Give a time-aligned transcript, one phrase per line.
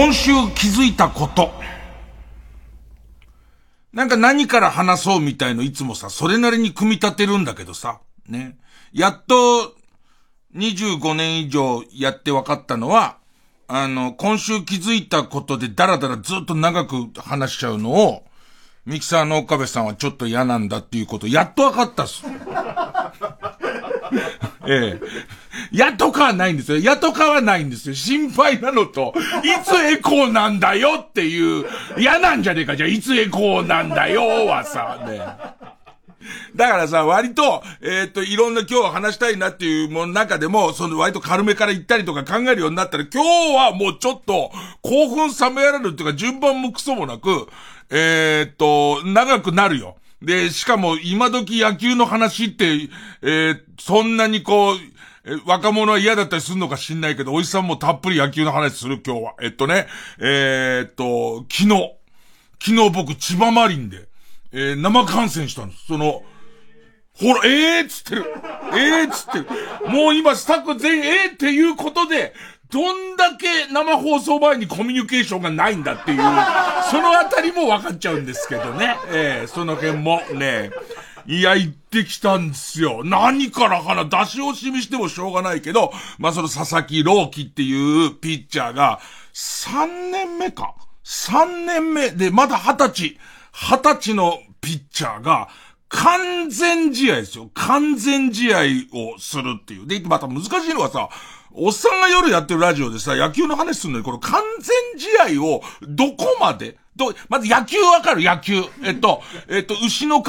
[0.00, 1.52] 今週気づいたこと。
[3.92, 8.56] なんか何から話そうみたいのいつもさ、それなりに組み立てるんだけどさ、ね。
[8.94, 9.74] やっと、
[10.56, 13.18] 25年以上やって分かったのは、
[13.68, 18.24] あの、今週気づいたことでダラダラずっと長く話しちゃうのを、
[18.86, 22.24] ミキサーの岡部さんはちょっと嫌なんだっていうこと、やっと分かったっす。
[24.66, 25.00] ええ。
[25.72, 26.78] やとかはないんですよ。
[26.78, 27.94] やとかはないんですよ。
[27.94, 29.14] 心配なのと、
[29.44, 31.66] いつエコーなんだよっていう、
[31.98, 32.76] 嫌なんじゃねえか。
[32.76, 35.20] じゃあ、いつエコーなんだよはさ、ね。
[36.54, 44.50] だからさ、割と、えー、っと、いろんな今日話したいなっていうもの中でも、その割と軽めから行ったりとか考えるようになったら、今日はもうちょっと、
[44.82, 47.48] 興奮冷めやらぬっていうか、順番もクソもなく、
[47.90, 49.96] えー、っと、長くなるよ。
[50.22, 52.88] で、しかも今時野球の話って、
[53.22, 54.76] えー、そんなにこう、
[55.24, 59.34] え若者は嫌だったりするのか知んないけど、おじさんもたっぷり野球の話する今日は。
[59.42, 59.86] えっとね、
[60.18, 61.94] えー、っと、昨日、
[62.62, 64.08] 昨日僕千葉マリンで、
[64.52, 65.86] えー、生観戦したんです。
[65.86, 66.22] その、
[67.12, 68.24] ほら、ええー、つってる。
[68.72, 69.46] ええー、つってる。
[69.90, 72.32] もう今スタッフ全員ええー、っていうことで、
[72.70, 78.96] どんだけ生放送前にコミュニケーションがないんだっていう、そのあたりも分かっちゃうんですけどね。
[79.08, 80.70] ええー、その辺もね。
[81.26, 83.02] いや、行ってきたんですよ。
[83.04, 89.00] 何からかな、出し惜しみしてもしょうがないけど、まあ、その佐々木朗希っていうピッチャーが、
[89.34, 93.18] 3年目か ?3 年目で、まだ20歳、
[93.52, 95.48] 20歳のピッチャーが、
[95.88, 97.50] 完全試合ですよ。
[97.52, 98.58] 完全試合
[98.92, 99.86] をするっていう。
[99.86, 101.08] で、また難しいのはさ、
[101.52, 108.22] おっさんが夜やってるラジオでさ、野球の話するのに、この完全試合をどこまでど、まず野球わかる？
[108.22, 108.62] 野球。
[108.84, 110.26] えっと、えっと、牛の皮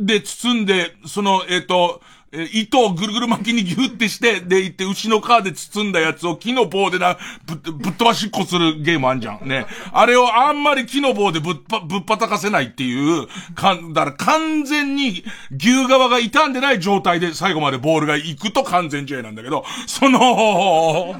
[0.00, 9.48] で包んで、その、えっと、え糸をぐるぐる巻きにギュってして、で、行って牛の皮で包んだやつを木の棒でな、ぶ、ぶっ飛ばしっこするゲームあんじゃん。
[9.48, 9.64] ね。
[9.94, 15.24] あれをあんまり木の棒でぶっぱ、ぶっぱたかせないっていう、かん、だから完全に
[15.56, 21.16] 牛側が傷んでない状態で最後までボールが行くと完全試合なんだけど、その、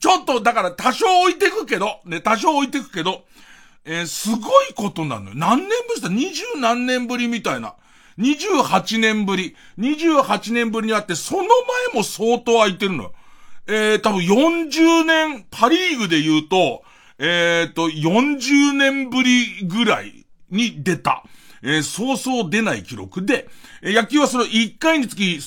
[0.00, 3.24] ちょっと、だから多少置いてくけど、ね、多少置いてくけど、
[3.84, 5.36] えー、すごいことなのよ。
[5.36, 7.74] 何年ぶりだ二十何年ぶりみたいな。
[8.18, 9.56] 28年ぶり。
[9.78, 11.48] 28年ぶりにあって、その前
[11.94, 13.12] も相当空いてるのよ。
[13.66, 16.82] えー、多分40年、パリーグで言うと、
[17.18, 21.24] えー、と、40年ぶりぐらいに出た。
[21.62, 23.48] えー、そうそう出ない記録で
[23.82, 25.40] え、野球はその1回につき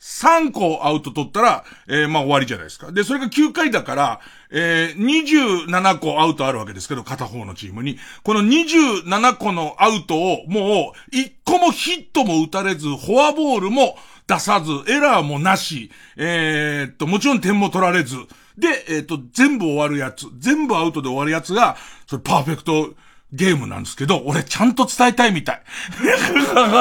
[0.00, 2.92] 3個アウト取ったら、えー、まあ終わりじゃないですか。
[2.92, 4.20] で、それが9回だから、
[4.50, 7.98] えー、27個アウトあるわけですけど、片方のチームに。
[8.22, 18.16] この27個のアウトを、もう、1個もヒットも打たれず、フォアボールも出さず、エラーもなし、えー、っと、もちろん点も取られず、
[18.56, 21.76] で、えー、っと、全部終わるやつ、全部アウトで終わるやつが、
[22.06, 22.94] それパーフェクト、
[23.32, 25.62] ゲームなんですけど、俺ちゃんと伝えたいみたい。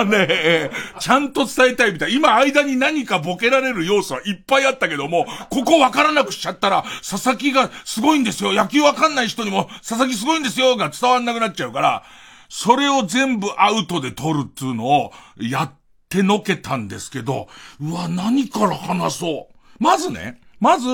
[0.07, 2.13] ね、ちゃんと伝えたいみたい。
[2.13, 8.53] 今間に何かボケられる要素はいっぱいあったけども、ここわからなくしちゃったら、佐々木がすごいんですよ。
[8.53, 12.03] 野球わかんない人にも、佐々木すごいんですよが伝わんなくなっちゃうから、
[12.47, 15.71] それを全部アウトで取るっていうのを、やっ
[16.07, 17.49] てのけたんですけど、
[17.81, 19.83] うわ、何から話そう。
[19.83, 20.87] まずね、まず、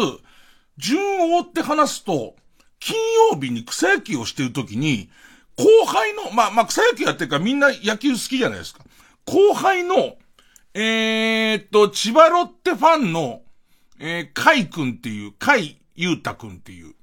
[0.77, 2.35] 順を追って話すと、
[2.79, 2.95] 金
[3.31, 5.09] 曜日に草野球をしてるときに、
[5.57, 8.83] 後輩の、まあ、まあ、草野球やってるからみんな野球好きじゃないですか。
[9.25, 10.17] 後輩の、
[10.73, 13.41] えー、っと、千葉ロッテファンの、
[13.99, 16.95] えー、カイ君っていう、カイユータ君っていう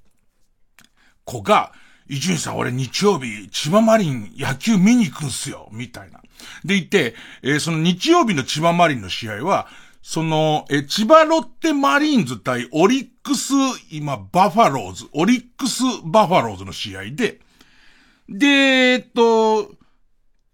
[1.24, 1.72] 子が、
[2.08, 6.20] 伊集院さん俺日曜日、千葉マリン野球見に行くんすよ、みたいな。
[6.64, 9.68] でいて、えー、その日曜日の千葉マリンの試合は、
[10.02, 13.52] その、え、千葉ロッテマリーンズ対オリックス、
[13.92, 17.38] 今、バファローズ、オリックスバファローズの試合で、
[18.30, 19.72] で、えっと、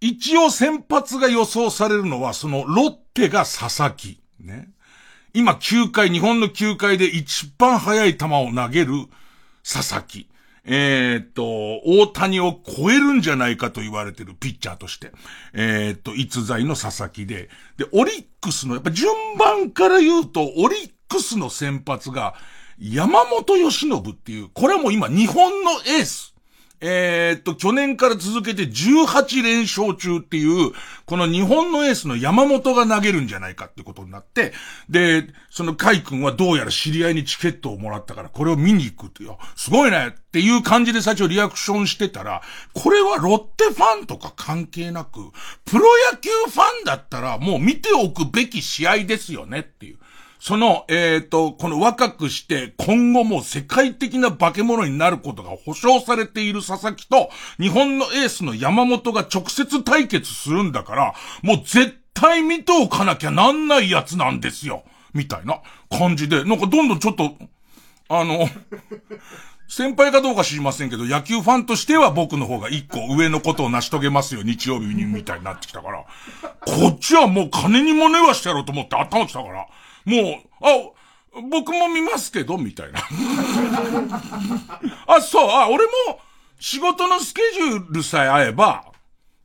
[0.01, 4.21] 一応先発が予想されるのは、そのロッテが佐々木。
[4.41, 4.71] ね。
[5.35, 8.93] 今球界、日本の球界で一番速い球を投げる
[9.63, 10.29] 佐々木。
[10.65, 11.45] えー、っと、
[11.85, 15.13] 大谷を超えるんじゃないかと言われてるピッチャーとして、
[15.53, 22.35] えー、っと、逸材の佐々木で、で、オリックスの、やっぱ順番から言うと、オリックスの先発が、
[22.79, 26.36] 山本義信っていう、これはもう今日本のエース。
[26.81, 30.73] えー、っと、去年から続けて18連勝中っていう、
[31.07, 34.53] この日本のエースの山本が投げるんじゃないかってことになって、
[34.91, 42.43] で、その海君はどうやら知り合いにチケットをもらったから、これを見に行くっていう、すごいねっていう感じで最初リアクションしてたら、
[42.75, 45.21] これはロッテファンとか関係なく、
[45.65, 49.99] プロ野球ファンだったらもう見ておくべき試合ですよねっていう。
[50.47, 64.85] その、えっ、ー、と、この若くして今後も世界的な化け物になることが保証されている佐々木と日本のエースの山本が直接対決するんだから、もう絶対見ておかなきゃなんないやつなんですよ。
[65.13, 67.35] みたいな感じで、なんかどんどんちょっと、
[68.09, 68.49] あの、
[69.67, 76.05] 先輩かどうか知りませんけど、野球ファンとしては僕の方が一個上のことを成し遂げますよ、日曜日に、みたいになってきたから。
[76.61, 79.67] こっちはもう金にもねはしてやろうと思って頭きたから。
[80.07, 80.23] もう、
[80.63, 80.91] あ、
[81.51, 83.01] 僕も見ますけど、みたいな。
[85.07, 85.91] あ、そう、あ、俺も
[86.59, 88.87] 仕事のスケジュールさえ合えば、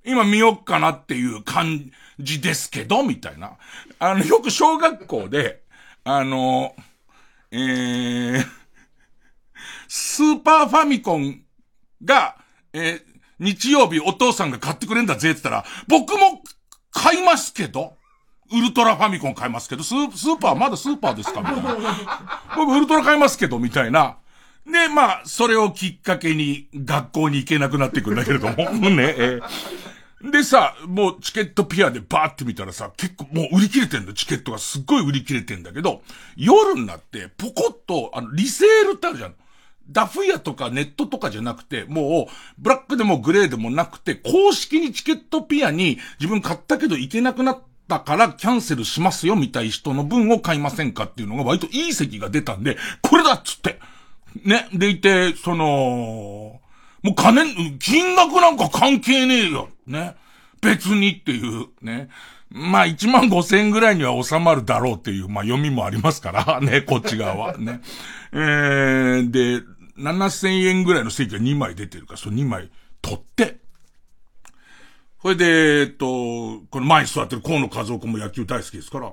[0.06, 3.58] 今見よっかなっていう感じですけど、みたいな。
[4.00, 5.63] あの、よく小学校で、
[6.04, 6.75] あの、
[7.52, 8.46] えー、
[9.88, 11.44] スーパーファミコン
[12.04, 12.38] が、
[12.74, 13.04] えー、
[13.40, 16.42] 日曜日お父さんが買ってくれんだぜって言ったら、僕も
[16.92, 17.98] 買いますけど、
[18.51, 21.77] ウルトラファミコン買いますけど、スースーパーまだスーパーですかみたいな。
[22.56, 24.18] 僕ウルトラ買いますけど、みたいな。
[24.65, 28.56] で、まあ、それをきっかけに学校に行けなくなっていくんだけれども。
[28.89, 36.03] ね、えー、でさ、もうチケットピアでバーって見たらさ、結構もう売り切れてんだチケットがすっごい売り切れてんだけど、
[36.36, 39.36] 夜になってポコッと、あの、リセールってあるじゃん。
[39.89, 47.59] ダフ屋とかネットとかじゃなくて、もう、ブラックでもグレーでもなくて、公式にチケットピアに自分買ったけど行けなくなっ
[47.91, 53.79] たからキャンセルしますよみたい人の分を買いませんかっていうのが割といい席が出たんで、これだっつって。
[54.45, 54.69] ね。
[54.73, 56.61] でいて、その、
[57.03, 59.67] もう金、金額なんか関係ねえよ。
[59.85, 60.15] ね。
[60.61, 62.07] 別にっていう、ね。
[62.49, 67.81] まあ、1万5千円ぐらいには収まるだろうっていう、まあ、読みもありますから、 ね、こっち側は、ね。
[68.31, 69.63] えー、で、
[69.97, 72.69] 7000円ぐらいの席が2枚出てるから、その2枚
[73.01, 73.57] 取って、
[75.21, 79.12] それで、えっと、この前に座ってる河野和夫君も野球大好きですから、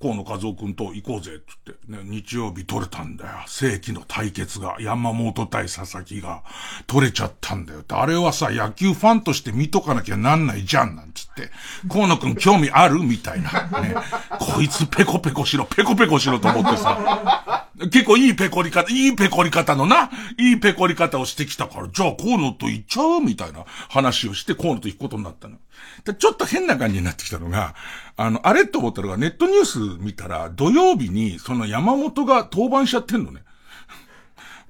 [0.00, 3.32] 河野和夫君と行こうぜ、つって、ね、日曜日取れたんだよ。
[3.46, 6.42] 世紀の対決が、山本対佐々木が、
[6.86, 7.84] 取れちゃったんだよ。
[7.90, 11.50] あれはさ、野球ファンとして見とかなきゃなんないじゃん、なんつって。
[11.90, 13.00] 河野君興味ある？
[13.00, 13.50] みたいな。
[13.82, 13.94] ね。
[14.38, 17.59] こいつペコペコしろ、ペコペコしろと思ってさ。
[17.88, 25.56] 結構いいペコり方、いいペコり方のな、いいペコり方をしてきたから、じゃあ河野と行っちゃうみたいな話をして河野と行くことになったの。
[26.04, 27.74] でちょっと変な感じになってきたのが、
[28.16, 33.42] あの、あれと思ったのがネットニュース見たら、土曜日にその山本が登板しちゃってんのね。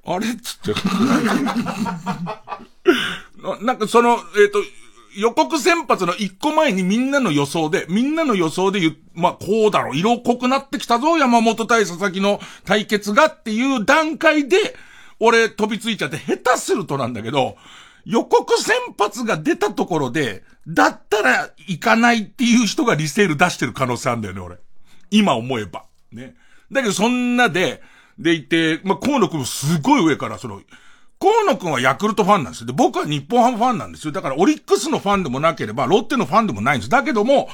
[0.05, 0.81] あれっつって。
[3.43, 4.59] ななんかその、えっ、ー、と、
[5.17, 14.77] 予告先発の一個前にみんなの予想で、みんなの予想で言う、まあ、こうだろう、色濃くなってきたぞ、山本対佐々木の対決がっていう段階で、
[15.19, 17.57] 俺飛びついちゃって、下手するとなんだけど、
[18.05, 24.57] 予告先発が出たところで、だったら行かないっていう人がリセール出してる可能性あるんだよね、俺。
[25.11, 25.85] 今思えば。
[26.13, 26.35] ね。
[26.71, 27.83] だけどそんなで、
[28.19, 30.61] でいて、まあ、河野くんもすごい上から、その、
[31.21, 32.67] 河野くんはヤクルトファンなんですよ。
[32.69, 34.13] で、僕は日本ハムファンなんですよ。
[34.13, 36.91] だからオリックスのファンでもなければ、ロッテのファンでもないんです。
[36.91, 37.51] だけども、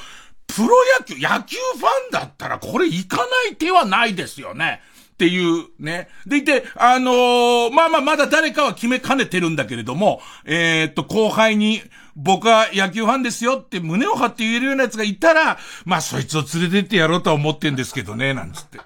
[0.47, 0.69] プロ
[1.01, 4.81] 野球、野球ファンだったらこれ行かない手はないですよね。
[5.15, 6.09] っていうね。
[6.27, 11.83] でいて、あのー、まあまあまだ誰かは決めかねてるんだけれども、えー、っと、後輩に、
[12.15, 18.79] 僕は野球ファンですよって胸を張って言えるような奴がいたら、まあそいつを連れてってやろうとは思ってんですけどね、なんつって。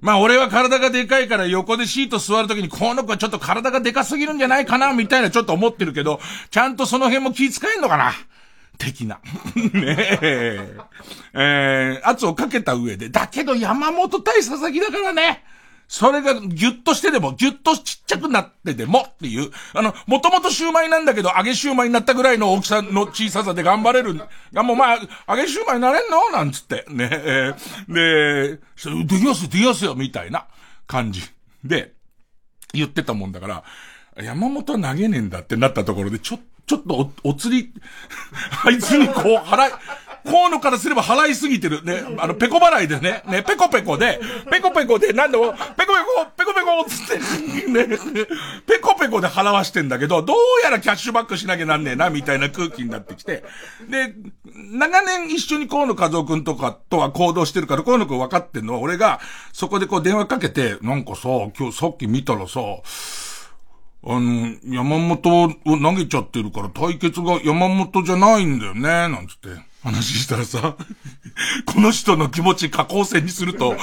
[0.00, 8.12] まあ俺は体がでかいから横でシート座るときにこの子はちょっと体がでかすぎるんじゃないかな、みたいなちょっと思ってるけど、ちゃんとその辺も気遣えんのかな？
[8.78, 9.18] 的な。
[9.56, 10.76] ねえ。
[11.34, 15.42] えー、圧をかけた上で、だけど山本対佐々木だからね。
[15.88, 24.20] それがギュッとしてでも、ギュッとちっちゃくなってでもっていう、あの、もともとシューマイなんだけど、揚げシューマイになったぐらいの大きさの小ささで頑張れる。
[24.52, 26.30] がもうまあ、揚げシューマイになれんの？
[26.30, 26.84] なんつって。
[26.90, 30.46] ね、えー、で、できますできますよみたいな
[30.86, 31.22] 感じ
[31.64, 31.94] で、
[32.74, 33.64] 言ってたもんだから、
[34.22, 37.72] 山本投げねえんだってなったところで、ちょ、ちょっとお、お釣り、
[38.62, 39.72] あいつにこう払い、
[40.24, 41.84] 河野からすれば払いすぎてる。
[41.84, 42.02] ね。
[42.18, 43.22] あの、ペコ払いでね。
[43.26, 44.20] ね、ペコペコで、
[44.50, 47.86] ペコペコで、なんでも、ペコペコ、ペコペコつって、ね、
[48.66, 53.44] ペコペコで払わしてんだけど、どうやらキャッシュバックしなきゃなんねえな、みたいな空気になってきて。
[53.88, 54.14] で、
[54.54, 59.20] 長年一緒に河野和夫くんとかとは行動してるから、河野くん分かってんのは、俺が、
[59.52, 62.60] そこでこう電話かけて、なんかさ、今日さっき見たらさ、
[64.04, 69.67] あの、山本を投げちゃってるから対決が山本じゃないんだよね、なんつって。
[69.82, 70.76] 話したらさ、
[71.66, 73.76] この人の気持ち加工線にすると、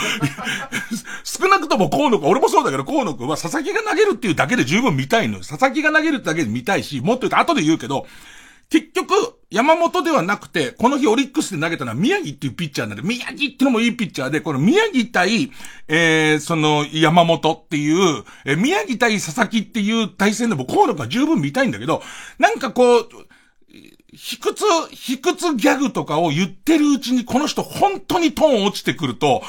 [1.24, 5.40] 少なくとも河野くん、俺もそうだけど河野くんは佐々木が投げるっていうだけで十分見たいのよ。
[5.44, 8.06] 佐々木が投げるってだけで見たいし、もっと言うと後で言うけど、
[8.70, 9.14] 結局、
[9.52, 15.52] 山本ではなくて、この日オリックスで投げたのは宮城っていうピッチャーなんで、宮城ってのもいいピッチャーで、この宮城対、
[15.88, 22.02] えー、その山本っていう、えー、宮城対佐々木っていう対戦でも河野が十分見たいんだけど、
[22.40, 23.08] なんかこう、
[24.16, 29.44] 卑屈、卑屈ギャグとかを言ってるうちにこの人本当にトーン落ちてくると、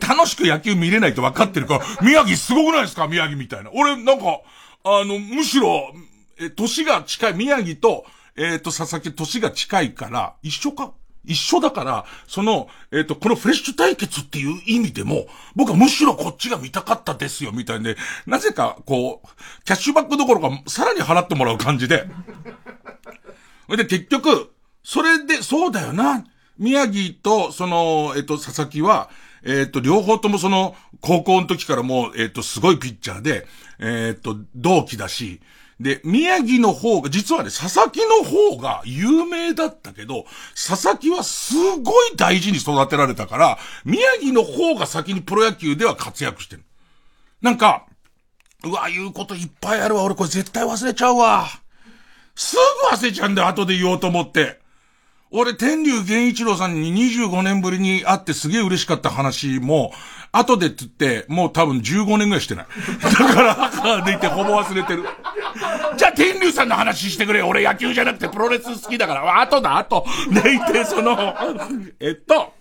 [0.00, 3.08] 楽しく野球見れないと分かってるから、宮城すごくないですか？
[3.08, 3.70] 宮城みたいな。
[3.72, 4.40] 俺、なんか、
[4.84, 5.92] あの、むしろ、
[6.38, 8.04] え、年が近い、宮城と、
[8.36, 10.92] えっ、ー、と、佐々木、年が近いから、一緒か？
[11.24, 17.96] 一緒だから、その、えっ、ー、と、このフレッシュ対決っていう意味でも、僕はむしろこっちが見たかったですよ、みたいで、
[18.26, 22.06] なぜか、こう、キャッシュバックどころか、さらに払ってもらう感じで。
[23.68, 26.24] で、結局、それで、そうだよな。
[26.58, 29.10] 宮城と、その、えっ、と、佐々木は、
[29.42, 33.46] えっ、と、両方ともその、高校の時からもう、えっ、と、すごいピッチャーで、
[33.78, 35.40] えっ、と、同期だし、
[35.78, 46.62] で、宮城の方が、実はね、佐々木の方が有名だったけど、佐々木はすごい大事に育てられたから、宮城の方が先にプロ野球では活躍してる。
[47.42, 47.86] なんか、
[48.64, 50.04] うわ、言うこといっぱいあるわ。
[50.04, 51.46] 俺これ絶対忘れちゃうわ。
[52.36, 52.56] す
[52.90, 54.60] ぐ忘れちゃうんだよ、後で言おうと思って。
[55.30, 59.92] 俺、天竜源一郎さんに25年ぶりに会ってすげえ嬉しかった話も、
[60.30, 62.66] 後でって言って、もう多分15年ぐらいしてない。
[63.02, 65.04] だから、でいてほぼ忘れてる。
[65.96, 67.42] じゃあ、天竜さんの話してくれ。
[67.42, 69.40] 俺野球じゃなくてプロレス好きだから。
[69.40, 70.06] 後だ、後。
[70.30, 71.34] でいて、その、
[71.98, 72.52] えっと、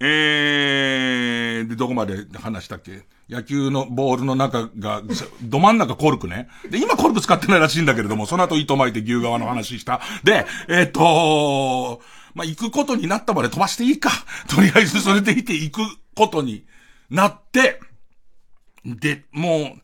[0.00, 3.02] えー、で、どこまで話したっけ？
[3.32, 5.02] 野球のボールの中が、
[5.42, 6.48] ど真ん中コルクね。
[6.70, 10.02] で、今コルク使ってないらしいんだけれども、その後糸巻いて牛側の話した。
[10.22, 12.02] で、えっ、と
[12.34, 14.10] まあ、行くことになったまで飛ばしていいか。
[14.48, 15.80] とりあえずそれでいて行く
[16.14, 16.66] ことに
[17.10, 17.80] なって、
[18.84, 19.78] で、も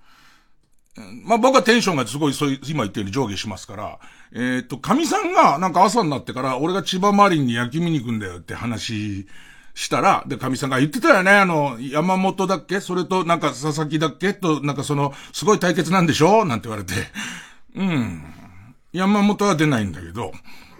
[0.97, 3.99] う、まあ、僕はテンションがすごい、そういう、今言ったように上下しますから、
[4.33, 9.27] えっ、ー、と、神さんが、なんか朝になってから、俺が千葉マリンに焼き見に行くんだよって話
[9.79, 12.81] したら、で、神さんが言ってたよね、あの、山本だっけ？
[12.81, 14.35] それと、なんか佐々木だっけ？
[14.35, 16.45] と、なんかその、すごい対決なんでしょ？
[16.45, 16.95] なんて言われて、
[17.77, 18.25] うん。
[18.93, 20.33] 山本は出ないんだけど、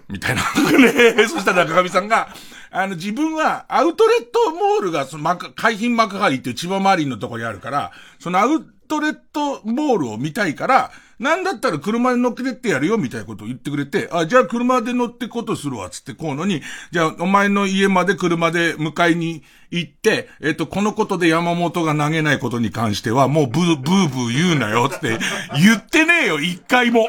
[0.09, 0.43] みたいな。
[0.79, 1.15] ね。
[1.31, 2.29] そしたら中上さんが、
[2.73, 25.19] あの、自分はアウトレットモールが、その、ま海浜幕張っていう千葉マリンのとこにあるから、そのアウトレットモールを見たいから、なんだったら車に乗っけてってやるよ、みたいなことを言ってくれて、あ、じゃあ車で乗ってことするわ、つってこうのに、じゃあお前の家まで車で迎えに行って、えっ、と、このことで山本が投げないことに関しては、もうブー、ブーブー言うなよ、つって、
[25.61, 27.09] 言ってねえよ、一回も。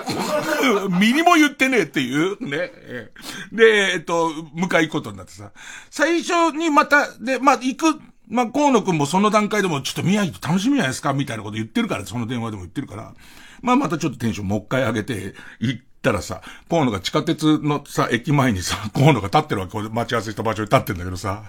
[1.00, 2.72] ミニも言ってねえっていう、ね。
[3.52, 5.52] で、えっ、と、迎え行くことになってさ、
[5.92, 13.14] 最初にまた、で、まあ、行く、まあ、河野くんもその段階でも、ちょっと宮城と楽しみじゃないですかみたいなこと言ってるから、その電話でも言ってるから。
[13.62, 21.44] まあまたちょっとテンションもう一回上げて行ったらさ、河野が地下鉄のさ、駅前にさ、河野が立ってるわけ、待ち合わせした場所に立ってんだけどさ、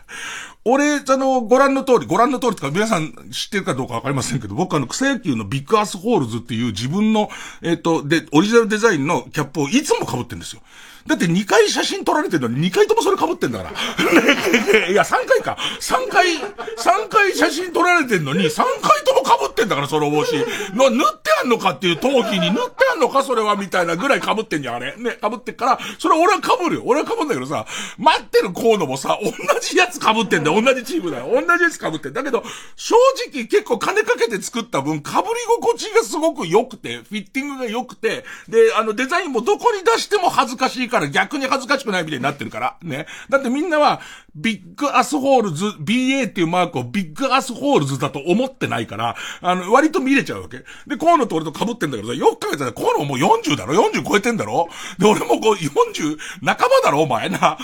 [0.65, 7.31] 俺、あの、ご覧の通り、ご覧の通りとか皆さん知ってるかどうかわかりませんけど、僕あの、草野球の Big Assholes っていう自分の、
[7.63, 10.63] えっ、ー、と、で、オリジナルデザインのキャップをいつも被ってんですよ。
[11.07, 13.71] だって2回写真撮られてるのに2回ともそれ被ってんだから。
[14.91, 15.57] いや、3回か。
[15.81, 20.37] 3回、3回写真撮られてんのに3回とも被ってんだから、その帽子。
[20.75, 24.95] の、縫ってあんのかっていう陶器に縫ってあんのか、それはみたいなぐらい被ってんじゃん、あれ。
[24.97, 26.83] ね、被ってっから、それ俺は被るよ。
[26.85, 27.67] 俺は被るんだけどさ、
[27.99, 29.31] 待ってるコードもさ、同
[29.61, 30.61] じやつ被ってんだよ。
[30.61, 31.31] 同じチームだよ。
[31.33, 32.43] 同じやつ被ってんだけど、
[32.77, 32.95] 正
[33.31, 35.23] 直結構金かけて作った分、被り
[35.63, 42.77] 心地がすごく良くて、フィッティングが良くて、で、あの、デザインもどこに出しても恥ずかしいから逆に恥ずかしくないみたいになってるから。
[42.83, 43.07] ね。
[43.29, 44.01] だってみんなは、
[44.35, 50.65] Big Assholes、BA っていうマークを Big Assholes だと思ってないから、あの、割と見れちゃうわけ。
[50.87, 54.69] で、河野と俺と被ってんだけどさ、よく考えたら河野もう40だろ ?40 超えてんだろ？
[54.99, 57.03] で、俺もこう40半ばだろ？
[57.03, 57.59] お前な。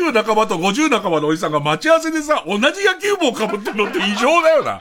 [0.00, 4.80] 40半ばと50半ばのおじさんが待ち合わせでさ、同じ野球帽被ってんのって異常だよな。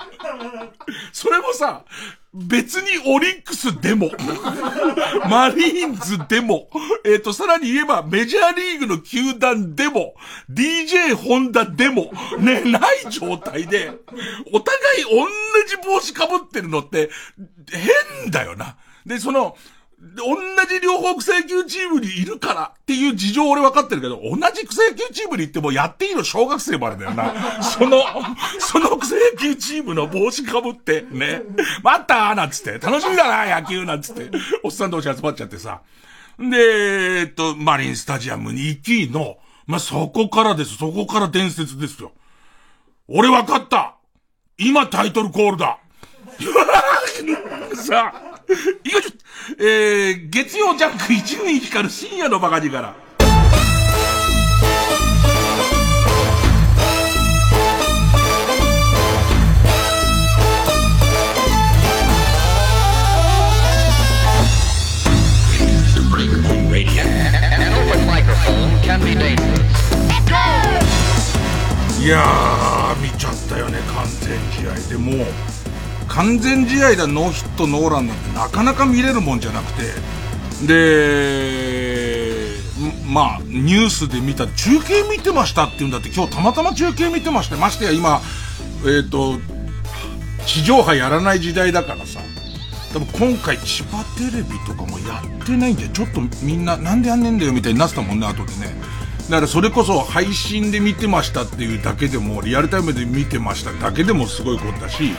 [1.11, 1.83] それもさ、
[2.33, 4.11] 別にオリックスでも、
[5.29, 6.69] マリーンズでも、
[7.03, 10.13] えっ、ー、と、さらに言えばメジャーリーグの球団でも、
[10.51, 13.91] DJ ホンダでも、ね、ない状態で、
[14.53, 15.27] お互い同
[15.67, 17.09] じ帽子被ってるのって、
[18.23, 18.77] 変だよな。
[19.07, 19.57] で、その、
[20.01, 20.37] 同
[20.67, 27.33] じ両方草野球チームにいるからっていう事情俺分かってるけど、同じ草野球チームに行ってもやっていいの小学生までだよな。
[27.61, 28.03] その、
[28.59, 31.41] その草野球チームの帽子かぶって、ね。
[31.83, 34.29] 待ったーなんつって、楽しみだな野球なんつって、
[34.63, 35.81] おっさん同士集まっちゃってさ。
[36.39, 39.37] で、えっと、マリンスタジアムに行きの、
[39.67, 40.77] まあ、そこからです。
[40.77, 42.13] そこから伝説ですよ。
[43.09, 43.95] 俺分かった
[44.57, 45.79] 今タイトルコールだ
[47.75, 48.39] さあ、
[48.83, 49.18] いやちょっと、
[49.57, 52.93] えー、月曜ジャンク一二光る深夜のバカ力。
[72.01, 75.27] いやー、見ちゃったよね、完全試合でもう、
[76.19, 82.57] 完全試合だノーヒットノーランなんてなかなか見れるもんじゃなくて、で、
[83.07, 88.19] まあ、ニュースで見た、中継見てましたって言うんだって、今日たまたま中継見てまして、ましてや今、
[88.81, 89.39] えっ、ー、と、
[90.45, 92.19] 地上波やらない時代だからさ、
[92.91, 98.75] 多分今回千葉テレビとかもやってないんで、ちょっとみんななんでやんねえんだよみたいになってたもんね、後でね。
[99.29, 105.13] だからそれこそ配信で見てましたっていうだけでも、リアルタイムで見てましただけでもすごいことだし、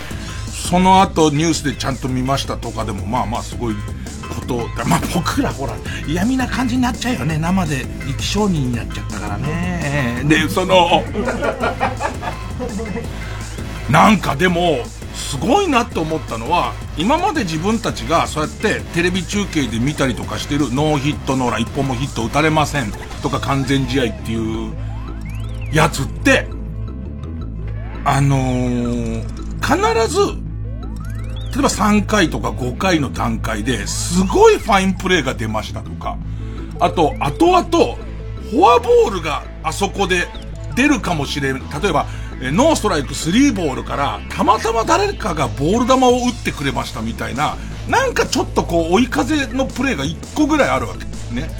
[0.68, 5.74] その後ニュースでちゃんと見ましたとかでもまあまあすごいことまあ僕らほら
[6.06, 7.38] 嫌味な感じになっちゃうよね。
[7.38, 10.22] 生で力商人になっちゃったからね。
[10.28, 11.02] でその
[13.90, 24.72] なんかでもすごいなって思ったのは今まで自分たちがそうやってテレビ中継で見たりとかしてるノーヒットノーラン1本もヒット打たれませんとか完全試合っていう
[25.72, 26.46] やつって
[28.04, 29.22] あのー、
[29.60, 30.49] 必ず
[31.52, 36.16] 例えば3回とか5回の段階ですごいファインプレーが出ましたとか
[36.78, 37.62] あと後々
[38.50, 40.26] フォアボールがあそこで
[40.74, 42.06] 出るかもしれん例えば
[42.40, 51.50] ノーストライク3ボールから、たまたま誰かがボール球を打ってくれましたみたいな、なんかちょっとこう、追い風のプレーが1個ぐらいあるわけですね。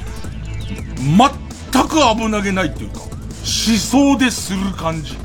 [0.96, 5.18] 全く危なげないっていうか、思想でする感じ。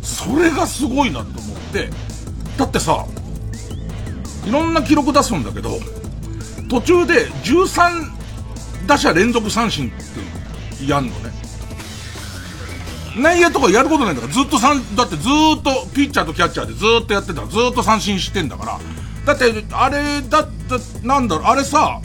[0.00, 1.90] それがすごいなと思って、
[2.56, 3.04] だってさ、
[4.44, 5.78] いろんな記録出すんだけど、
[6.68, 8.20] 途中で13
[8.86, 9.90] 打者連続三振っ
[10.78, 11.30] てやんのね。
[13.18, 18.80] 内野とかやることないんだから、ずっと三、だってずっとピッチャーとキャッチャーでずっとやってたらずっと三振してんだから。
[19.26, 22.00] だって、あれだった、なんだろう、あれさ、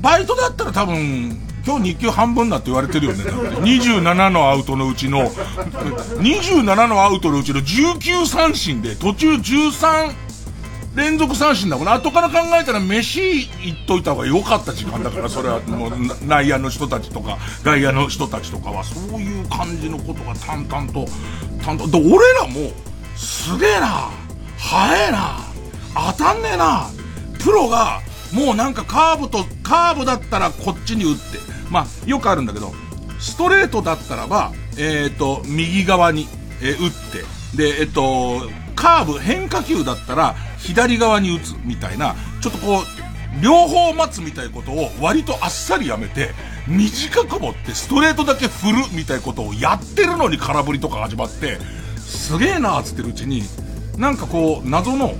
[0.00, 3.24] バイトだったら多分、今日日給半分だって言われてるよね。
[3.24, 10.27] 27のアウトのうちの、27のアウトのうちの19三振で途中13
[10.98, 15.90] 連続三振だもん後から考えたら飯行っといた方が良かった時間だから、それはもう
[16.26, 21.06] 内野の人たちとか、外野の人たちとかは、そういう感じのことが淡々と、
[21.62, 22.72] 淡々と、俺らも、
[23.16, 24.10] すげえな、
[24.58, 25.38] 速えな、
[26.12, 26.88] 当たんねえな、
[27.38, 28.00] プロが、
[28.32, 31.38] もうなんかカーブと、カーブだったらこっちに打って、
[31.70, 32.72] まあ、よくあるんだけど、
[33.20, 36.26] ストレートだったらば、えっ、ー、と、右側に、
[36.60, 40.34] えー、打って、で、えっ、ー、と、カーブ、変化球だったら、
[40.68, 46.34] 左側に打つみたいな、ちょっとこう、両方待つみたいなことを割とあっさりやめて、
[46.66, 51.58] 短く持ってストレートだけ振るみたいなことをやってるのに空振りとか始まって、
[51.96, 53.42] すげえなーっつってるうちに、
[53.96, 55.14] なんかこう、謎の、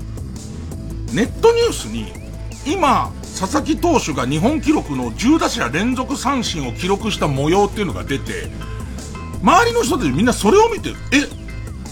[1.15, 2.13] ネットニュースに、
[2.67, 8.51] 今、佐々木投手が日本記録の10打者連続三振を記録した模様っていうのが出て、
[9.43, 11.23] 周りの人たちみんなそれを見て、え、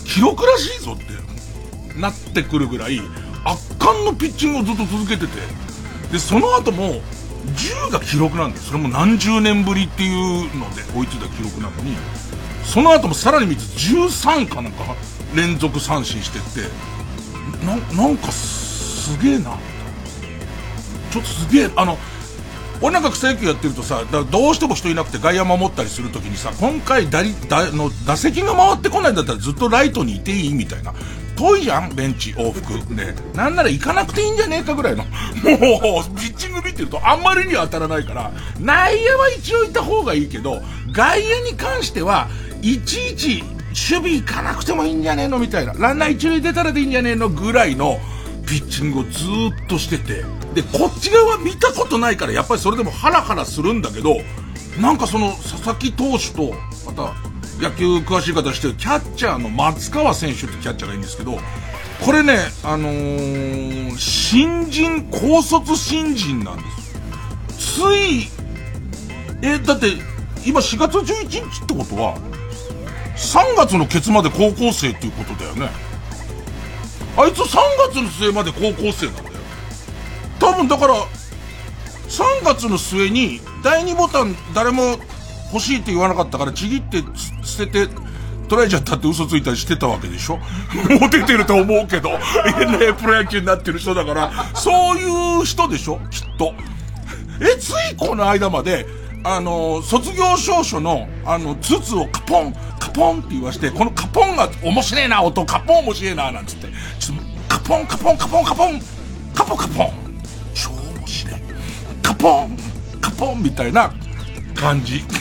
[0.04, 3.00] 記録らしいぞってなってくるぐらい、
[3.46, 5.32] 圧巻のピッチングをずっと続けてて、
[6.12, 7.00] で、その後も、
[7.54, 8.62] 10が記録なんだよ。
[8.62, 11.96] それも何十年ぶりっていうので追いついた記録なのに、
[12.64, 13.60] その後もさらに3つ
[13.94, 14.84] 13かなんか
[15.34, 19.56] 連続三振してって、な、なんかすげえな。
[21.12, 21.96] ちょっとすげえ、あの、
[22.82, 27.22] 俺なんか草野球やってるとさ、どうしても人いなくて外野守ったりするときにさ、今回打
[27.72, 30.92] の打席が回ってこないんだったらずっとライトにいていいみたいな。
[31.36, 32.94] 遠いじゃんベンチ、往復。
[32.94, 33.14] ね。
[33.34, 35.04] なんなら行かなくていいんじゃねえかぐらいの。
[35.04, 42.28] もう、ピッチング見てるとあんまりには当たらないから、内野は一応行った方がいいけど、外野に関しては、
[42.62, 45.74] いちいち守備行かなくてもいいんじゃねえのみたいな。
[45.74, 47.98] ランナー一塁出たらでいいんじゃねえのぐらいの
[48.46, 49.10] ピッチングをず
[49.64, 50.24] っとしてて。
[50.54, 54.16] で、こっち側見たことないから、やっぱりそれでもハラハラするんだけど、
[54.80, 56.54] なんかその佐々木投手と、
[56.86, 57.14] また、
[57.60, 61.38] 野球詳しい方してるキャッチャーの松川選手ってキャッチャーがいいんですけど、
[62.04, 66.62] これね、あのー、新人、高卒新人なんで
[67.58, 67.78] す。
[67.80, 68.28] つい、
[69.42, 69.88] え、だって、
[70.44, 72.18] 今4月11日ってことは、
[73.16, 75.70] 3月のケツまで高校生っていうことだよね。
[77.16, 77.56] あいつ3
[77.88, 79.28] 月の末まで高校生なんだよ。
[80.38, 84.98] 多分だから、3月の末に第2ボタン誰も
[85.52, 87.02] 欲しいって言わなかったからちぎって
[87.42, 87.88] 捨てて、
[88.48, 90.36] 取られちゃったって嘘ついたりしてたわけでしょ？
[90.36, 92.18] もう出てると思うけど、ね、
[92.96, 95.98] プロ野球になってる人だから、そういう人でしょ？
[96.10, 96.54] きっと。
[97.40, 98.86] え、ついこの間まで、
[99.24, 106.68] あの、卒業証書の、あの、筒をカポン、カポンって言わして、このカポンが面白いな、音、カポン面白いな、なんつって、
[107.00, 108.80] ちょっと、カポン、カポン、カポン、カポン、
[109.34, 109.92] カポカポン、
[110.54, 111.40] 超面白い。
[112.00, 112.56] カポン、
[113.00, 113.92] カポンみたいな
[114.56, 115.04] 感じ。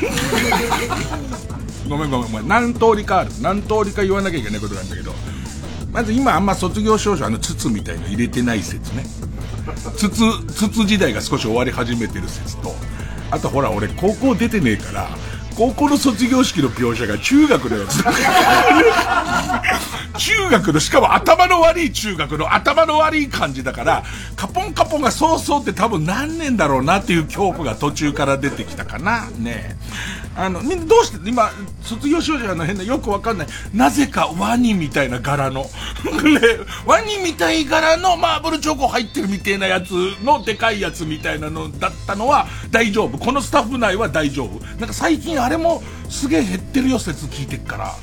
[1.88, 2.48] ごめんごめんごめん。
[2.48, 3.32] 何通りかある。
[3.41, 5.13] 何通りか言わなきゃいけないことなんだけど、
[5.91, 9.06] まず今あんま卒業証書あの筒みたいの入れてない説ね。
[9.95, 12.76] 筒、筒時代が少し終わり始めてる説と、
[13.32, 15.10] あとほら俺高校出てねえから、
[15.56, 18.04] 高校の卒業式の描写が中学のやつ。
[20.18, 24.04] 中学の、しかも頭の悪い中学の頭の悪い感じだから、
[24.36, 29.28] カポンカポンがそうそうって多分何年だろうなっていう恐怖が途中から出てきたかな。
[29.38, 29.78] ね
[30.24, 31.50] えあの、みんなどうして、今、
[31.82, 33.48] 卒業少女の変なよくわかんない。
[33.74, 35.62] なぜかワニみたいな柄の。
[36.04, 36.41] ね、
[36.86, 39.91] ワニみたい柄のマーブルチョコ入ってるみたいなやつ
[40.24, 43.17] のでかいやつみたいなのだったのは大丈夫。
[43.17, 44.63] このスタッフ内は大丈夫。
[44.78, 47.95] なんか最近あれもすげえ減ってるよ説聞いてっから。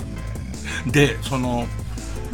[0.86, 1.66] で、その、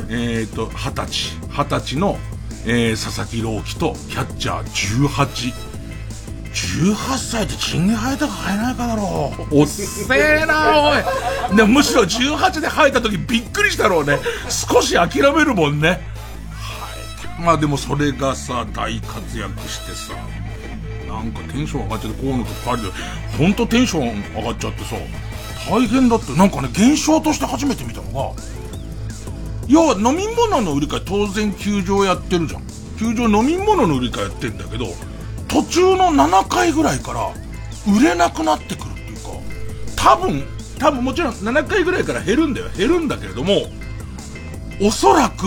[0.09, 2.19] えっ、ー、と、二十歳、二十歳の、
[2.65, 5.68] えー、佐々木朗希とキャッチャー18。
[6.53, 9.61] 18歳でチンゲ生えたか生えないかだろう。
[9.61, 10.93] おっせえな、
[11.51, 11.57] おい。
[11.57, 14.19] でむしろ18で生えた時びっくりしたろうね。
[14.49, 15.89] 少し諦めるもんね。
[15.89, 15.97] は
[17.39, 17.43] い。
[17.43, 20.15] まあでもそれがさ、大活躍してさ、
[21.07, 22.93] なんかテンション上がっちゃって、こういうのと2人で、
[23.39, 24.97] ほんとテンション上がっちゃってさ、
[25.71, 28.43] 大変だって、なんかね、現象として初めて見たのが、
[29.67, 32.63] 要は飲み物の売り買い当然球場やってるじゃん。
[32.99, 34.87] 球場飲み物の売り買いやってんだけど、
[35.49, 37.33] 途中の7回ぐらいから
[37.87, 39.31] 売れなくなってくるっていうか、
[39.97, 40.45] 多分、
[40.79, 42.69] 多分もちろん7回ぐらいから減るんだよ。
[42.77, 43.67] 減るんだけれども、
[44.81, 45.45] おそらく、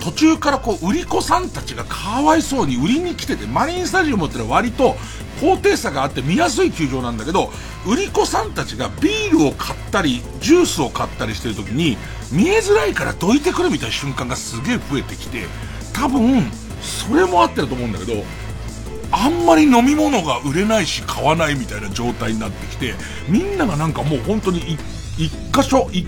[0.00, 4.96] 途中からこう、売り子さんたちがかわいそうに売りに来てて、マリンスタジアムってのは割と
[5.40, 7.52] 高低差があって見やすい球場なんだけど、
[7.86, 11.96] 売り子さんたちがビールを買ったり、ジュースを買ったりしてる時に、
[12.32, 15.46] 見えづらいからどいてくるみたいな瞬間がすげえ増えてきて、
[15.92, 16.50] 多分、
[16.82, 18.24] それもあってると思うんだけど、
[19.10, 22.94] あんまり飲み物が売れないし買わないみたいな状態になってきて、
[23.28, 24.76] みんながなんかもう本当に
[25.18, 26.06] 一箇所、一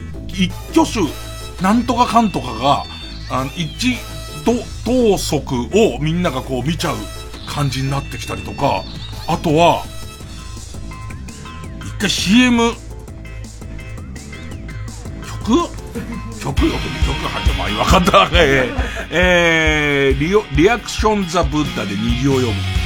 [0.76, 2.84] 挙手、なんとかかんとかが、
[3.30, 3.96] あの、一、
[4.44, 6.96] 等速をみんながこう見ちゃう
[7.46, 8.82] 感じになってきたりとか、
[9.26, 9.84] あとは、
[11.80, 12.72] 一回 CM、
[15.44, 15.68] 曲？
[16.44, 16.72] 曲よ、
[17.06, 18.30] 曲入って、まあ、分かった。
[18.34, 22.83] えー、えー、リオ、リアクションザ・ブッダで虹を読む。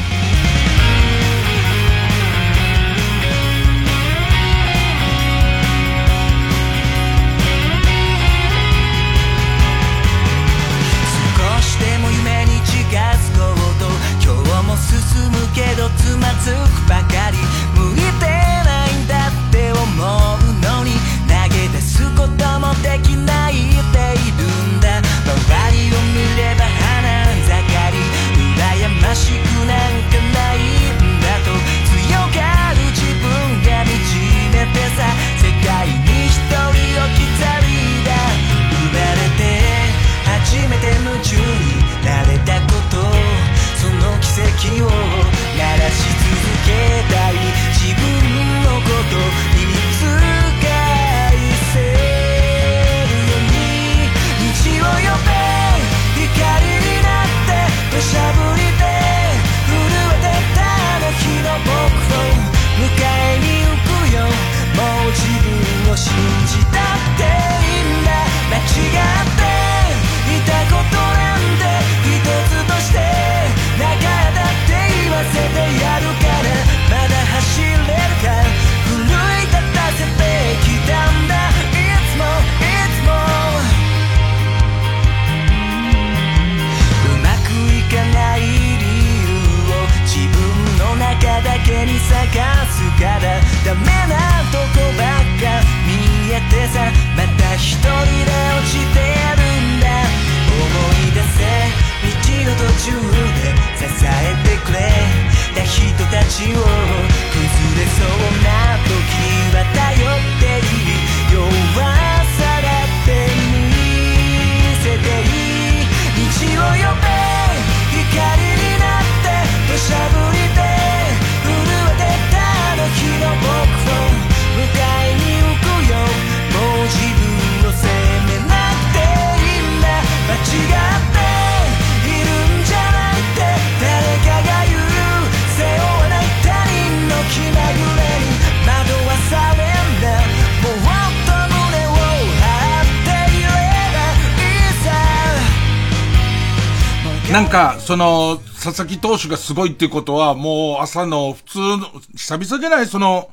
[147.88, 151.78] その、佐々木投手がすごいっていうことは、もう朝の普通の、
[152.14, 152.86] 久々じゃない？
[152.86, 153.30] その、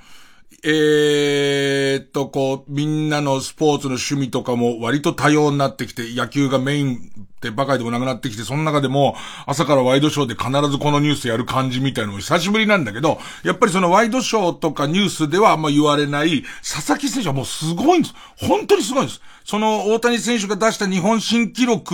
[0.64, 7.00] えー、と、こう、みんなのスポーツの趣味とかも割と多様になってきて、野球がメインっ
[7.42, 18.16] てばかりでもなくなってきて、その中でも朝からワイドショーで必ずこのニュースやる感じみたいなのも久しぶりなんだけど、やっぱりそのワイドショーとかニュースではあんま言われない、佐々木選手はもうすごいんです。
[18.38, 19.20] 本当にすごいんです。
[19.44, 21.94] その大谷選手が出した日本新記録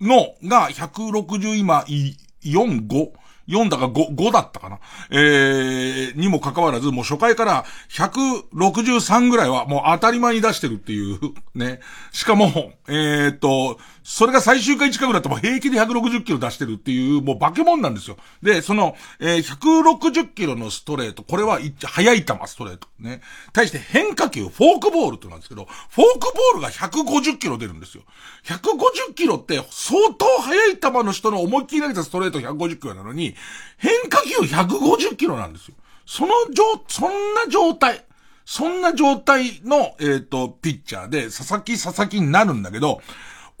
[0.00, 3.10] の、が160今、4、5?
[3.50, 4.78] 4だか 5, 5だったかな
[5.10, 11.18] えー、にもかかわらず、もう初回から163ぐらいはもう当たり前に出してるっていう、
[11.54, 11.80] ね。
[12.12, 18.16] しかも、えー、と、それが最終回近くだとも平気で160キロ出してるっていう、もう化け物なんですよ。
[18.42, 22.88] で、その、えー、160キロのストレート、これは速い球ストレート。
[22.98, 23.20] ね。
[23.52, 28.04] 対して変化球、フォークボールってなんですけど、フォークボールが150キロ出るんですよ。
[28.44, 33.34] 150キロって相当速い球の人の思いっきり投げたストレート150キロなのに、
[33.78, 35.74] 変化球150キロなんですよ。
[36.06, 38.04] その状、そんな状態。
[38.44, 43.00] そんな状態の、えっ、ー、と、ピッチャーで、佐々木佐々木になるんだけど、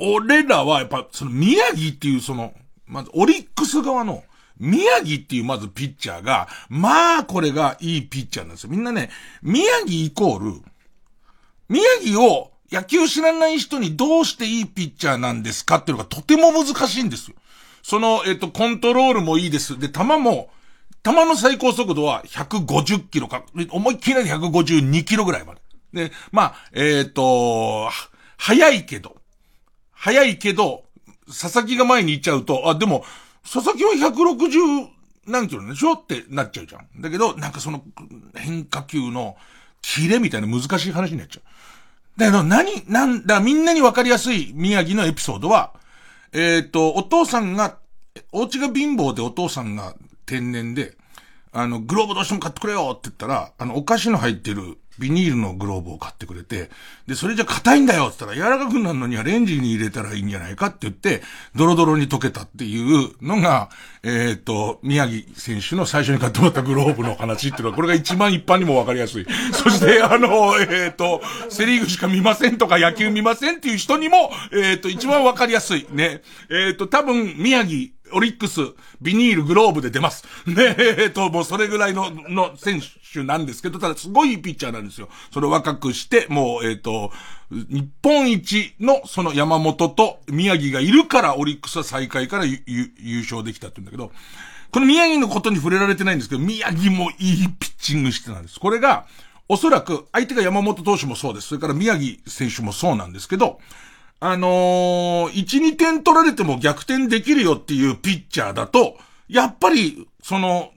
[0.00, 2.54] 俺らはやっぱ、その宮城っていうその、
[2.86, 4.24] まずオリックス側の、
[4.58, 8.70] 宮城っていうまずピッチャーが、まあこれがいいピッチャーなんですよ。
[8.70, 9.10] みんなね、
[9.42, 10.62] 宮城イコール、
[11.68, 17.36] 宮城を野球知らない人にどうしていいピッチャーなんですかっていうのがとても難しいんですよ。
[17.82, 19.78] その、えっと、コントロールもいいです。
[19.78, 20.50] で、球も、
[21.02, 25.60] 球の最高速度は150キロか、思いっきり152キロぐらいまで。
[26.08, 27.88] で、まあ、えっ、と、
[28.36, 29.19] 速いけど、
[30.00, 30.84] 速いけど、
[31.28, 33.04] 佐々木が前に行っちゃうと、あ、でも、
[33.44, 34.88] 佐々木は160
[35.26, 37.02] 何キロでしょってなっちゃうじゃん。
[37.02, 37.82] だけど、なんかその
[38.34, 39.36] 変化球の
[39.82, 42.18] キレみたいな難しい話になっちゃう。
[42.18, 45.74] だけど、何、なんだ、みんなにわかりやすい宮城のエピソードは、
[46.32, 47.76] えっ、ー、と、お父さんが、
[48.32, 50.96] お家が貧乏でお父さんが天然で、
[51.52, 56.70] あの、グローブどうしても買ってくれよって言ったら、あの、お菓子の入ってるビニールのグローブを買ってくれて、
[57.06, 61.22] で、それじゃ硬いんだよって言ったら、柔らかくなるのにはレンジに入れたらいいんじゃないかって言って、
[61.56, 63.70] ドロドロに溶けたっていうのが、
[64.02, 69.26] えっ、と、宮城選手の最初に買ってもらったグローブの話っていうのは、これが一番一般にもわかりやすい。
[69.52, 75.86] そして、あの、えっ、と、セリーグしか見ませんとか野球見ませんっていう人にも、えっ、と、一番わかりやすい。
[75.90, 76.22] ね。
[76.50, 78.60] えっ、と、多分、宮城、オリックス、
[79.00, 80.24] ビニール、グローブで出ます。
[80.46, 82.80] ねえっと、もうそれぐらいの、の選
[83.12, 85.08] 手なんですけど、ただすごいピッチャーなんですよ。
[85.32, 87.12] それを若くして、もう、えっ、と、
[87.50, 92.58] 日本一のその山本と宮城がいるから、オリックスは最下位から優
[93.22, 94.12] 勝できたって言うんだけど、
[94.70, 98.60] この宮城のことに触れられてないんですけど、宮城もいいピッチングしてたんです。
[98.60, 99.06] これが、
[99.48, 101.48] おそらく、相手が山本投手もそうです。
[101.48, 103.58] それから宮城選手もそうなんですけど、
[104.20, 108.96] あのー、1、2点取られても逆転できるよっていうピッチャーだと、
[109.28, 110.70] やっぱり、その、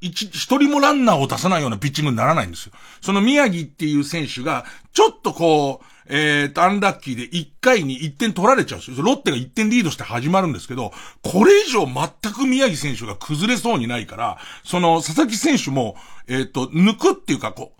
[0.00, 2.72] 一、一人もランナーを出さないようなピッチングにならないんですよ。
[3.00, 9.04] その宮城っていう選手が、ちょっとこう、えー、と、アンラッキーで1回に1点取られちゃうんですよ。
[9.04, 15.96] ロッテが1点リードして始まるんですけど、これ以上全く宮城選手が崩れそうにないから、その、佐々木選手も、
[16.28, 17.72] えっ、ー、と、抜くっていうか、こ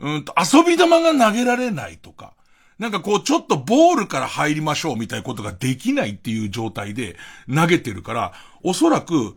[0.00, 2.32] う、うんと、遊び玉が投げられないとか、
[2.78, 7.16] なんかこう、ちょっとボールから入りましょうみたいなことができないっていう状態で
[7.52, 9.36] 投げてるから、おそらく、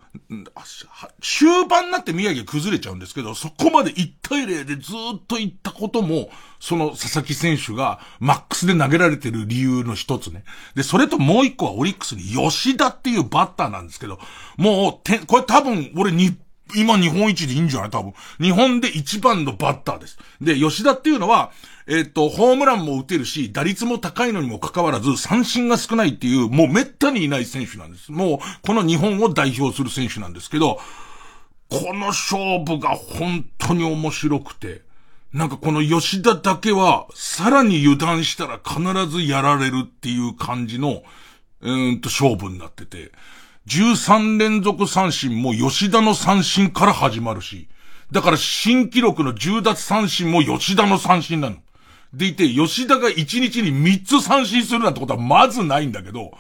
[1.21, 10.43] 終盤になって宮城崩れちゃうんですけど、そこまで1対0でずっと行ったことも、その佐々木選手がマックスで投げられてる理由の一つね。
[10.75, 14.19] で、それともう一個はオリックスに吉田っていうバッターなんですけど、
[14.57, 16.35] もう、これ多分俺日
[16.73, 17.89] 今日本一でいいんじゃない？
[17.89, 18.13] 多分。
[18.39, 20.17] 日本で一番のバッターです。
[20.39, 21.51] で、吉田っていうのは、
[21.87, 28.11] えっ、と、ホームランも打てるし、打率も高いのにもかかわらず、三振が少ないっていう、もう滅多にいない選手なんです。
[28.11, 30.79] もう、この日本を代表する選手なんですけど、
[31.69, 34.81] この勝負が本当に面白くて、
[35.33, 41.03] なんかこの吉田だけは、さらに油断したら必ずやられるっていう感じの、
[41.61, 43.11] うんと勝負になってて、
[43.67, 47.69] 13連続三振も吉田の三振から始まるし、
[48.11, 51.57] だから新記録の10奪三振も吉田の三振なの。
[52.13, 56.31] でいて、吉田が1日に3つ三振するなんてことはまずないんだけど、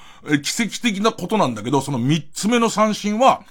[0.43, 3.43] 奇跡的なことなんだけど、その3つ目の三振は、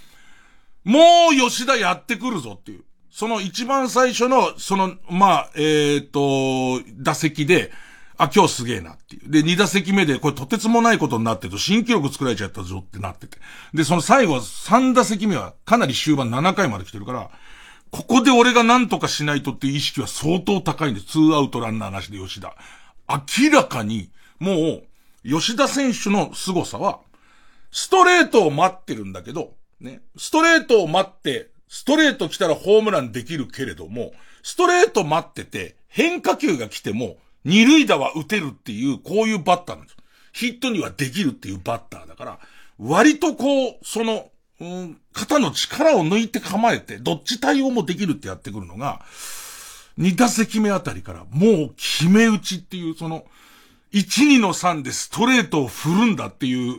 [0.85, 1.01] も
[1.33, 2.85] う吉田やってくるぞっていう。
[3.11, 7.73] その一番最初の、その、まあ、えっ、ー、と、打席で、
[8.17, 9.31] あ、今日すげえなっていう。
[9.31, 13.39] で、2打席目で、これとてつもないことになってると、新記録作られちゃったぞってなってて。
[13.73, 17.31] で、その最後、3打席目は、かなり終盤7回まで来てるから、
[17.91, 21.07] ここで俺が何とかしないとって意識は相当高いんです。
[21.07, 22.55] ツーアウトランナーなしで吉田。
[23.09, 24.83] 明らかに、もう、
[25.25, 27.01] 吉田選手の凄さは、
[27.73, 39.97] ストレートを待ってるんだけど、ね、ストレートを待って、ストレート来たらホームランできるけれども、ストレート待ってて、変化球が来ても、二塁打は打てるっていう、こういうバッターなんです。
[40.33, 42.39] ヒットにはできるっていうバッターだから、
[42.79, 44.30] 割とこう、その、
[44.61, 49.01] うん、肩の力を抜いて構えて、どっち対応もできるってやってくるのが、
[49.97, 53.25] 二打席目あたりから、もう決め打ちっていう、その、
[53.93, 56.79] 1、2の3でストレートを振るんだっていう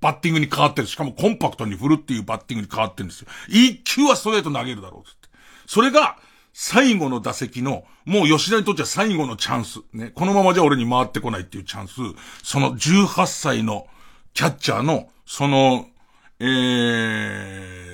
[0.00, 0.88] バッティングに変わってる。
[0.88, 3.28] しかもコンパクトに振るっていうバッティングに変わってるんですよ。
[3.48, 5.28] 一球はストレート投げるだろうって。
[5.66, 6.18] それが、
[6.52, 9.80] 最後の打席の、もう吉田にとっては最後のチャンス。
[9.92, 10.10] ね。
[10.14, 11.94] このままじゃ俺に回ってこないっていうチャンス。
[12.42, 13.86] その18歳の
[14.34, 15.86] キャッチャーの、その、
[16.40, 16.44] え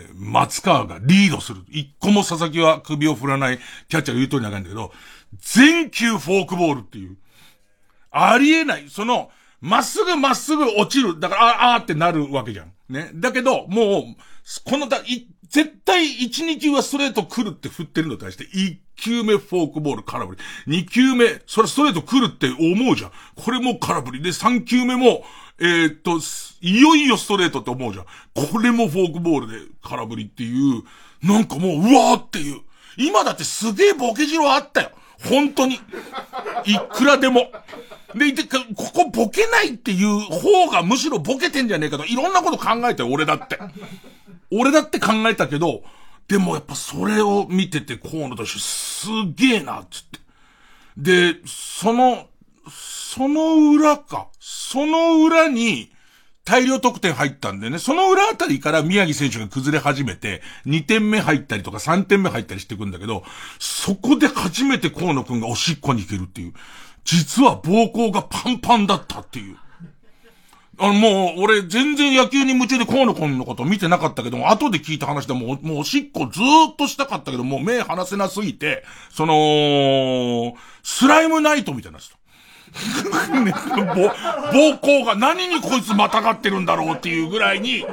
[0.09, 1.63] ー、松川がリードする。
[1.69, 4.93] 一個も佐々木は首を振らないキャッチャーが言う通りなかんだけど、
[5.39, 7.17] 全球フォークボールっていう。
[8.11, 8.89] ありえない。
[8.89, 9.31] その、
[9.61, 11.19] まっすぐまっすぐ落ちる。
[11.19, 12.73] だから、ああってなるわけじゃん。
[12.89, 13.11] ね。
[13.15, 14.03] だけど、もう、
[14.65, 20.83] このだ、い、絶対1、2球はストレート来るって振ってるのに対して、1球目フォークボール空振り。
[20.83, 23.13] 2球目、それストレート来るって思うじゃん。
[23.37, 25.25] これも空振りで、3球目も、
[25.59, 26.21] えー、っと、
[26.61, 28.05] いよいよストレートって思うじゃん。
[28.35, 30.83] これもフォークボールで空振りっていう、
[31.23, 32.61] なんかもう、うわーっていう。
[32.97, 34.91] 今だってすげえボケ汁あったよ。
[35.29, 35.75] 本当に。
[35.75, 37.51] いくらでも。
[38.15, 43.59] で、で、ここボケないっていう方がむしろボケてんじゃねえかと、いろんなこと考えて俺だって。
[44.51, 45.83] 俺だって考えたけど、
[46.29, 50.19] でもやっぱそれを見てて河野としてすげえな、つって。
[50.97, 52.27] で、その、
[52.69, 54.29] その裏か。
[54.41, 55.93] その裏に、
[56.45, 63.25] 大量得点入ったんでね、その裏あたりから宮城選手が崩れ始めて、2点目入ったりとか3点目入ったりしてくんだけど、
[63.59, 66.53] そこで初めて河野くんがおしっこに行けるっていう。
[67.05, 69.57] 実は膀胱がパンパンだったっていう。
[70.79, 82.17] あの、もう、俺、全然野球に夢中で河野くんのこと見てなかったけども、後で聞いた話でももう、おしっこずーっとしたかったけど、もう目離せなすぎて、その、スライムナイトみたいな人。
[83.43, 87.87] ね、膀胱が何にこいつまたがってるんだろうっていうぐらいに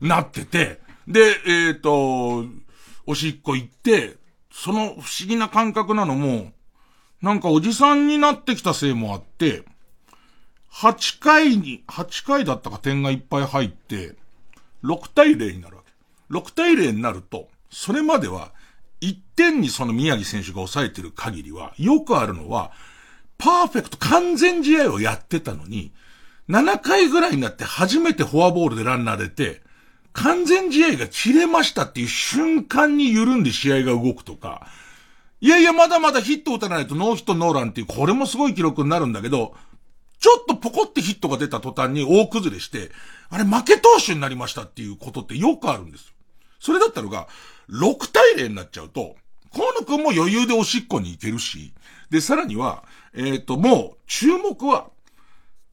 [0.00, 2.44] なってて、で、えっ、ー、と、
[3.06, 4.16] おしっこ行って、
[4.50, 6.52] その不思議な感覚なのも、
[7.20, 9.62] なんかおじさんになってきたせいもあって、
[10.72, 14.14] 8回に、8回だったか点がいっぱい入って、
[14.82, 15.92] 6対0になるわけ。
[16.34, 18.52] 6対0になると、それまでは、
[19.02, 22.72] 1点にその宮城選手が抑えてる限りは、よくあるのは、
[23.36, 25.92] パーフェクト完全試合をやってたのに、
[26.48, 29.62] 7回ぐらいになって初めてフォアボールでランナー出て、
[30.12, 34.66] 完全試合が切れましたっていう瞬間に緩んで試合が動くとか、
[35.40, 39.54] いやいや、まだまだヒット打たないとノーヒットノーランっていう、これもすごい記録になるんだけど、
[40.22, 42.92] ちょっとポコってヒットが出た途端に大崩れして、
[43.28, 46.12] あれ負け投手になりましたっていうことってよくあるんですよ。
[46.60, 47.26] それだったのが、
[47.68, 49.16] 6対0になっちゃうと、
[49.52, 51.74] 河野くんも余裕でおしっこに行けるし、
[52.08, 54.90] で、さらには、えっ、ー、と、もう、注目は、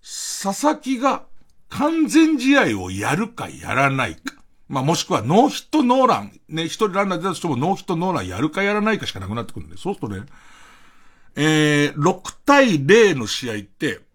[0.01, 1.25] 佐々木が
[1.69, 4.33] 完全試合をやるかやらないか。
[4.67, 6.39] まあ、もしくはノーヒットノーラン。
[6.49, 10.23] ね、一人ランナー出たとしてもノーヒットノーランやるかやらないかしかなくなってくるんで、そうするとね、
[11.35, 14.08] えー、6対0の試合って、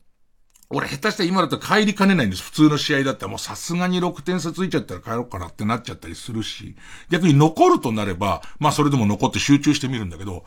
[0.71, 2.43] 俺下手したら今だと帰りかねないんです。
[2.43, 6.75] 普通の試合だったらもうさすがに6点差ついちゃったら帰ろうかなってなっちゃったりするし、
[7.11, 10.45] 逆に残るとなれば、まあそれでも残って集中してみるんだけど、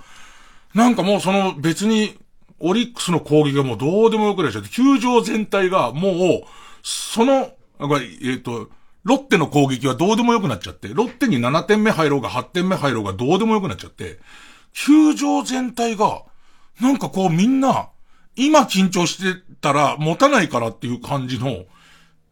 [0.73, 2.17] なんかもうその別に、
[2.59, 6.41] オリックスの攻撃がもうどうでもよくなっちゃって、球場全体がもう、
[6.81, 7.51] その、
[8.23, 8.69] えっ、と、
[9.03, 14.19] ロッテの攻撃はどうでもよくなっちゃって、ロッテに7点目入ろうが8点目入ろうがどうでもよくなっちゃって、
[14.73, 16.23] 球場全体が、
[16.81, 17.89] なんかこうみんな、
[18.37, 21.65] 今緊張してたら持たないからっていう感じの、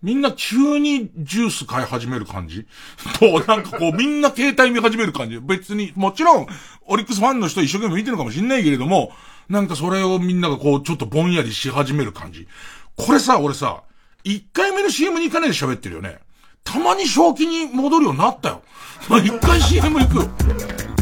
[0.02, 2.66] みんな急にジュース買い始める感じ？
[3.20, 5.40] と、なんかこうみんな携帯見始める感じ。
[5.40, 6.48] 別に、もちろん、
[6.88, 9.12] オリックスファンの人一生懸命見てるかもしんないけれども、
[9.50, 12.48] なんかそれをみんながこう、ちょっとぼんやりし始める感じ。
[12.96, 13.82] これさ、俺さ、
[14.26, 16.20] 1回目の CM に行かないで喋ってるよね。
[16.64, 18.62] たまに正気に戻るようになったよ。
[19.10, 20.95] まあ、一回 CM 行くよ。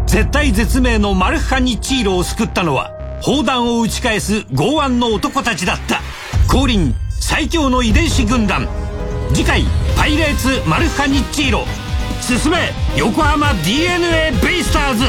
[0.06, 2.92] 絶対絶命のマルハニチーロを救ったのは
[3.22, 6.02] 砲弾を打ち返す剛腕の男たちだった。
[6.52, 8.68] 降臨最強の遺伝子軍団。
[9.34, 9.64] 次回
[9.96, 11.66] パイレーツマルハニチーロ。
[12.22, 15.04] 進め横浜 d n a ベイスターズ。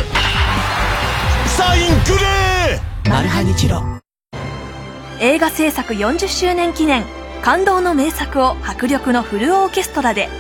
[1.56, 3.82] サインくれマルハニチロ
[5.20, 7.04] 映画制作40周年記念
[7.42, 10.30] 感動の名作を迫力のフルオーケストラで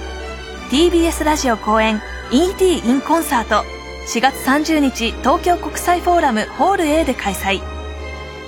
[0.70, 2.00] TBS ラジオ公演
[2.32, 3.66] ET in コンサート
[4.08, 7.60] 4月30日東京国際フォーラムホール A で開催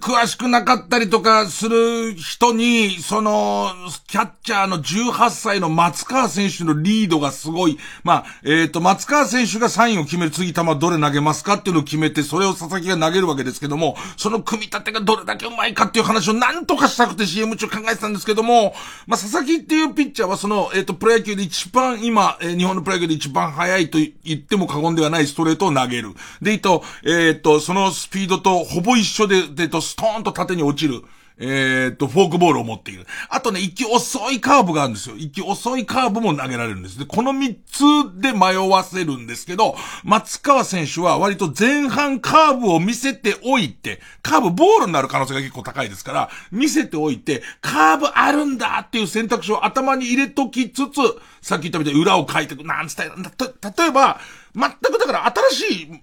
[0.00, 3.68] 詳しくなかったりとかする人に、その、
[4.08, 7.78] キャッチャーの18歳の松川選手のリードがすごい。
[8.02, 18.74] まあ、えっ、と、松川選手がサインを決める次球どれ投げますかっていうのを決めて、それを佐々木が投げるわけですけども、その組み立てがどれだけうまいかっていう話をなんとかしたくて CM 中考えてたんですけども、
[19.06, 26.14] まあ、佐々木っていうピッチャーはその、えっ、と、プロ野球で一番今、えー日本のプロ野球で一番速いと言っても過言ではないストレートを投げる。
[26.40, 31.02] で、いと、えっ、と、そのスピードとほぼ一緒で、で、と、ストーンと縦に落ちる。
[31.38, 33.06] えっと、フォークボールを持っている。
[33.28, 35.16] あとね、一球遅いカーブがあるんですよ。
[35.16, 36.98] 一球遅いカーブも投げられるんです。
[36.98, 37.82] で、この三つ
[38.14, 50.96] で迷わせるんですけど、松川選手は割と前半カーブを見せておいて、カーブボールになる可能性が結構高いですから、見せておいて、カーブあるんだっていう選択肢を頭に入れときつつ、
[51.42, 52.64] さっき言ったみたいに裏を書いていく。
[52.64, 54.20] なんつったら例えば、
[54.54, 56.02] 全くだから新しい、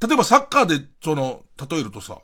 [0.00, 2.18] 例えばサッカーで、その、例えるとさ、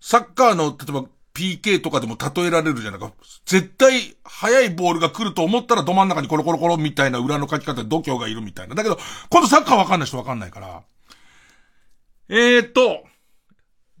[0.00, 3.12] サッカーの、例えば PK とかでも例えられるじゃないか。
[3.46, 8.74] 絶対速いボールが来ると思ったらど真ん中にコロコロコロみたいな裏の書き方で度胸がいるみたいな。
[8.74, 8.98] だけど、
[9.30, 10.82] 今度サッカーわかんない人わかんないから。
[12.28, 13.04] えーと、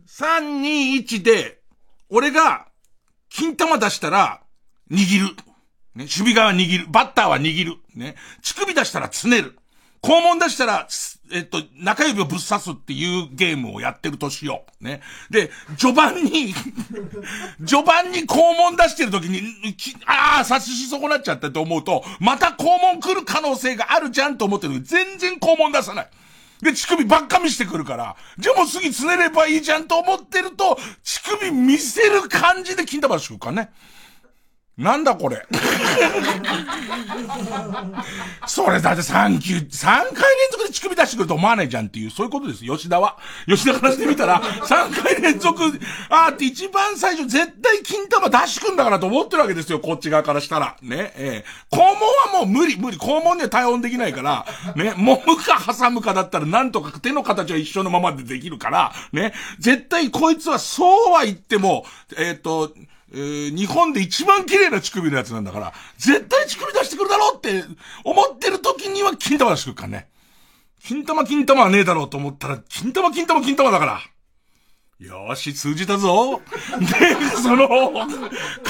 [0.06, 1.60] 3、2、1で、
[2.08, 2.68] 俺が、
[3.28, 4.42] 金玉出したら、
[4.90, 5.34] 握る。
[5.94, 6.86] ね、守備側握る。
[6.88, 7.76] バッターは握る。
[7.94, 8.14] ね。
[8.42, 9.58] 乳首出したらつねる。
[10.04, 10.86] 肛門出したら、
[11.32, 14.84] えっと、中指をぶっ刺すっていうゲームをやってるとしよう。
[14.84, 15.00] ね。
[15.30, 16.54] で、序盤に、
[17.66, 19.40] 序盤に肛門出してる時に、
[20.04, 26.08] ああ、刺しし損なっちゃったと思うと、また肛門来る可能性があるじゃんと思ってる全然肛門出さない。
[26.60, 33.70] で、乳首ばっか見してくるから、じゃあもう次つねればいいじゃんと思ってると、乳首見せる感じで金玉出かね。
[34.76, 35.46] なんだこれ。
[38.46, 40.12] それだって3球、3回連
[40.50, 42.64] 続で乳首出してくると思わないじゃんっていう、そういうことです。
[42.64, 43.16] 吉田は。
[43.46, 45.62] 吉田からしてみたら、3回連続、
[46.08, 50.76] あーって一番最初絶対金玉出してくんだからと思ってるわけですよ、こっち側からしたら。
[50.82, 51.86] ね、えー、肛門
[52.40, 52.96] はもう無理、無理。
[52.96, 54.44] 肛門には対応できないから、
[54.74, 61.84] ね、揉むか挟むかだったらなんとか手の形は一緒のままでできるから、ね、絶対こいつはそうは言っても、
[62.18, 62.72] えっ、と、
[63.14, 67.64] えー日本で一番綺麗な乳首のやつなんだから、絶対乳首出してくるだろうって
[68.02, 70.08] 思ってる時には金玉出してくるからね。
[70.82, 74.00] 金玉金玉はねえだろうと思ったら、金玉金玉金玉だから。
[74.98, 76.40] よーし、通じたぞ。
[76.78, 77.68] で、その、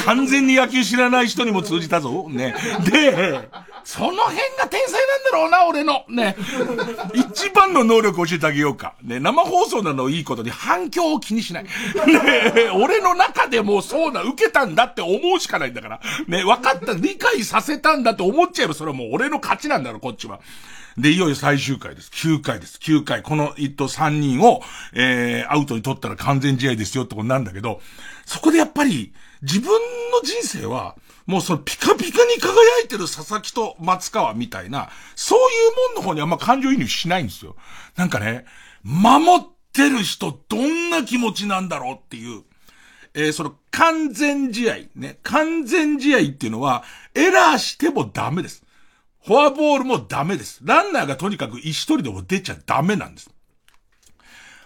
[0.07, 2.28] 完全に野球知らない人にも通じたぞ。
[2.28, 2.55] ね。
[2.90, 3.49] で、
[3.85, 6.05] その辺が天才なんだろうな、俺の。
[6.09, 6.37] ね。
[7.14, 8.95] 一番の能力を教えてあげようか。
[9.03, 9.20] ね。
[9.20, 11.64] 生放送なのいいことに反響を気にしない。
[11.64, 11.70] ね。
[12.74, 16.01] 俺の中でもそうな、受けたんだって思うしかないんだから。
[16.26, 16.45] ね。
[16.45, 20.41] 分かった、理解させたんだって思っちゃえばそれはもう俺の勝ちなんだろ、こっちは。
[20.97, 22.11] で、いよいよ最終回です。
[22.14, 22.78] 9回です。
[22.80, 23.22] 9回。
[23.22, 24.62] この一頭3人を、
[24.93, 27.80] えー、アウトに取ったら完全試合ですよってことなんだけど、
[28.24, 29.12] そこでやっぱり、
[29.43, 29.78] 自分の
[30.22, 30.95] 人生は、
[31.27, 35.43] もうそのピカピカに輝いてる佐々木と松川みたいな、そうい
[35.93, 37.57] うもんの方にあんま感情移入しないんですよ。
[37.97, 38.45] なんかね、
[38.83, 42.43] 守ってる人どんな気持ちなんだろうっていう。
[43.14, 45.18] えー、その完全試合、ね。
[45.22, 48.64] 完全試合っていうのは、エラーしてもダメです。
[49.25, 50.61] フォアボールもダメです。
[50.62, 53.31] ランナーがとにかく一人でも出ちゃダメなんです。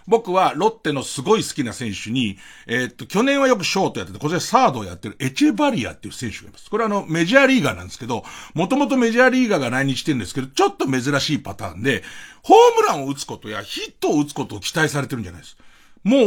[0.09, 6.69] 僕はロッテのすごい好きな選手に、えー、っと、去年はよくショートやってて、今年サードをやってるエチェバリアっていう選手がいます。
[6.69, 8.23] これはあの、メジャーリーガーなんですけど、
[8.55, 12.03] もともとメジャーリーガーが来日してるんですけど、ちょっと珍しいパターンで、
[12.41, 15.57] ホームランを打つことやヒットを打つことを期待されてるんじゃないです。
[16.03, 16.19] もう、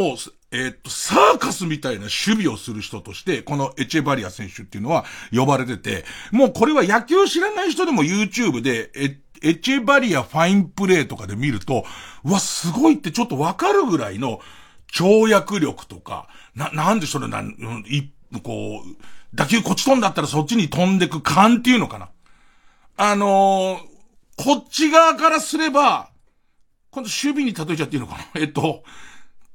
[0.52, 5.04] えー、っと、サーカスみたいな守備をする人として、このエチェバリア選手っていうのは
[5.34, 11.84] 呼ばれてて、もうこれは野球知らない人でも YouTube で、え、エチェバリアファインプレーとかで見ると、
[12.24, 14.40] うわ、すごいってちょっとわかるぐらいの
[14.92, 17.50] 跳躍力とか、な、なんでそれなん、
[17.88, 18.10] い、
[18.42, 18.96] こう、
[19.34, 22.10] 打球こっち飛んだったらそっちに飛んでく感っていうのかな。
[22.96, 23.78] あのー、
[24.36, 26.10] こっち側からすれば、
[26.90, 28.84] 今度守備に例えちゃっていいのかなえっと、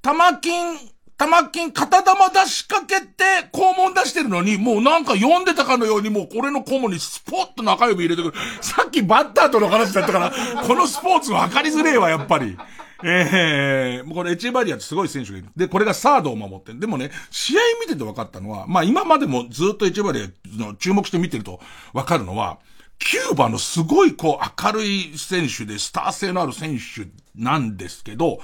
[0.01, 0.77] 玉金、
[1.18, 8.34] 玉金片玉出しかけて、肛門出してるのに、もうなんか読んでたかのように、もうこれの肛門にスポッと中指入れてくる。
[8.61, 10.32] さっきバッターとの話だったから、
[10.68, 12.55] このスポーツ分かりづれえわ、やっぱり。
[13.03, 15.47] ええー、これエチェバリアってすごい選手がいる。
[15.55, 16.80] で、これがサードを守ってる。
[16.80, 21.59] でもね、試合見てて分かったのは、まあ今までもずっとエチェバリアの注目して見てると
[21.93, 22.59] 分かるのは、
[22.99, 28.39] キューバのすごいこう明るい選手でスター性のある選手なんですけど、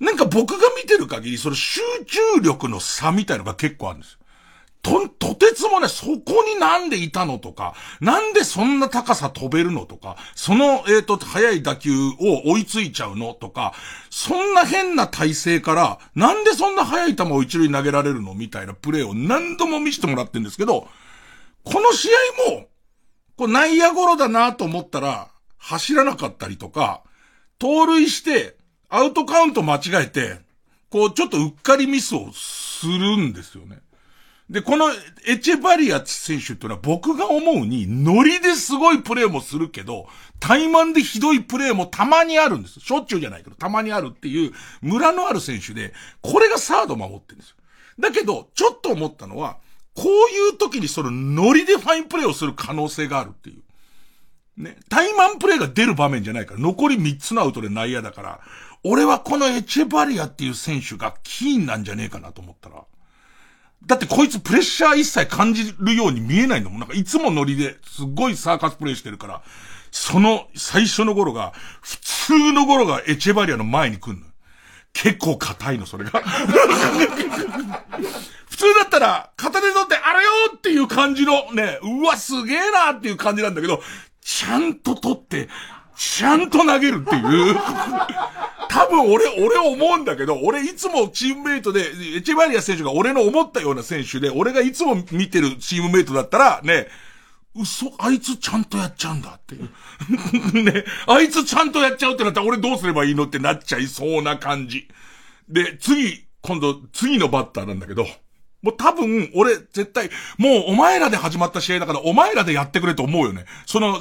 [0.00, 4.18] なんか僕が見てる限り、その集中力の差みたいのが結構あるんですよ。
[4.82, 13.74] と、とてつもない、そこになんでいたのとか、なんでそんな高さ飛べるのとか、その、えっ、ー、と、速い打球を追いついちゃうのとか、
[14.08, 20.88] そんな変な体勢から、なんでそんな速い球を一塁投げられるのみたいなプレーを何度も見せてもらってるんですけど、
[21.62, 22.08] この試
[22.48, 22.68] 合も、
[23.36, 25.28] こう内野ゴロだなと思ったら、
[25.58, 27.02] 走らなかったりとか、
[27.58, 28.56] 盗塁して、
[28.90, 30.38] アウトカウント間違えて、
[30.90, 33.78] こう、ちょっとうっかりミスをするんですよね。
[34.50, 34.90] で、この
[35.26, 40.08] エチェバリア選手っていうのは僕が思うに、ノリですごいプレーもするけど、
[40.40, 42.80] 怠慢でひどいプレーもたまにあるんです。
[42.80, 47.56] しょっちゅうじゃないけど、たまにあるっていう、村のある選手で、これがサード守ってるんですよ。
[48.00, 49.58] だけど、ちょっと思ったのは、
[49.94, 53.62] こういう時にそのノリでファインプレーをする可能性があるっていう。
[54.60, 54.76] ね。
[54.88, 58.40] 怠慢プレーが出る場面じゃないから、残り3つのアウトで内野だから、
[58.82, 62.84] 俺はこのエチェバリアっていう選手がキーンなんじゃねえかなと思ったら、
[63.86, 69.42] だってこいつプレッシャー一切感じるように見えないのもなんかいつもノリですっごいサーカスプレイしてるから、
[69.90, 74.26] その最初の頃が、普通の頃がエチェバリアの前に来んの。
[74.92, 76.20] 結構硬いの、それが。
[78.50, 83.82] 普通だったら、片手取って、あれよっていう感じの、ね、うわ、すげえなっていう感じなんだけど、
[84.20, 85.48] ちゃんと取って、
[86.00, 87.56] ちゃんと投げるっていう。
[88.70, 96.86] 多分俺、俺思うんだけど、俺いつもチームメイトで、エチェバリア選手が俺の思ったような選手で、俺がいつも見てるチームメイトだったら、ね、
[97.54, 99.68] 嘘、あいつちゃんとやっちゃうんだっていう。
[100.64, 104.88] ね、あいつちゃんとやっちゃうってなったら俺どうすればいいのってなっちゃいそうな感じ。
[105.50, 108.06] で、次、今度、次のバッターなんだけど、
[108.62, 113.46] もう多分、俺、絶対、もうお前らで始まった試合だから、お前らでやってくれと思うよね。
[113.66, 114.00] その、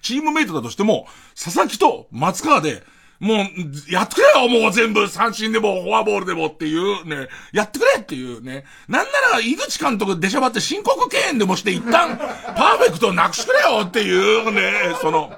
[0.00, 2.84] チームメイトだとしても、佐々木と松川で、
[3.18, 8.64] もう、やってくれよもう全部三振でもフォアボールでもっていうね、やってくれっていうね。
[8.88, 12.18] なんなら、井口監督出しゃばって申告敬遠でもして一旦、
[12.56, 15.32] パーフェクトなくしてくれよっていうね、その、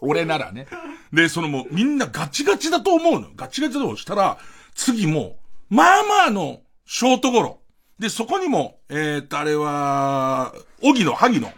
[0.00, 0.66] 俺ならね。
[1.12, 3.28] で、そのもう、みんなガチガチだと思うの。
[3.34, 4.38] ガチガチだとしたら、
[4.74, 5.38] 次も、
[5.70, 7.60] まあまあの、ショートゴロ。
[7.98, 11.52] で、そこにも、えー、っと、あれは、荻野、萩野、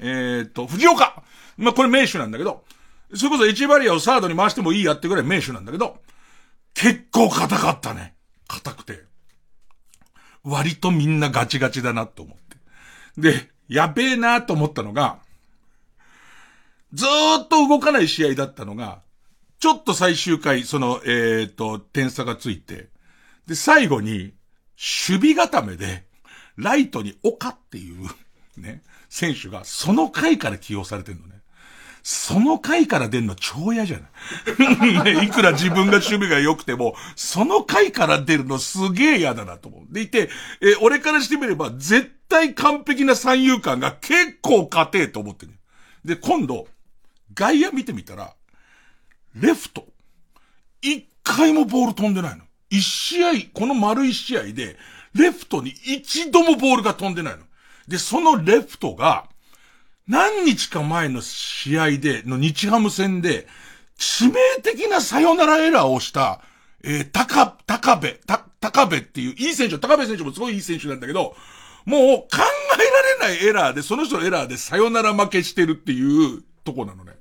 [0.00, 1.22] えー、っと、藤岡。
[1.58, 2.64] まあ、これ名手なんだけど、
[3.14, 5.98] それこそエチバリアをサードに回してもいいやってぐらい名手なんだけど、
[6.74, 8.14] 結構硬かったね。
[8.48, 9.00] 硬くて。
[10.42, 12.56] 割とみんなガチガチだなと思って。
[13.18, 15.18] で、やべえなと思ったのが、
[16.92, 19.02] ずーっと動かない試合だったのが、
[19.58, 22.88] ちょっと最終回、その、えっ、ー、と、点差がついて、
[23.46, 24.34] で、最後に、
[24.82, 26.04] 守備固めで、
[26.56, 28.08] ライトに岡っていう、
[28.60, 31.40] ね、選手が、その回から起用されてるのね。
[32.02, 39.94] その回から出んの超嫌じゃない、 ね、いくら自分が趣味が良くても、その回から出るのすげえ嫌だなと思う。
[39.94, 40.28] でいて、
[40.60, 45.52] え、俺からしてみれば、絶対完璧な三遊間が結構勝てえと思ってる。
[46.04, 46.66] で、今度、
[47.34, 48.34] 外野見てみたら、
[49.36, 49.86] レフト、
[50.80, 52.44] 一回もボール飛んでないの。
[52.72, 54.76] 一試合、この丸一試合で、
[55.14, 57.42] レフトに一度もボールが飛んでないの。
[57.86, 59.26] で、そのレフトが、
[60.08, 63.46] 何日か前の試合で、の日ハム戦で、
[63.98, 66.40] 致命的なサヨナラエラーをした、
[66.82, 71.36] えー、高、高部、た、高部っていう、いい選手、高部選手もすごいいい選手なんだけど、
[71.84, 72.38] もう考え
[73.20, 77.11] られないエラーで、その人のエラーでサヨナラ負けしてるっていうとこなのね。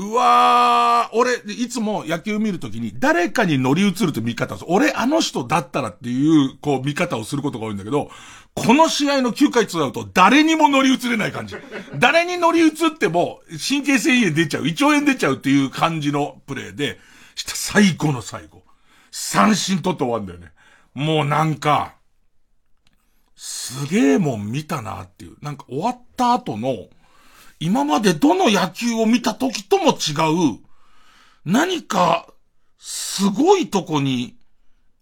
[0.00, 8.10] うわー、俺、いつも野球見るときに誰かに乗り移ると見方を俺あの人だったらっていう、こう見方をすることが多いんだけど、
[8.54, 11.54] この試合の9回2アウト、誰にも乗り移れない感じ。
[11.98, 16.98] 誰に乗り移っても、神経繊維出ちゃう、胃腸炎出ちゃうっていう感じのプレーで、
[17.34, 18.62] した最後の最後。
[19.10, 20.52] 三振取って終わるんだよね。
[20.94, 21.96] もうなんか、
[23.36, 25.36] すげえもん見たなっていう。
[25.42, 26.88] なんか終わった後の、
[27.60, 30.12] 今までどの野球を見た時とも違
[30.54, 30.58] う、
[31.44, 32.26] 何か、
[32.78, 34.36] すごいとこに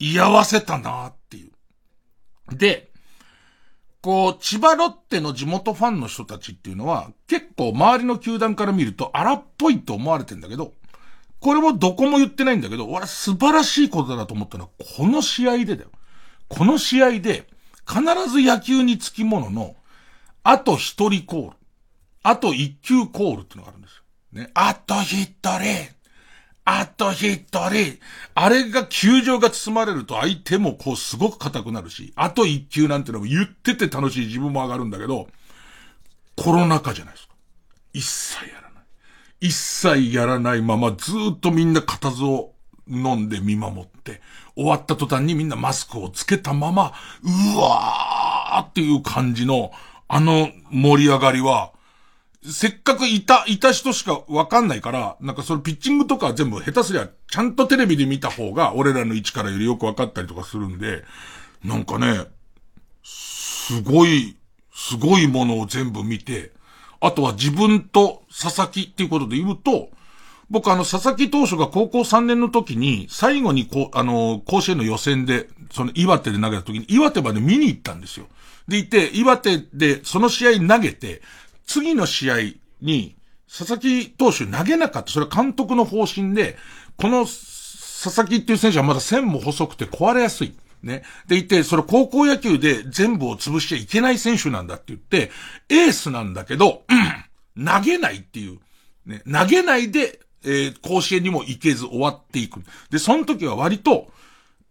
[0.00, 2.56] 居合わせたなっていう。
[2.56, 2.90] で、
[4.00, 10.72] こう、千葉ロッテの地元ファンの人たちっていうのは、結構周りの球団から見ると荒っぽいと思われてんだけど、
[11.40, 15.90] これもどこも言ってないんだけど、俺素晴らしいことだと思ったのは、この試合でだよ。
[16.48, 17.46] この試合で、
[17.86, 19.76] 必ず野球につきものの、
[20.42, 21.57] あと一人コール。
[22.22, 24.02] あと一球コールっていうのがあるんですよ。
[24.32, 24.50] ね。
[24.54, 25.98] あと一人。
[26.64, 27.98] あと一人。
[28.34, 35.28] あれが球場が包まれると相手もこうすごく硬くなるし、あと一球なんてのも言ってて楽しい自分も上がるんだけど、
[36.36, 37.34] コロナ禍じゃないですか。
[37.94, 38.84] 一切やらない。
[39.40, 42.54] 一切やらないままずっとみんな固唾を
[42.86, 44.20] 飲んで見守って、
[44.54, 46.92] 終わった途端にみんなマスクをつけたまま、
[47.22, 49.72] うわーっていう感じの、
[50.06, 51.72] あの盛り上がりは、
[52.44, 61.04] せっかくいた、いた人しかわかんないから、なんかそのピッチングとか全部下手すりゃ、ちゃんとテレビで見た方が、俺らの位置からよりよくわかったりとかするんで、
[61.64, 62.26] なんかね、
[63.02, 64.36] すごい、
[64.72, 66.52] すごいものを全部見て、
[67.00, 69.90] あとは自分と佐々木っていうことで言うと、
[70.50, 78.26] 僕あの、佐々木投手が高校3年の時に、最後にこう、あの、甲子園の予選で、その岩手で投げた時に、岩手まで見に行ったんですよ。
[78.66, 81.20] でいて、岩手でその試合投げて、
[81.68, 82.36] 次の試合
[82.80, 83.16] に、
[83.46, 85.12] 佐々木投手投げなかった。
[85.12, 86.56] それは監督の方針で、
[86.96, 90.54] この佐々木っていう選手はまだ線も細くて壊れやすい。
[90.82, 91.02] ね。
[91.26, 95.30] でいて、それ高校野球で全部を潰しちゃいけない選手なんだって言って、
[95.68, 96.84] エースなんだけど、
[97.56, 98.58] うん、投げないっていう。
[99.06, 99.22] ね。
[99.30, 102.62] 投げないで、えー、甲子園にも行けず終わっていく。
[102.90, 104.08] で、その時は割と、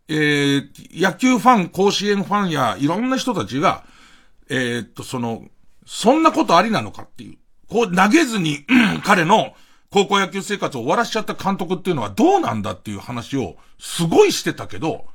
[0.08, 3.84] えー、野球ファン、甲子園ファンやいろんな人たちが、
[4.50, 5.44] えー、っと、その、
[5.88, 7.38] そんなことありなのかっていう。
[7.70, 8.66] こう投げずに、
[9.04, 9.54] 彼の
[9.90, 15.06] 高校野球生活を終わらしちゃった監督っていうのはどうなんだっていう話をすごいしてたけど、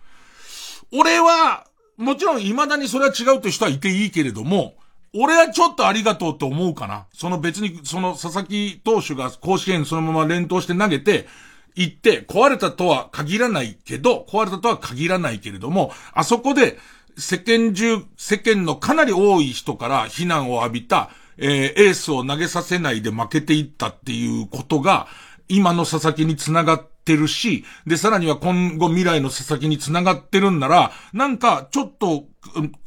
[0.91, 1.67] 俺は、
[1.99, 4.75] もちろん未だにそれは違うという人はいていいけれども、
[5.15, 7.07] 俺はちょっとありがとうと思うかな。
[7.13, 11.29] その別に、その佐々木投手が甲子園そのまま連投して投げて、
[11.75, 16.79] 行って壊れたとは限らないけど、壊れたとは限らないけれども、あそこで
[17.17, 25.07] 世間中、世間のかなり多い人から非難を浴びた、えー、エースを投げさせないで負けていったっていうことが、
[25.49, 32.25] 今の佐々木に繋がってるし、で、さらには今後未来の佐々木に繋がってるんなら、なんか、ちょっと、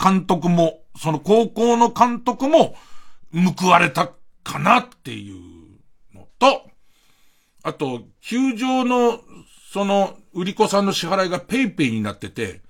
[0.04, 2.76] 監督も、その高校の監督も、
[3.60, 4.12] 報われた
[4.44, 5.36] かなっていう
[6.16, 6.70] のと、
[7.64, 9.20] あと、球場の、
[9.72, 12.62] その、売り子さんの支払いが PayPay になってて、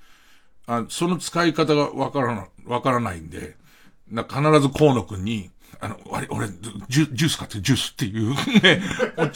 [0.68, 3.56] あその使い方がわからな、わからないんで、
[4.10, 5.50] な必ず河野くんに、
[5.80, 8.30] あの、あれ、俺、ジュジュース買って、ジュースっていう
[8.64, 8.82] ね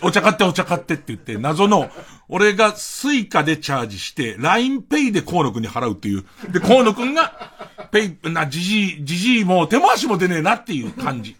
[0.03, 1.89] お、お茶買ってお茶買ってって言って、謎の、
[2.29, 6.25] 俺が Suica でチャージして、LINE ペイで河野くんに払うっていう。
[6.49, 7.51] で、河野くんが、
[7.91, 11.35] ペイ、な、じじい、じじいも手も足も出ねえなっていう感じ。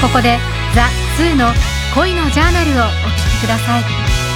[0.00, 0.38] ここで
[0.74, 1.52] ザ・ツーの
[1.94, 3.82] 恋のジャーナルをお聴きください「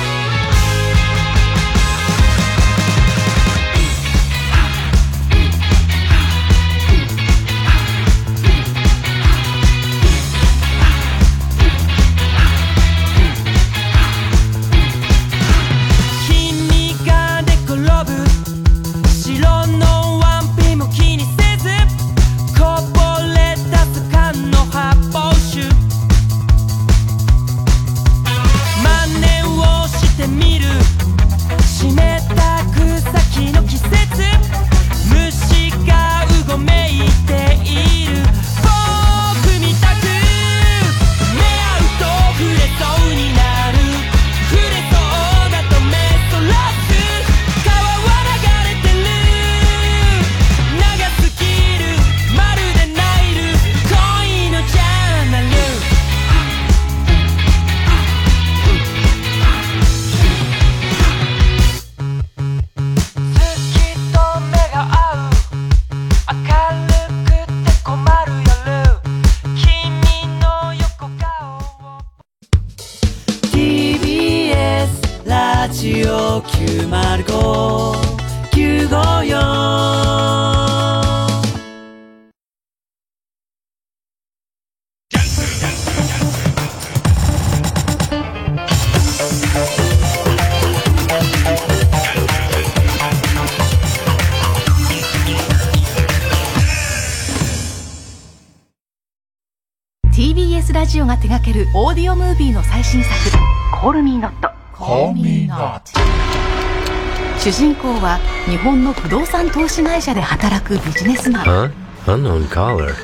[107.93, 111.71] 主人公は日本の不動産投資会社で働くビジネスマン Huh?
[112.07, 112.95] Unknown caller.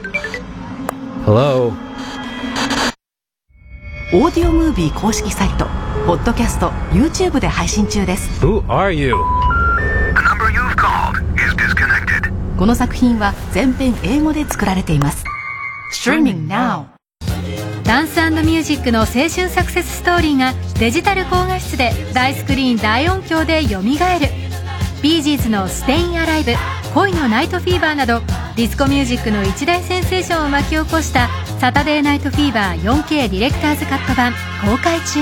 [1.26, 1.72] Hello?
[4.14, 5.66] オーディオムービー公式サイト
[6.07, 9.14] ポッドキャスト YouTube で配信中です Who are you?
[12.59, 15.24] この作品は全編英語で作られています
[15.93, 16.86] Streaming now
[17.84, 24.38] ダンスミュージックの青春サクセスストーリーがデジタル高画質で大スクリーン大音響でよみがえる
[25.03, 26.53] ビージーズの「Stayin' Alive」
[26.94, 28.20] 「恋のナイトフィーバー」など
[28.57, 31.28] ディスコミュージックの一大センセーションを巻き起こした
[31.61, 34.32] 「サタデーナイトフィーバー 4K ディレクターズカット版」
[34.64, 35.20] 公開中。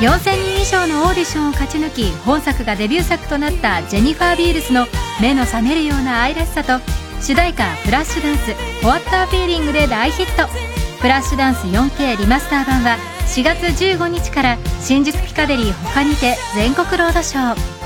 [0.00, 4.86] 4000人以上のオーディションを勝ち抜き本作がデビュー作となったジェニファー・ビールスの
[5.20, 6.80] 目の覚めるような愛らしさと
[7.20, 10.48] 主題歌「フラッシュダンス「What a Feeling」で大ヒット。
[11.00, 17.79] フラッシュダンス 4K リマスター版は4月15日から新宿ピカデリー他にて全国ロードショー。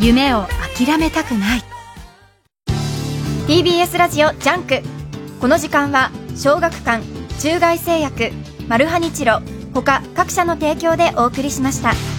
[0.00, 0.46] 夢を
[0.76, 1.60] 諦めたくない。
[3.46, 4.82] TBS ラジオ JUNK。
[5.40, 7.02] この時間は小学館
[7.40, 8.30] 中外製薬
[8.68, 9.40] マルハニチロ
[9.72, 11.92] 他各社の提供でお送りしました「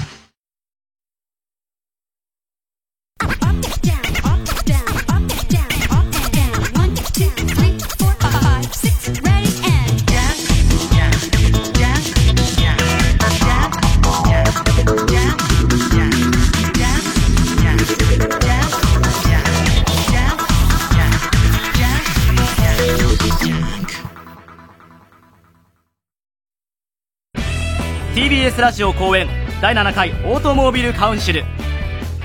[28.59, 29.29] TBS ラジオ公演
[29.61, 31.45] 第7回オートモービルカウンシル」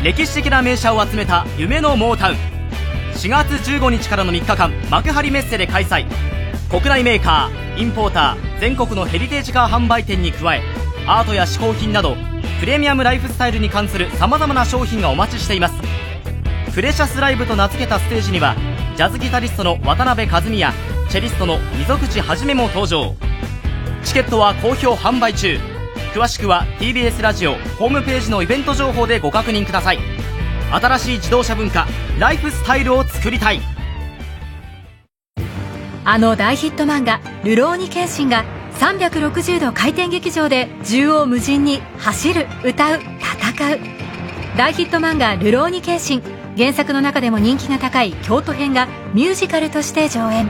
[0.03, 2.37] 歴史的な名車を集めた夢のモータウン。
[3.14, 6.07] 4月15日からの3日間幕張メッセで開催。
[6.68, 10.62] 国内メーカーインポーター全国のヘリテージカー販売店に加え
[11.07, 12.16] アートや嗜好品など
[12.59, 15.74] プレミアムライフスタイルに関するさまざまな商品がお待ちしています。
[16.74, 18.57] プレシャスライブと名付けたステージには
[18.97, 20.74] ジャズギタリストの渡辺和美や
[21.11, 23.14] チェリストの溝口はじめも登場。
[24.03, 25.74] チケットは好評販売中。
[26.15, 29.99] 詳しくは TBS ラジオホームページのイベント情報でご確認ください。
[30.71, 31.89] 新しい自動車文化
[32.21, 33.61] ライフスタイルを作りたい。
[36.05, 38.45] あの大ヒット漫画「流浪に剣心」が
[38.79, 43.81] 360度回転劇場で縦横無尽に走る歌う戦う。
[44.57, 46.23] 大ヒット漫画「流浪に剣心」
[46.57, 50.49] 原作の中でも人気が高い京都編がミュージカルとして上演。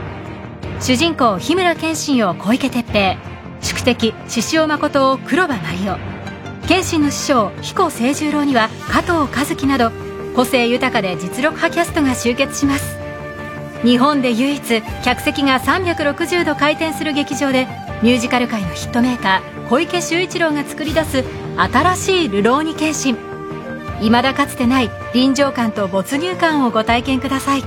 [0.79, 3.17] 主人公日村謙信を小池徹平。
[3.65, 5.97] 宿敵獅子王誠を黒羽麻衣夫
[6.67, 9.91] 謙信の師匠彦清十郎には加藤和樹など
[10.35, 12.97] 個性豊かで実力派キャストが集結します。
[13.83, 17.67] 日本で唯一客席が360度回転する劇場で
[18.01, 21.23] ミュージカル界のヒットメーカー小池秀一郎が作り出す
[21.57, 23.17] 新しい流浪に剣心
[23.99, 27.63] 未だかつてない臨場感と没入感をご体験ください。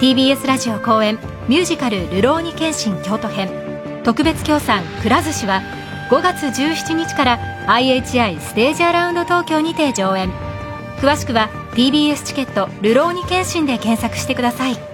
[0.00, 3.50] TBS ラジオ公演ミュージカル「流浪に剣心京都編」
[4.04, 5.62] 特別協賛くら寿司は
[6.10, 10.30] 5月17日から IHI ステージアラウンド東京にて上演。
[10.98, 14.89] 詳しくは TBS チケット「流浪に剣心」で検索してください。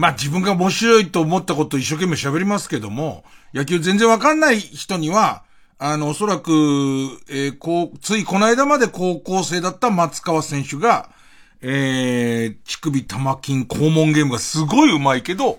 [0.00, 3.22] まあ自分が面白いと思ったことを一生懸命喋りますけども、
[3.52, 5.44] 野球全然わかんない人には、
[5.78, 6.50] あの、おそらく、
[7.28, 11.10] えーこう、ついこの間まで高校生だった松川選手が、
[11.60, 15.58] えー、乳首玉金肛門ゲームがすごい上手いけど、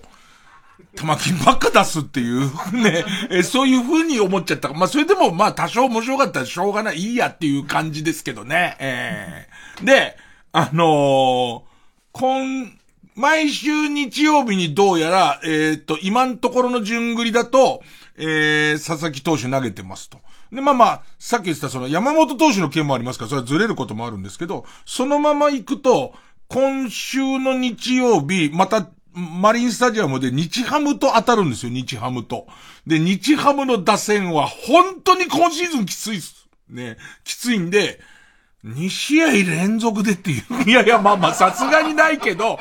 [0.96, 2.42] 玉金ばっか出すっていう、
[2.74, 4.74] ね、 えーそういう風に思っちゃった。
[4.74, 8.76] まあそれでもまあ多少面白かったらしょうがない、いいやっていう感じですけどね。
[8.80, 10.18] えーで、
[10.52, 11.72] あのー
[12.14, 12.80] 今、
[13.16, 17.82] 毎週日曜日にどうやら、えっ、と、今のところの順繰りだと、
[18.18, 20.20] えー、佐々木投手投げてますと。
[20.51, 26.14] で、まあまあ、さっき言ったその山本投手の件もありますから、それはずれることもあるんですけど、そのまま行くと、
[26.47, 32.47] 今週の日曜日、また、マリンスタジアムで日ハムと当たるんですよ、日ハムと。
[32.88, 36.47] で、日ハムの打線は本当に今シーズンきついっす。
[36.70, 37.99] ね、きついんで、
[38.66, 40.43] 2試合連続でっていう。
[40.70, 42.59] いやいや、まあまあ、さすがにないけど、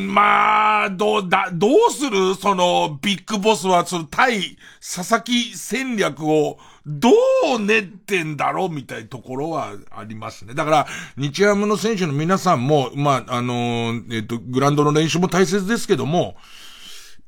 [0.00, 2.34] まあ、どうだ、どうする？
[2.34, 7.10] その、ビッグボスは、その、対、佐々木戦略を、ど
[7.56, 10.54] う練ってんだろうみたいなところはありますね。
[10.54, 10.86] だから、
[11.18, 16.36] 日ハムの選手の皆さんも、まあ、あのえっ、と、グランドの練習も大切ですけども、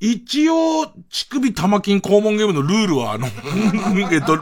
[0.03, 3.27] 一応、乳首玉金肛門ゲームのルールは、あの、
[4.11, 4.39] えっと、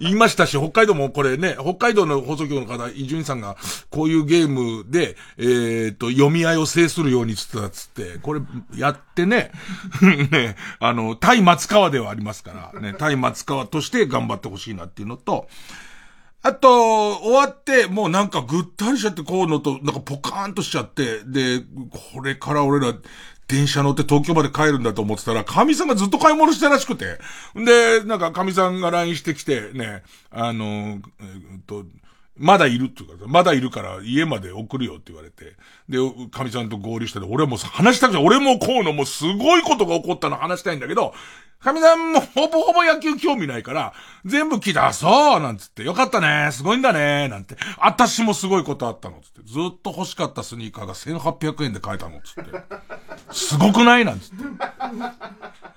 [0.00, 3.56] 言いましたし、北海道もこれね、北海道の放送局の方、伊集院さんが、
[3.88, 8.40] こういうゲームで、えっと、読み合いを制するようにつってたつって、これ、
[8.74, 9.52] やってね、
[10.32, 15.46] ね、あの、対松川ではありますから、ね、対松川として頑張ってほしいなっていうのと、
[16.42, 21.64] あと、終わって、もうなんかぐったりしちゃって、こうのと、なんかポカーンとしちゃって、で、
[22.14, 22.94] これから俺ら、
[23.48, 27.18] 電車乗って東京まで帰るんだと思ってたら、神さんがずっと買い物してらしくて。
[27.54, 30.66] で、なんか神さんが LINE してきて、ね、あの、
[31.20, 31.24] え
[31.58, 31.84] っと、
[32.38, 35.54] まだいるっていうか、まだいるから家まで送るよって言われて。
[35.88, 35.98] で、
[36.30, 41.14] 神さんと合流してて、俺はもう話したくない、俺もこうのもうすごいことが起こったの話したいんだけど、
[41.66, 43.92] 神さんもほぼほぼ野球興味ないから、
[44.24, 47.56] 全部聞いた、そうなんつって、よかったね、すごいんだね、なんて。
[47.78, 49.40] 私もすごいことあったの、つって。
[49.44, 52.52] ずっと欲しかったスニーカーが1800円で買えたの、つって。
[53.32, 54.04] すごくない？
[54.04, 54.44] なんつって。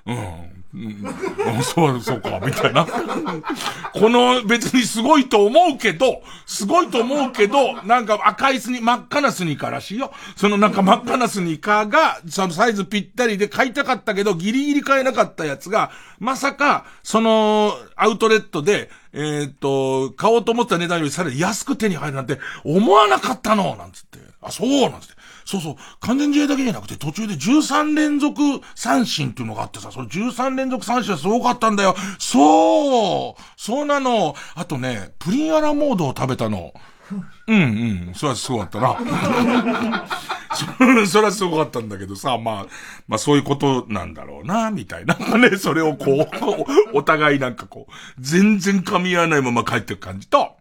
[0.05, 0.63] うん。
[0.71, 2.85] うん、そう、そうか、みたいな。
[2.85, 10.11] この別にすごいと思うけど、すごいと思うけど、なんか赤いスニ、真っ赤なスニーカーらしいよ。
[10.35, 15.89] そのなんか真っ赤なスニーカーが、そのサイズぴったりで買いたかったけど、ギリギリ買えなかったやつが、
[16.19, 24.19] まさか、その、アウトレットで、えーっと、買おうと思った値段よりさらに安く手に入るなんて思わなかったのなんつって。
[24.41, 25.18] あ、そうなんつって。
[25.49, 28.39] そうそう、完全試合だけじゃなくて途中で13連続
[28.75, 31.95] 三振っていうのがあってさ、その13連続三振はすごかったんだよ。
[32.19, 34.35] そうそうなの。
[34.53, 36.71] あとね、プリンアラモードを食べたの。
[37.47, 40.05] うんうん、それはすごかったな。
[40.53, 42.65] そ それはすごかったんだけどさ、まあ、
[43.07, 45.15] まあそういうことなんだろうな、みたいな。
[45.39, 46.29] ね、それをこ
[46.93, 50.57] う、お互いなんかこう、全然噛み合わないまま帰ってく感じと、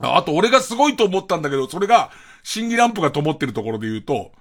[0.00, 2.10] ああと俺がすごいと思ったんだけど、それが、
[2.42, 4.32] 審議ランプが灯ってるところで言うと、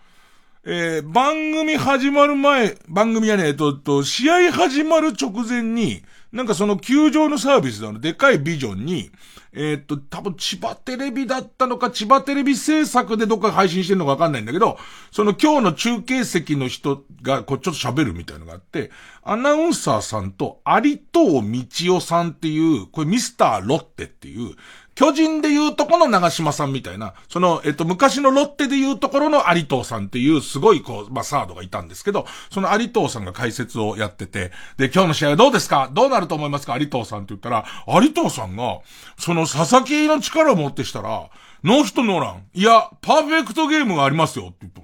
[0.64, 9.12] えー、番組始まる前、番組はね、えっと、と、試合始まる直前に、なんかその球場のサービスのでかいビジョンに、
[9.54, 14.78] えーっと、多分千葉テレビだったのか、千葉テレビ制作でどっか配信してるのかわかんないんだけど、
[15.12, 18.92] その今日の中継席の人が、こうちょっと喋るみたいのがあって、
[19.24, 24.56] アナウンサーさんと有藤道夫さんっていう、これミスターロッテっていう、
[25.02, 35.90] 巨人で言うとこの長島さんみたいな、その、えっと、昔のロッテで言うところの有藤さんっていう、すごいこう、まあ、サードがいたんですけど、その有藤さんが解説をやってて、で、今日の試合はどうですか？
[35.92, 36.78] どうなると思いますか？
[36.78, 38.82] 有藤さんって言ったら、有藤さんが、
[39.18, 41.32] その佐々木の力を持ってしたら、
[41.64, 42.44] ノーヒットノーラン。
[42.54, 44.82] いや、パーフェクトゲームがありますよって言った。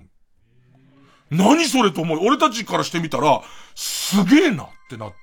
[1.30, 2.22] 何それと思う。
[2.24, 3.43] 俺たちからしてみたら、
[3.76, 5.15] すげえなってなって。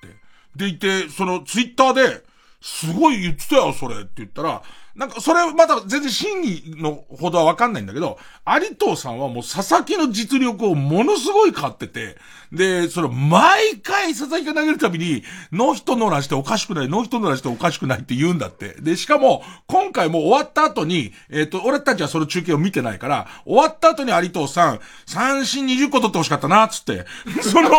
[0.54, 2.22] でいて、そのツイッターで、
[2.60, 4.62] すごい言ってたよ、それって言ったら、
[4.96, 12.16] なんか、それまだ全然真偽のほどはわかんないんだけど、有藤さんはもう佐々木の実力をものすごい買ってて、
[12.52, 18.76] で、その、毎回佐々木が投げるたびに、ノーヒットノーランしておかしくない、ノーヒットノーランしておかしくないって言うんだって。
[18.80, 27.04] で、しかも、今回も終わった後に、えっ、と、俺たちはその中継を見てないから、終わった後に有藤さん、三振20個取ってほしかったな、つって。
[27.42, 27.70] その、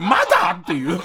[0.00, 1.00] まだっていう。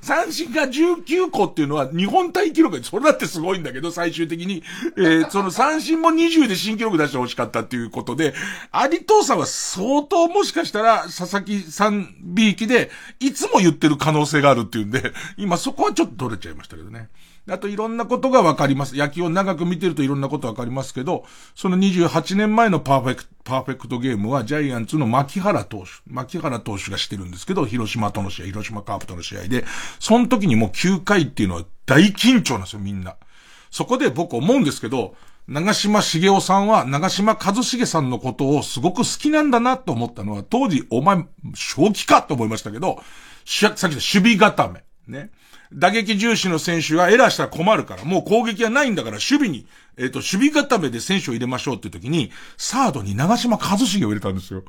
[0.00, 4.62] 三振が19個っていうのは日本タイ記録、それだってすごいんだけど、最終的に。
[4.96, 8.34] えーその三振も20で新記録出してほしかったっていうことで、
[8.72, 12.90] 有藤さんは相当もしかしたら佐々木さんびいきで、
[13.20, 17.08] いつも言ってる可能性があるっていうんで、今そこはちょっと取れちゃいましたけどね。
[17.50, 18.96] あといろんなことがわかります。
[18.96, 29.64] 野球を長く見てるといろんなことわかりますけど、その28年前のパーフェクト、パーフェクトゲームはジャイアンツの牧原投手、牧原投手がしてるんですけど、広島との試合、広島カープとの試合で、
[29.98, 33.16] その時にもう9回っていうのは大緊張なんですよ、みんな。
[33.70, 35.14] そこで僕思うんですけど、
[35.48, 43.02] 長島茂雄さんは長島一茂さんのことをすごく好きなんだなと思ったのは、当時お前、正気かと思いましたけど、
[43.44, 44.84] しさっきの守備固め。
[45.06, 45.30] ね。
[45.72, 49.66] 打撃重視の選手がエラーしたら困るから、もう攻撃はないんだから守備に、
[49.98, 54.62] えっ、と、守備固めで選手を入れましょうっていう時に、サードに長島一茂を入れたんですよ。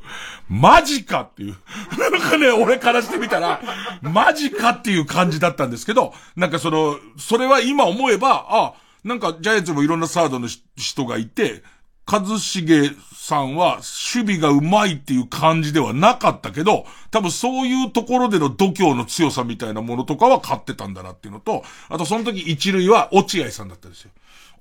[0.50, 1.56] マジかっていう。
[1.98, 3.62] なんかね、俺からしてみたら、
[4.02, 8.74] マジかっていう感じだったんですけど、なんかその、それは今思えば、あ、
[9.04, 11.64] なんかジャイアンツもいろんなサードの人がいて、
[12.08, 13.76] 一茂さんは
[14.14, 24.12] 守備がうまいっていう感じではなかったけど、多分そういうところでの度胸の強さみたいなものとかは買ってたんだなっていうのと、あとその時一塁は落合さんだったんですよ。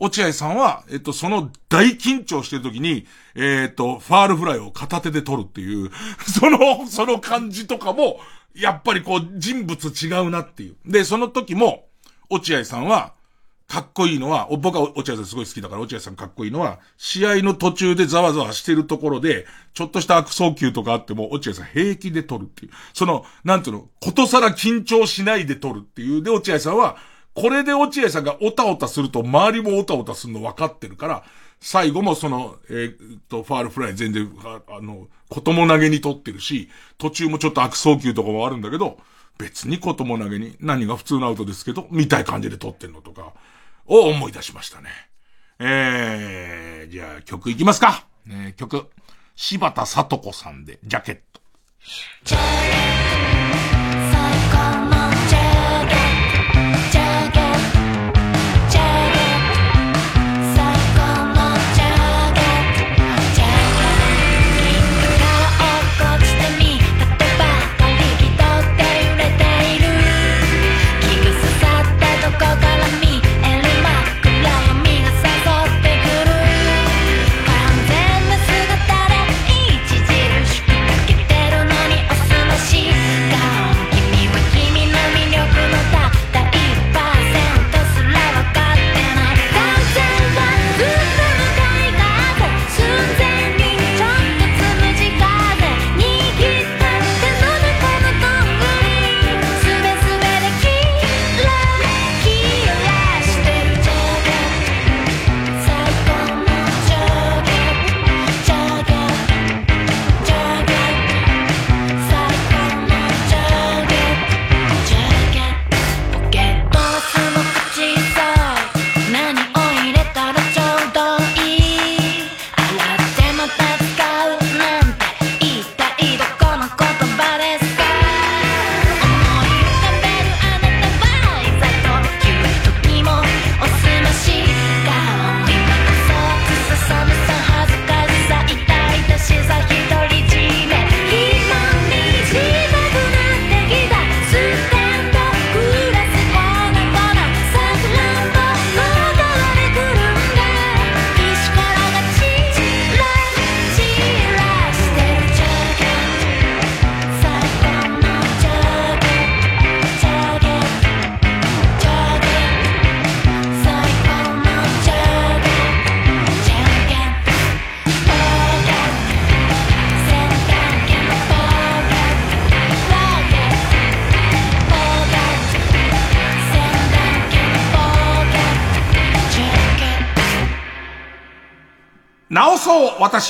[0.00, 5.90] 落合さんは、えっと、その大緊張してる時に、えっと、ファールフライを片手で取るっていう、
[6.22, 8.20] その、その感じとかも、
[8.54, 10.76] やっぱりこう、人物違うなっていう。
[10.86, 11.86] で、その時も、
[12.30, 13.14] 落合さんは、
[13.68, 22.72] かっこいいのは、僕は落合さんすごい好きだから落合さんかっこいいのは、試合の途中でざわざわしてるところで、ちょっとした悪送球とかあっても、落合さん平気で取るっていう。
[22.94, 26.22] その、なんていうの、ことさら緊張しないで取るっていう。
[26.22, 26.96] で、落合さんは、
[27.34, 31.24] これで落合さんがオタオタすると、周りもオタオタするの分かってるから、
[31.60, 38.98] 最後もその、えーっと、ファールフライ全然、ああの、ことも投げに取ってるし、途中もちょっと悪送球とかもあるんだけど、
[39.38, 43.34] 別にことも投げに、何が普通のアウトですけど、みたい感じで取ってんのとか、
[43.88, 44.90] を思い出しましたね。
[45.58, 48.06] えー、じゃあ曲いきますか。
[48.26, 48.86] ね、曲。
[49.34, 51.40] 柴田聡子さんで、ジャケット。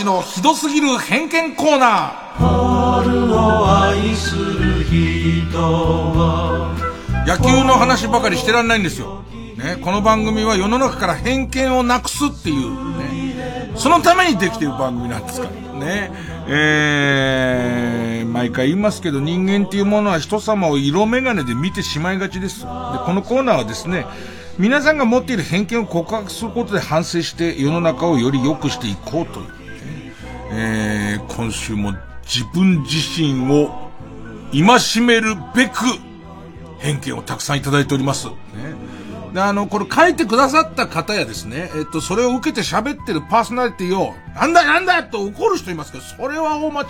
[0.05, 6.75] のひどすぎる偏見コーナー春を愛する人は
[7.27, 9.25] 野球の話ばかりしてらんないんですよ。
[9.57, 16.13] ね、この番組は世の中から偏見をなくすっていうね、そのためにできてる番組なんですからね。
[16.51, 22.61] えー、毎回言いますけど人間っていうものは人様を色眼鏡で見てしまいがちです。
[22.61, 24.07] で、このコーナーはですね、
[24.59, 29.47] 皆さんが持っている偏見を告白することで反省して世の中をより良くしていこうという、
[30.61, 31.95] えー、今週も
[32.25, 33.91] 自分自身を
[34.53, 35.75] 戒めるべく
[36.79, 38.27] 偏見をたくさんいただいております。
[38.27, 38.35] ね
[39.33, 46.85] で、あの、これ書いてくださった方やですね、えっと、それを受けて喋ってるパーソナリティを、なんだなんだと怒る人いますけど、それは大間違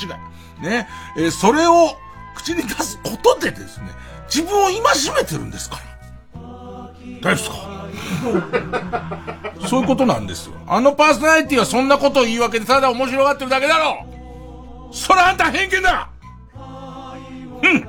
[0.60, 0.62] い。
[0.62, 0.88] ね。
[1.18, 1.90] えー、それを
[2.36, 3.88] 口に出すことでですね、
[4.32, 4.80] 自分を戒
[5.14, 6.40] めてるんですから。
[7.20, 7.77] 大丈夫ですか？
[9.68, 10.54] そういうことなんですよ。
[10.66, 14.06] あのパーソナリティはそんなことを言い訳でただ面白がってるだけだろ
[14.90, 16.09] それあんた偏見だ
[17.62, 17.88] うん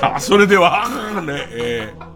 [0.00, 0.88] さあ、それでは、
[1.22, 2.08] ね、えー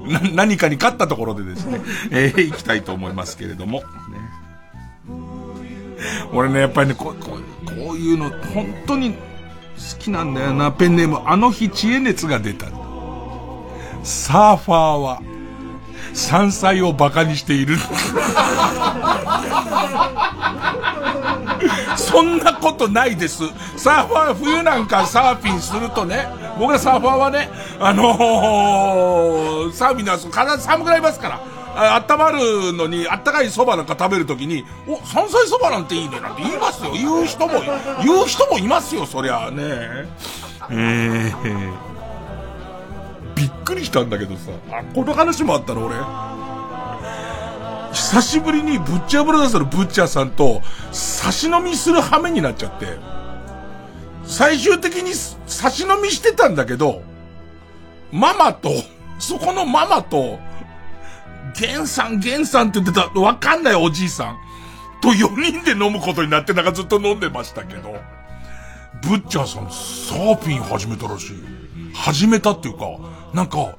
[0.00, 1.80] な、何かに勝ったところでですね、
[2.10, 3.80] えー、行きたいと思いますけれども。
[3.80, 3.84] ね、
[6.32, 7.30] 俺ね、やっぱりね、こう、こ
[7.66, 9.18] こういうの、本当に好
[9.98, 10.72] きなんだよな。
[10.72, 12.66] ペンネーム、あの日知恵熱が出た。
[14.02, 15.22] サーファーは、
[16.14, 17.76] 山菜を馬鹿にしている。
[21.96, 23.42] そんなことないです。
[23.76, 26.26] サーファー、冬なんかサーフィンするとね、
[26.58, 27.50] 僕らサーファーはね、
[27.80, 31.40] あのー、サーフィンのは必ず寒くなりますから。
[31.80, 36.90] あったまるのに、あったかい蕎麦なんか食べるときに、お、山菜蕎麦なんていいね、なんて言いますよ。
[36.92, 37.52] 言う人も、
[38.02, 40.08] 言う人もいますよ、そりゃね。
[40.70, 41.72] えー、
[43.38, 45.94] びっくりしたんだけどさ、あ、この話もあったの、俺。
[47.92, 50.60] 久しぶりにブッチャーブラザーズのブッチャーさんと
[50.90, 52.86] 差し飲みする羽目になっちゃって、
[54.24, 57.02] 最終的に差し飲みしてたんだけど、
[58.10, 58.70] ママと、
[59.20, 60.40] そこのママと、
[61.58, 64.38] ゲンさん、ゲンさんって言ってた、わかんないおじいさん
[65.00, 67.94] と4人で飲むことになって、なんかずっと飲んでましたけど、
[69.02, 71.36] ブッチャーさん、サーフィン始めたらしい。
[71.94, 72.86] 始めたっていうか、
[73.34, 73.76] なんか、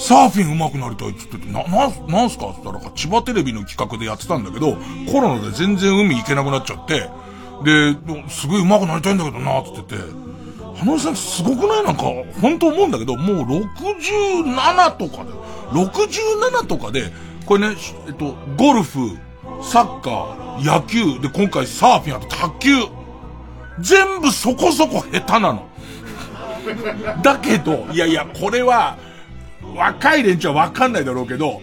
[0.00, 2.46] サーフィン上手くなりたいって言ってて、な、な、なんすか？
[2.46, 4.76] って言ったら、千葉テレビの企画でやってたんだけど、
[5.12, 7.10] コロナで全然海行けなくなっちゃって、
[7.64, 7.94] で、
[8.28, 10.02] すごい上手くなりたいんだけどな、って言ってて、
[10.78, 11.84] 花尾さんすごくない？
[11.84, 12.02] なんか、
[12.40, 15.30] 本当思うんだけど、もう67とかで、
[15.72, 17.12] 67とかで、
[17.46, 19.16] これね、えっと、ゴルフ、
[19.62, 22.70] サッカー、野球、で、今回サーフィンあと卓球。
[23.80, 25.66] 全部そこそこ下手なの。
[27.22, 28.98] だけど、いやいや、これは、
[29.74, 31.60] 若い連中はわかんないだろうけど、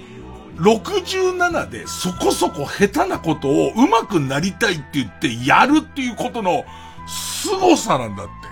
[0.58, 6.66] 67でそこそこ下手なことを上手くなりたいって言ってやるっていうことの
[7.08, 8.49] 凄さなんだって。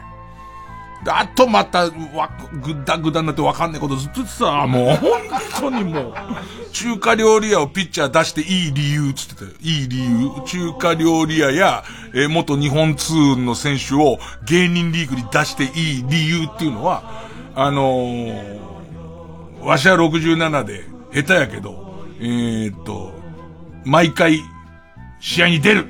[1.06, 2.30] あとまた、わ、
[2.62, 5.22] ぐだぐだになってわかんないことずっとさ、もう本
[5.60, 6.14] 当にもう、
[6.74, 9.52] 中華料理屋をピッチャー出していい理由つってたよ。
[9.62, 10.30] いい理由。
[10.45, 11.84] 中華料理屋や、
[12.14, 23.14] えー、元日本ツーンの選手を芸人リーグに出していい理由っていうのは、あのー、わしは67で下手やけど、えー、っと、
[23.86, 24.41] 毎回
[25.19, 25.88] 試合に出る。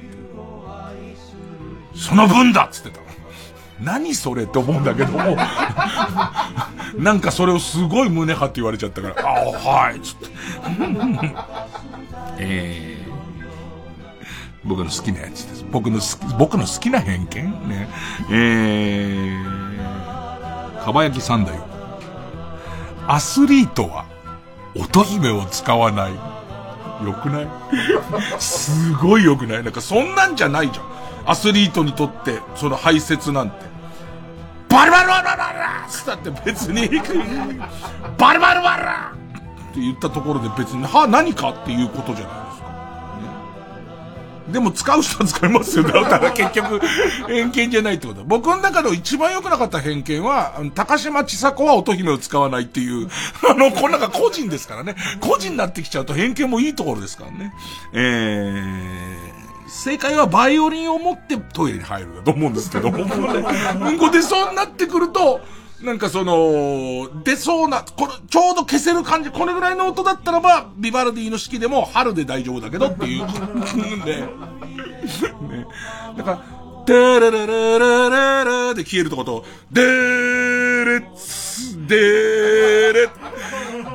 [1.96, 3.07] その分だっつってた。
[3.82, 5.38] 何それって思うんだけども、
[6.98, 9.46] なんかそれをすごい胸張って言われちゃったから、ああ、
[9.86, 10.28] はい、つって。
[12.40, 15.66] えー、僕の好きなやつです。
[15.72, 17.44] 僕の好き、僕の好きな偏見？
[17.70, 17.88] ね。
[18.32, 21.54] えー、かば焼き三代。
[23.08, 24.06] アスリートは、
[24.76, 26.14] 乙姫を使わない。
[27.06, 27.48] よくない？
[28.40, 30.86] すごいよくないなんかそんなんじゃないじゃん。
[31.30, 33.67] アスリートにとって、その排泄なんて。
[34.70, 36.90] バルバルバルバルバルつったって別に、
[38.18, 39.18] バルバルバル
[39.72, 42.68] って言ったところで別に、は、何かっていうことじゃないですか。
[44.52, 45.84] でも使う人は使いますよ。
[45.84, 46.80] だから結局、
[47.28, 53.10] 偏見じゃないってこと僕の中で一番良くなかった偏見は、高島千佐子は乙姫を使わないっていう、
[53.50, 54.96] あの、こんなが個人ですからね。
[55.20, 57.54] 個人になってきちゃうと偏見もいいところですからね。
[57.94, 59.27] えー、
[59.68, 63.44] 正解はバイオリンを持ってトイレに入るだと思うんですけど、僕もね、
[63.82, 65.42] うんこ出そうになってくると、
[65.82, 73.26] なんかその、出そうな、これ、ちょうど消せる感じ、これぐらいの音だったらば、ビバルディの四季でも春で大丈夫だけどっていう、
[74.04, 74.28] ね。
[75.50, 75.68] ね。
[76.18, 76.42] だから、
[76.88, 77.90] テレレレレレ
[78.70, 83.10] レで消えるとこと、デーレッツ、デーレッ、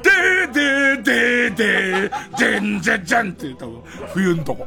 [0.02, 3.82] デーデーデーデー、デンジャジャンって多分、
[4.12, 4.66] 冬のとこ、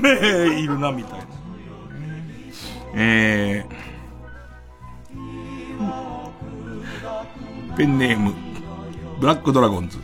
[0.00, 1.26] ねいるな、みたいな。
[2.94, 8.32] えー、ペンネーム、
[9.20, 9.98] ブラックドラゴンズ。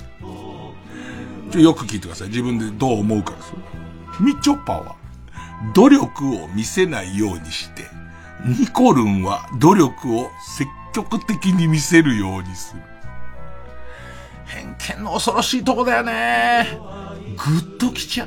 [1.51, 2.29] ちょ、よく聞いてください。
[2.29, 3.57] 自分でどう思うかですよ。
[4.21, 5.01] みちょぱは、
[5.75, 7.85] 努力を見せないようにして、
[8.45, 12.83] ニコルンは努力を積極的に見せるようにする。
[14.47, 16.79] 偏見の恐ろしいとこだよね。
[17.37, 18.27] ぐっときちゃ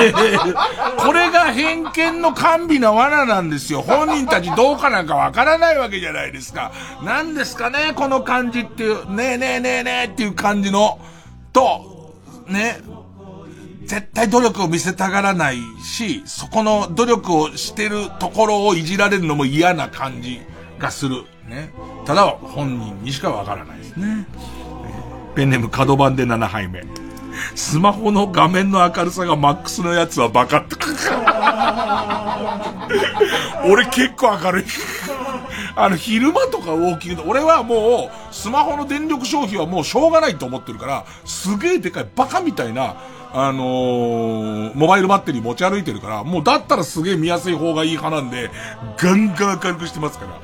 [0.00, 0.12] ね
[0.98, 3.82] これが偏見の甘美な罠なんですよ。
[3.82, 6.72] 本人たちどうかなんかわからないわけじゃないですか。
[7.02, 11.00] 何ですかね、この感じっていう、ねえねえねえねえっていう感じの、
[11.52, 12.14] と、
[12.46, 12.78] ね、
[13.88, 20.42] 絶対努力を見せたがらないし、そこの努力をしてるところをいじられるのも嫌な感じ
[20.78, 21.24] がする。
[21.48, 21.70] ね。
[22.04, 24.26] ただ、本人にしかわからないですね。
[25.34, 26.84] ペンネーム角番で7杯目。
[27.54, 30.76] スマホの画面の明るさがマックスのやつはバカって。
[33.70, 34.64] 俺結構明るい。
[35.76, 42.96] あの、昼間とか大きいけど俺はもう、スマホの電力消費はもうしょうがないと思ってるから、すげえでかいバカみたいな、
[43.30, 48.50] あのー、モバイルバッテリー持ち歩いてるから、もうだったらすげえ見やすい方がいい派なんで、
[48.96, 50.40] ガンガン明るくしてますから。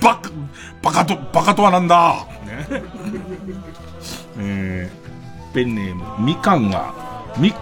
[0.00, 0.30] バカ、
[0.82, 2.26] バカと、バカとはなんだ？
[2.46, 2.66] ね。
[4.38, 6.94] えー、ペンネーム、みかんは、
[7.38, 7.52] み、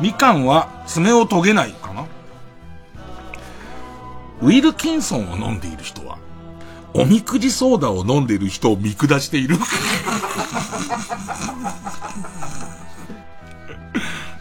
[0.00, 2.06] みかんは爪を研げないかな？
[4.42, 6.18] ウィルキンソンを飲んでいる人は、
[6.92, 9.56] おみくじソーダを飲んでいる人を見下している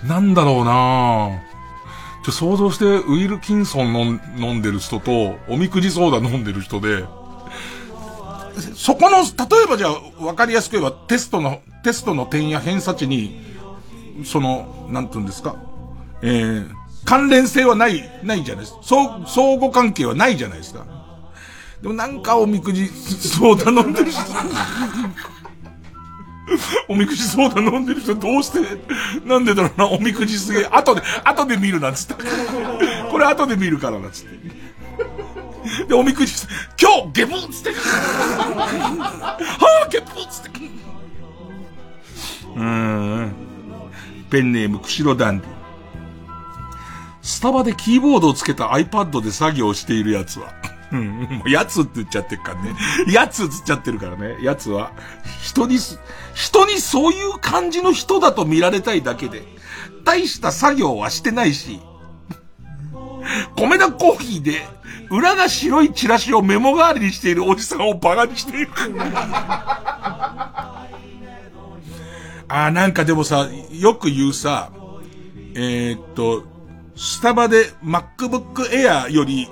[0.10, 1.40] なんだろうな
[2.26, 7.06] ちょ、想像して、ウィルキンソン飲んでる人と、おみくじソーダ飲んでる人で、
[8.76, 13.40] そこの、例えばじゃあ、わかりやすく言えば、テストの、テストの点や偏差値に、
[14.26, 15.56] その、なんて言うんですか、
[16.24, 16.70] えー、
[17.06, 18.80] 関連性はない、ないじゃないですか。
[18.82, 20.86] 相、相互関係はないじゃないですか。
[21.84, 24.22] でもなんかおみくじ、ソーダ飲んでる人。
[26.88, 28.60] おみくじソーダ飲んでる人どうして、
[29.26, 32.16] なんでだろうな、おみくじすげえ、後で、後で見るなつって。
[33.10, 34.60] これ後で見るからなつって。
[35.88, 36.34] で、おみくじ、
[36.82, 37.74] 今日、ゲブーつって。
[37.74, 40.50] はぁ、ゲブーつって。
[42.56, 43.32] うん。
[44.30, 45.50] ペンネーム、くしろダンディ。
[47.22, 50.59] スタバでキーボードをつけた iPad で作業しているやつは。
[50.92, 52.76] うん、もうやつって言っちゃってるからね。
[53.12, 54.38] やつつっちゃってるからね。
[54.42, 54.92] やつは、
[55.42, 55.78] 人に、
[56.34, 59.44] 人にそういう感じの人だと見られたいだけで、
[60.04, 61.80] 大した作業はしてないし、
[63.56, 64.68] 米田コーヒーで、
[65.12, 68.70] 裏が白いチラシをメモ代わりにしているおじさんをバカにしている。
[72.52, 74.72] あーなんかでもさ、よく言うさ、
[75.54, 76.44] えー、っと、
[76.96, 79.48] スタバで MacBook Air より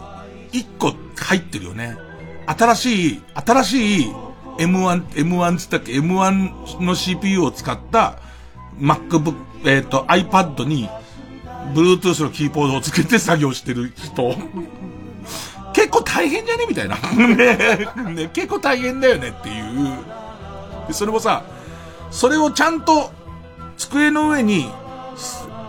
[0.57, 1.97] 1個入ってるよね。
[2.45, 4.13] 新しい、新しい
[4.57, 8.19] M1、M1 つったっけ ?M1 の CPU を使った
[8.79, 9.35] MacBook、
[9.65, 10.89] えっ、と iPad に
[11.73, 14.35] Bluetooth のキーボードをつけて作業してる人。
[15.73, 16.65] 結構大変じゃね？
[16.67, 16.95] みたいな。
[17.13, 19.97] ねね結構大変だよねっていう。
[20.87, 21.43] で、それもさ、
[22.09, 23.11] それをちゃんと
[23.77, 24.71] 机の上に、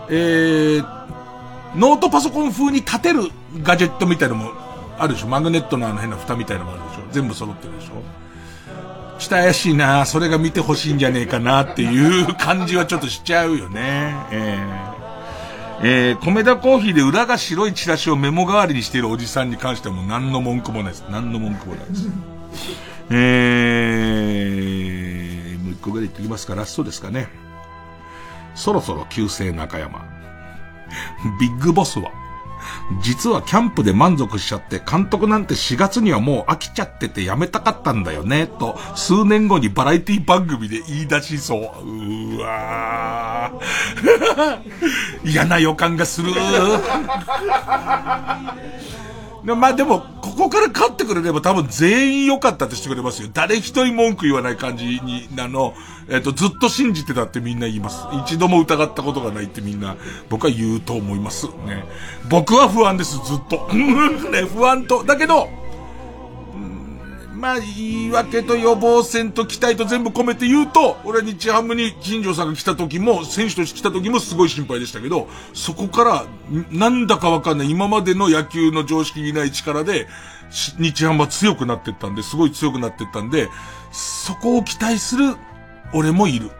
[0.09, 0.85] えー、
[1.75, 3.29] ノートパソコン風に立てる
[3.61, 4.51] ガジェットみたいなのも
[4.99, 7.93] あるでしょマグネットのあの変な蓋みたいなのもあるでしょ全部揃ってるでしょ
[9.19, 14.15] ちょっと怪しいなそれが見てほしいんじゃねえかなっていう感じはちょっとしちゃうよね。
[14.31, 14.99] えー
[15.81, 21.05] えー、米田コーヒーで裏が白いチラシをメモ代わりにしているおじさんに関してはもう何の文句もないです。
[21.09, 22.09] 何の文句もないです。
[23.11, 27.29] えー、もう一個ぐらい言ってきますか、ラストですかね。
[28.55, 30.05] そろそろ旧姓中山。
[31.39, 32.11] ビッグボスは、
[33.01, 41.59] 実はキャンプで満足しちゃって、監督なんて4月にはもう飽きちゃっててやめたかったんだよね、と、数年後にバラエティ番組で言い出しそう。
[41.85, 44.59] うわー。
[45.29, 46.31] 嫌な予感がする。
[49.43, 53.29] まあでも、ここから勝ってくれれば多分全員良かったってしてくれますよ。
[53.33, 55.73] 誰一人文句言わない感じに、あの、
[56.09, 58.05] えっ、と、ずっと信じてたってみんな言います。
[58.25, 59.95] 一度も疑ったことがないってみんな、
[60.29, 61.47] 僕は言うと思います。
[61.65, 61.85] ね。
[62.29, 63.69] 僕は不安です、ずっと。
[63.73, 65.03] ね、不安と。
[65.03, 65.47] だけど、
[67.39, 76.25] まあ、言い訳と予防線と期待と全部込めて言うと、俺は日ハムに金城さんが来た時も、選手として来た時もすごい心配でしたけど、そこから、
[76.69, 80.07] なんだかわかんない、今までの野球の常識にない力で、
[80.51, 83.47] 日ハムは強くなってったんで、すごい強くなってったんで、
[83.91, 85.35] そこを期待する
[85.93, 86.51] 俺もいる。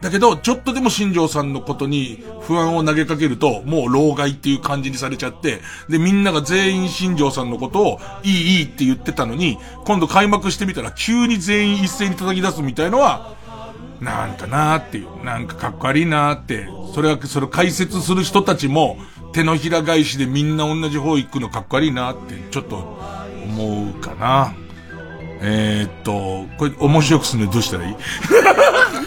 [0.00, 13.34] だけど、ちょっとでも新庄さんのことに不安を投げかけると、もう老害っていう感じにされちゃって、で、みんなが全員新庄さんのことを、いいいいって言ってたのに、今度開幕してみたら急に全員一斉に叩き出すみたいのは、
[14.00, 18.98] なんかなーっていう、なんかかっこ悪いなーって、それは、それ解説する人たちも、
[19.32, 22.98] 手のひら返しでみんな同じ方行くのかっこ悪いなーって、ちょっと、
[23.48, 24.54] 思うかな。
[25.40, 27.96] えー、っと、これ面白くするのどうしたらいい？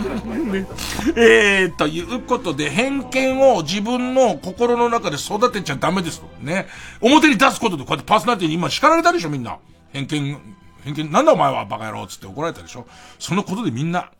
[0.00, 0.66] ね、
[1.16, 6.28] えー、ということで、偏見を自分の心の中で育てちゃダメですと。
[6.40, 6.66] ね。
[7.00, 9.58] 表に出すことで、こうやってパーソナリティに今叱られたでしょ、みんな。
[9.92, 10.38] 偏見、
[10.84, 12.86] 偏見、なんだお前はバカ野郎つって怒られたでしょ。
[13.18, 14.10] そのことでみんな、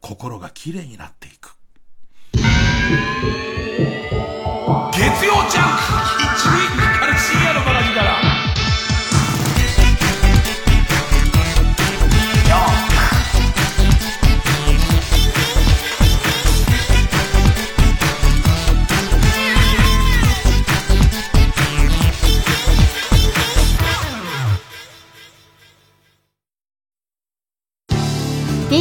[0.00, 1.56] 心が綺麗になっていく。
[4.92, 6.23] 月曜ジャンク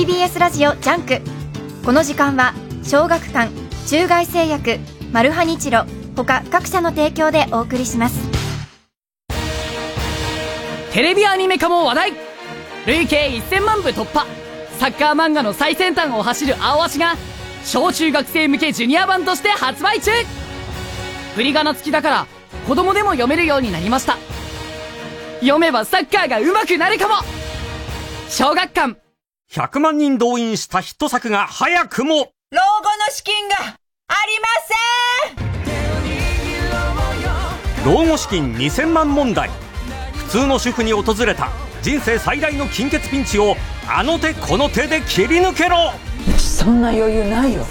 [0.03, 1.21] TBS ラジオ JUNK。
[1.85, 2.53] この時間は
[2.83, 3.49] 小学館
[3.87, 4.79] 中外製薬
[5.13, 5.85] マルハニチロ
[6.17, 8.19] 他各社の提供でお送りします。
[10.91, 12.13] テレビアニメ化も話題。
[12.85, 14.25] 累計1000万部突破。
[14.77, 17.15] サッカー漫画の最先端を走るアオアシが
[17.63, 20.11] 小中学生向けジュニア版として発売中。
[21.35, 22.27] 振り仮名付きだから
[22.67, 24.17] 子供でも読めるようになりました。
[25.39, 27.13] 読めばサッカーが上手くなるかも。
[28.27, 28.97] 小学館
[29.53, 32.15] 100万人動員したヒット作が早くも。
[32.15, 35.43] 老後の資金がありませ
[37.83, 37.85] ん。
[37.85, 39.51] 老後資金2000万問題。
[40.15, 41.49] 普通の主婦に訪れた
[41.83, 43.55] 人生最大の金欠ピンチを
[43.87, 45.93] あの手この手で切り抜けろ。
[46.35, 47.63] そんな余裕ないよ。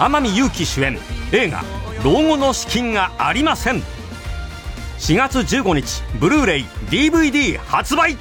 [0.00, 0.98] 天海祐希主演。
[1.30, 1.62] 映画
[2.02, 3.80] 「老後の資金がありません」
[4.98, 8.16] 4月15日ブルーレイ DVD 発売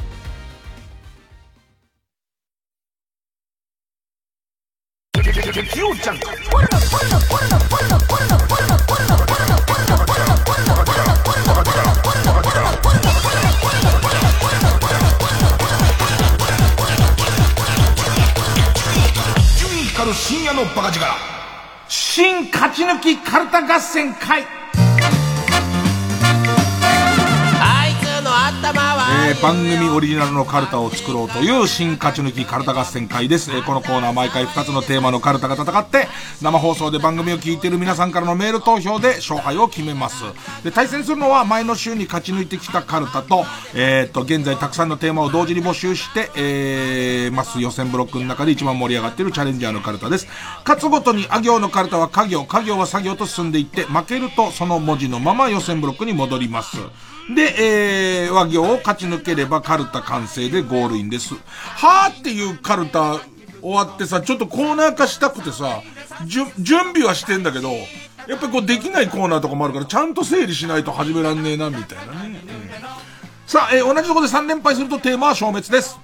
[5.53, 6.25] 月曜ジャンク
[20.13, 21.05] 深夜のバカ力。
[21.87, 24.43] 新勝ち抜きカルタ合戦会。
[29.15, 33.51] えー、番組オリジナルのカルタを作ろうという新勝ち抜きカルタ合戦会です。
[33.51, 36.07] えー、このコーナー毎回2つのテーマのカルタが戦って、
[36.41, 40.23] 生放送で番組を聞いている皆さんからのメール投票で勝敗を決めます。
[40.63, 43.45] で、対戦するのは前の週に勝ち抜いてきたカルタと、
[43.75, 50.27] えー、っと、現在たくさんのテーマを同時に募集して、えー、ます予選ブロックの中で一番盛り上がっているチャレンジャーのカルタです。
[50.65, 56.77] 勝つごとにあ行のカルタは家業、家業は作業と進んでいって、負けるとその文字のまま予選ブロックに戻ります。
[57.29, 61.35] で、えー、和行を勝ち抜ければカルタ完成でゴールインです。
[61.35, 63.19] はーっていうカルタ
[63.61, 65.81] 終わってさ、ちょっとコーナー化したくてさ、
[66.27, 66.47] 準
[66.93, 67.71] 備はしてんだけど、
[68.27, 72.27] やっぱりこうできないコーナーとかもあるから、ちゃんと整理しないと始めらんねえな、みたいなね。
[72.27, 75.97] うん、さあ、えー、同じとこで3連敗するとテーマは消滅です。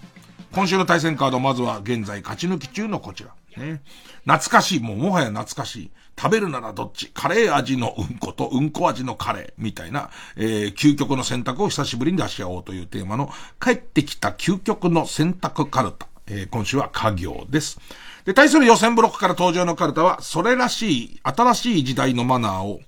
[0.53, 3.29] 今週の対戦カード、まずは現在勝ち抜き中のこちら。
[3.57, 3.81] ね。
[4.25, 5.91] 懐かしい、もうもはや懐かしい。
[6.19, 7.11] 食べるならどっち？
[7.13, 13.29] カレー味のうんこと、うんこ味のカレーみたいな、えー、究極の選択を久しぶりに出し合おうというテーマの、
[13.61, 16.07] 帰ってきた究極の選択カルタ。
[16.27, 17.79] えー、今週は家業です。
[18.25, 22.81] で、対する予選ブロックから登場のカルタは、それらしい、新しい時代のマナーを、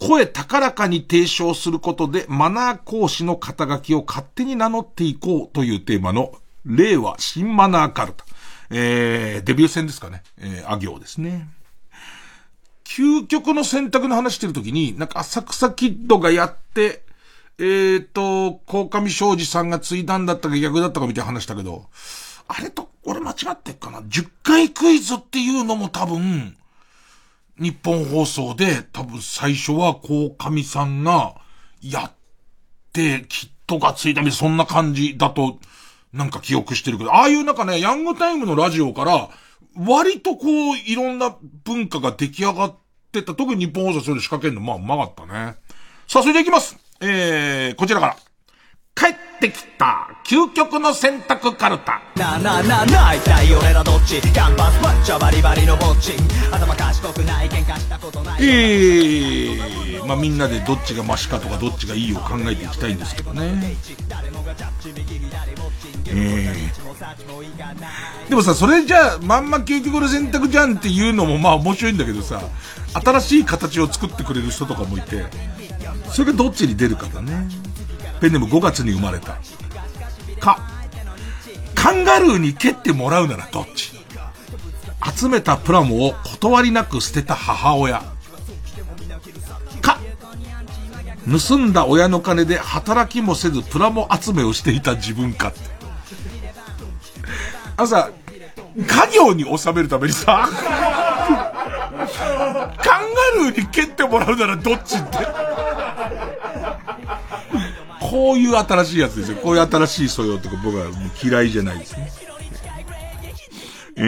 [0.00, 6.32] 声高らかに提唱することで、マナー講師の肩書きを勝手に名乗っていこうというテーマの、
[6.64, 8.24] 令和新マナーカルタ。
[8.70, 10.22] えー、デビュー戦ですかね。
[10.38, 11.46] えー、あ行ですね。
[12.94, 17.02] 究極の選択の話してるときに、なんか浅草キッドがやって、
[17.58, 21.86] えっ、ー、と、高上昌司さんが継いだんだったか逆だったかみたいな話したけど、
[22.46, 26.56] あれと、俺間違ってっかな ?10 回クイズっていうのも多分、
[27.58, 31.34] 日本放送で多分最初は高上さんが
[31.82, 32.12] やっ
[32.92, 35.58] て、キッドがついたみたいな、そんな感じだと、
[36.12, 39.30] なんか記憶してるけど、ああいうなんかね、ヤングタイムのラジオから、
[39.76, 42.74] 割とこう、いろんな文化が出来上がっ
[43.20, 43.34] ってった。
[43.34, 45.56] 特に日本放送それ仕掛けるの、まあ、うまかったね。
[46.08, 46.76] さあ、それでいきます。
[47.00, 48.16] えー、こちらから。
[48.94, 50.08] 帰ってきた。
[50.24, 52.00] 究極の選択カルタ。
[52.16, 54.20] なあなあなあなあ一体俺らどっち。
[54.20, 56.12] キャンパスパッチャバリバリのぼっち
[56.52, 58.42] 頭賢くない喧嘩したことない。
[58.42, 63.76] えー、まあみんなでどっちがマシかとかどっちがいいを考えていきたいんですけどね。
[66.06, 72.40] えー、でもさそれじゃあまんま究極の選択じゃんっていうのもまあ面白いんだけどさ
[72.92, 75.24] 新しい形を作ってくれる人とかもいて
[76.10, 77.48] それがどっちに出るかだね
[78.24, 79.36] ペンネーム5月に生まれた。
[80.40, 80.58] か。
[81.74, 83.92] カンガルーに蹴ってもらうならどっち？
[85.14, 88.02] 集めたプラモを断りなく捨てた母親。
[89.82, 89.98] か、
[91.48, 95.58] 盗んだ親の金で働きもせずプラモ集めをしていた自分かって。
[97.76, 98.10] あのさ、
[98.74, 100.48] 家業に収めるためにさ、
[102.78, 105.18] カンガルーに蹴ってもらうならどっちって。
[108.14, 109.38] こういう新しいやつですよ。
[109.38, 112.12] こういう新しい素養とか僕はもう嫌いじゃないですね。
[113.96, 114.00] え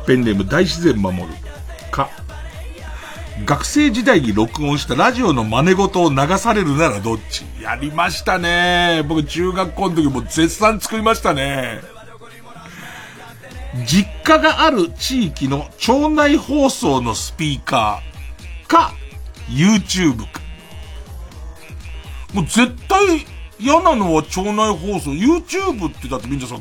[0.00, 1.24] ー、ペンネーム大自然守る。
[1.90, 2.08] か。
[3.44, 7.44] 学生時代に録音したラジオの真似事を流されるならどっち？
[7.60, 9.04] やりましたね。
[9.06, 11.82] 僕中学校の時も絶賛作りましたね。
[13.84, 18.94] 実家がある地域の町内放送のスピーカーか、
[19.50, 20.40] YouTube か。
[22.32, 23.26] もう絶対
[23.58, 25.10] 嫌なのは町内放送。
[25.10, 26.56] YouTube ってだってみんなさ、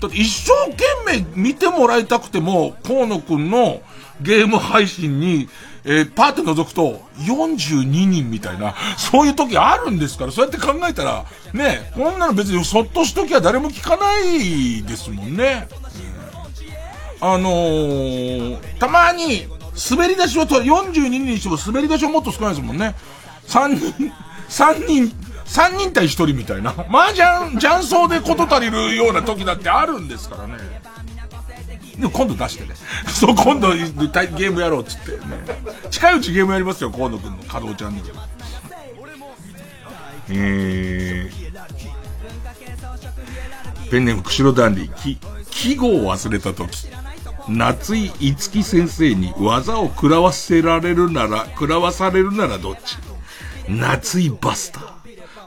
[0.00, 3.82] だって一生懸命見てもらいたくても、河野くんの
[4.20, 5.48] ゲーム配信に、
[5.84, 15.68] えー、パーって覗くと、42人みたいな、そういう時あるんですから、そうやって考えたら、ね、こんなの別にそっとしときゃ誰も聞かないですもんね。
[17.20, 19.46] うん、あのー、たまに、
[19.90, 22.94] 滑り出しをと、42人にしても滑り出しはもっと少ないですもんね。
[23.48, 24.12] 3人、
[24.52, 25.08] 3人、
[25.46, 26.74] 3人対1人みたいな。
[26.90, 30.58] 麻雀、雀荘でこと足りるような時だってあるんですからね。
[31.98, 32.74] でも今度出してね。
[33.08, 35.18] そう、今度ゲームやろうっつってね。
[35.90, 38.06] 近いうちゲームやりますよ、河野くんの稼働チャンネル。
[40.28, 45.18] えー、ペンネーム釧路ダンディ、き、
[45.50, 46.88] 記号を忘れた時。
[47.48, 52.96] 夏井いつき先生に技を食らわせられるなら、食らわされるならどっち？
[53.68, 54.92] 夏井バスター。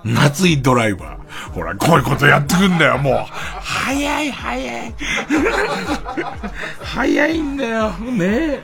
[0.03, 1.51] 夏井ドライバー。
[1.53, 3.25] ほら、こういうことやってくんだよ、もう。
[3.29, 4.93] 早い、早い。
[6.83, 8.59] 早いんだよ、ね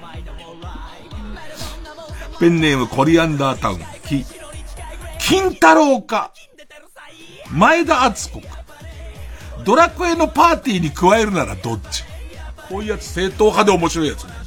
[2.40, 4.26] ペンネームコリアンダータウン、き、
[5.20, 6.32] 金太郎か、
[7.52, 8.48] 前田敦子か、
[9.64, 12.04] ドラクエのパーティーに加えるならどっち？
[12.68, 14.41] こういうやつ正統派で面白いやつね。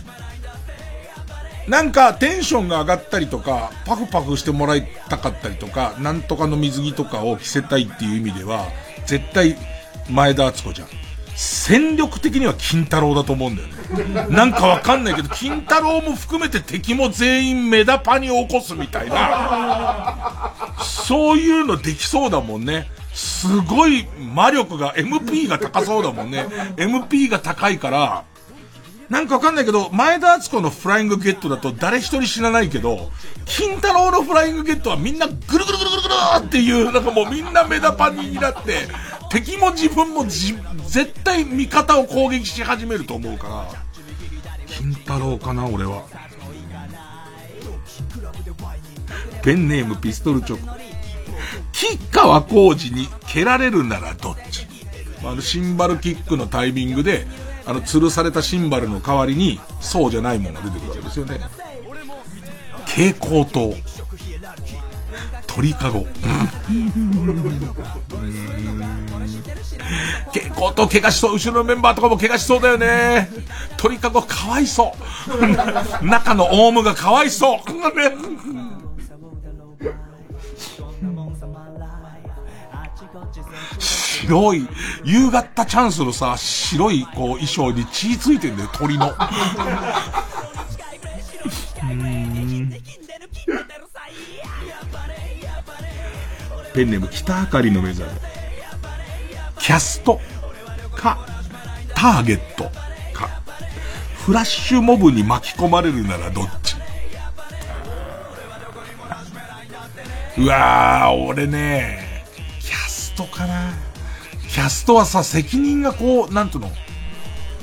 [1.66, 8.66] なんかテンションが上がったりとか、パフパフしてもらいたかったりとか、なんとかの水着とかを着せたいっていう意味では、
[9.06, 9.56] 絶対
[10.08, 10.88] 前田敦子じゃん。
[11.36, 14.26] 戦力的には金太郎だと思うんだよね。
[14.30, 20.52] なんかわかんないけど、金太郎も含めて敵も全員メダパに起こすみたいな。
[20.80, 22.88] そういうのできそうだもんね。
[23.14, 26.46] すごい魔力が、MP が高そうだもんね。
[26.76, 28.24] MP が高いから、
[29.14, 33.12] なんかわかんないけど、前田敦子のフライングゲットだと誰一人知らないけど、
[33.44, 36.08] 金太郎のフライングゲットはみんなぐるぐるぐるぐるぐ
[36.42, 38.88] るっていう、なんかもうみんなメダパニになって、
[39.30, 40.58] 敵も自分もじ、
[40.88, 43.68] 絶対味方を攻撃し始めると思うから、
[44.66, 46.02] 金太郎かな、俺は。
[49.44, 50.76] ペンネームピストルチョコ。
[51.70, 54.66] 吉川浩司に蹴られるならどっち？
[55.22, 57.28] あの、シンバルキックのタイミングで、
[57.66, 61.40] あの、吊るされたシンバルの代わりに、そうじゃないものが出てくるわけですよね。
[62.86, 63.74] 蛍光灯。
[65.46, 66.00] 鳥かご。
[70.32, 71.34] 蛍光灯怪我しそう。
[71.34, 73.30] 後ろのメンバーとかも怪我しそうだよね。
[73.76, 74.92] 鳥かごかわいそ
[76.02, 76.06] う。
[76.06, 77.60] 中のオウムがかわいそう。
[84.26, 84.68] 白い、
[85.04, 89.14] 夕方チャンスのさ、白いこう衣装に血ついてんだよ、鳥の。
[96.74, 98.10] ペンネーム北あかりの目覚め。
[99.60, 100.20] キャスト
[100.94, 101.18] か、
[101.94, 102.64] ターゲット
[103.12, 103.28] か、
[104.26, 106.76] フラッシュモブに巻き込まれるならどっち？
[110.36, 112.24] うわー、俺ね、
[112.60, 113.72] キャストかな。
[114.54, 116.70] キャストはさ、責任がこう、なんとの、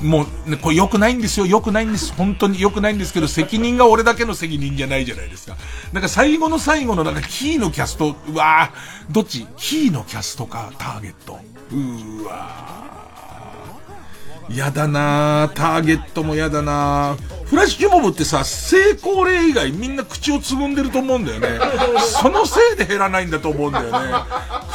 [0.02, 1.46] もう、ね、これ良くないんですよ。
[1.46, 2.12] 良くないんです。
[2.14, 5.56] 本当に良くないんですけど、責任が俺だけの責任じゃないじゃないですか。
[5.94, 9.48] なんか最後の最後のなんかキーのキャスト、うわーどっち？
[9.56, 11.40] キーのキャストか、ターゲット。
[11.72, 13.11] うーわー
[14.56, 21.60] やだなーターゲットもやだなーフラッシュモブってさ、成功例以外みんな口をつぐんでると思うんだよね。
[22.00, 24.14] そのせいで減らないんだと思うんだよね。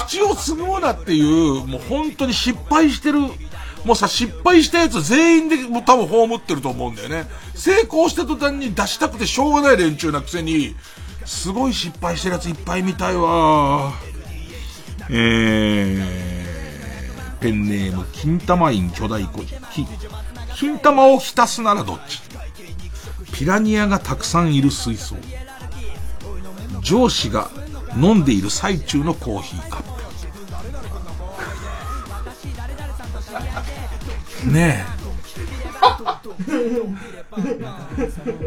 [0.07, 3.21] 口をつぐむなっていう、もう本当に失敗してる、
[3.85, 7.27] もうさ、失敗したやつ全員でもう多分葬ってると思うんだよね。
[7.55, 10.77] 成功した途端に出したくてしょうがない連中なくせに、
[11.25, 13.95] すごい失敗してるやついっぱい見たいわ
[15.09, 16.46] えー、
[17.41, 19.55] ペンネーム、金玉院巨大孤児。
[20.55, 22.23] 金玉を浸すならどっち？
[23.33, 25.17] ピラニアがたくさんいる水槽。
[26.81, 27.51] 上司が
[27.97, 29.83] 飲んでいる最中のコーヒーカッ
[34.45, 34.51] プ。
[34.51, 35.06] ねえ。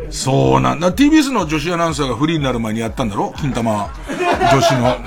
[0.10, 0.92] そうなんだ。
[0.92, 3.34] TBS の女子アナウンサーがフリーになる前にやったんだろ？
[3.38, 3.90] 金玉
[4.52, 4.98] 女子の。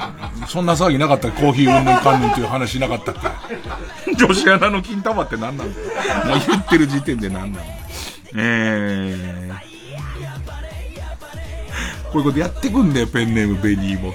[0.48, 3.14] そんな騒ぎなかったコーヒーうんぬんかんぬんという話なかったっ
[4.06, 4.14] け？
[4.16, 5.80] 女子アナの金玉って何なんだ？
[5.80, 5.86] よ。
[6.26, 7.72] もう言ってる時点で何なんだ？
[8.36, 9.72] えー。
[12.12, 14.12] こういうことやってくんだよ、ペンネームベニーも。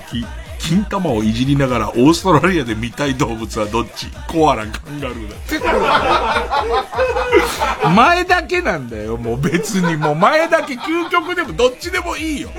[0.59, 4.07] 金玉をいじりながらオーストラリアで見たい動物はどっち？
[4.27, 5.59] コアラ、カンガルーだって。
[7.95, 12.49] 前だけなんだよ、もう別にもう前だけ究極でもどっちでもいいよ。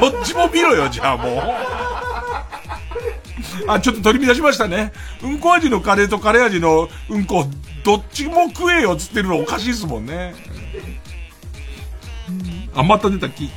[0.00, 1.42] どっちも見ろよ、じゃあもう。
[3.68, 4.92] あ、ちょっと取り乱しましたね。
[5.22, 7.44] うんこ味のカレーとカレー味のうんこ、
[7.84, 10.34] どっちも食えよっつってるのおかしいですもんね。
[12.74, 13.50] あ、また出た木。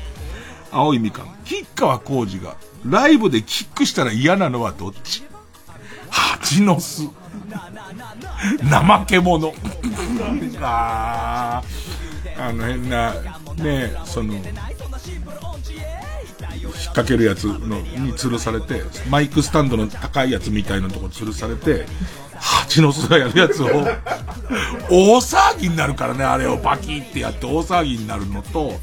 [0.73, 1.27] 青いみかん。
[1.45, 2.55] 吉川浩司が、
[2.85, 5.23] ライブでキックしたら嫌なのはどっち？
[6.09, 7.07] 蜂の巣。
[8.69, 9.53] 怠け者。
[10.61, 11.61] あ
[12.37, 13.13] あの変な、
[13.57, 14.43] ねその、引っ
[16.85, 21.85] 掛けるやつの、に吊るされて、マイクスタンドの高いやつみたいなとこ吊るされて、
[22.35, 23.67] 蜂の巣がやるやつを、
[24.89, 28.73] 大騒ぎになるからね、あれをバキってやって大騒ぎになるのと、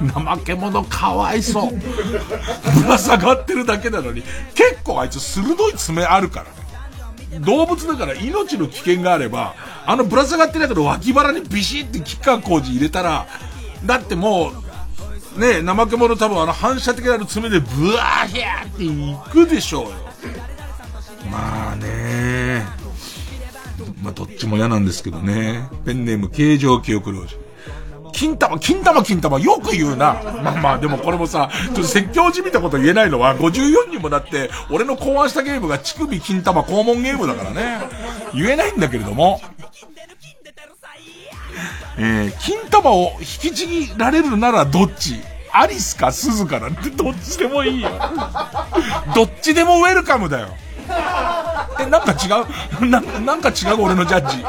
[0.00, 1.72] 怠け者かわいそう。
[1.72, 4.22] ぶら下がってるだけなのに、
[4.54, 7.40] 結構あいつ鋭い爪あるから。
[7.40, 9.54] 動物だから命の危険があれば、
[9.86, 13.26] あのぶら下がってるやつの脇腹にビシってキッカー工事入れたら、
[13.84, 14.50] だっても
[15.36, 19.90] う、ねえ怠け者多分あの反射的な爪でブワーヒャーっていくでしょうよ。
[21.30, 22.64] まあね
[24.02, 25.68] まあどっちも嫌なんですけどね。
[25.84, 27.38] ペンネーム形状記憶老人。
[28.20, 30.20] 金玉、金玉、金玉、よく言うな。
[30.42, 37.80] まあまあ、でもこれもさ、ちょっと説教じみたこと言えないのは、54にもなって、俺の考案したゲームが乳首金玉肛門ゲームだからね。
[38.34, 39.40] 言えないんだけれども。
[41.96, 45.22] えー、金玉を引きちぎられるならどっち？
[45.50, 47.88] アリスか鈴かなんてどっちでもいいよ。
[49.14, 50.48] どっちでもウェルカムだよ。
[51.80, 52.86] え、なんか違う？
[52.86, 53.82] な、なんか違う？
[53.82, 54.44] 俺のジャッジ。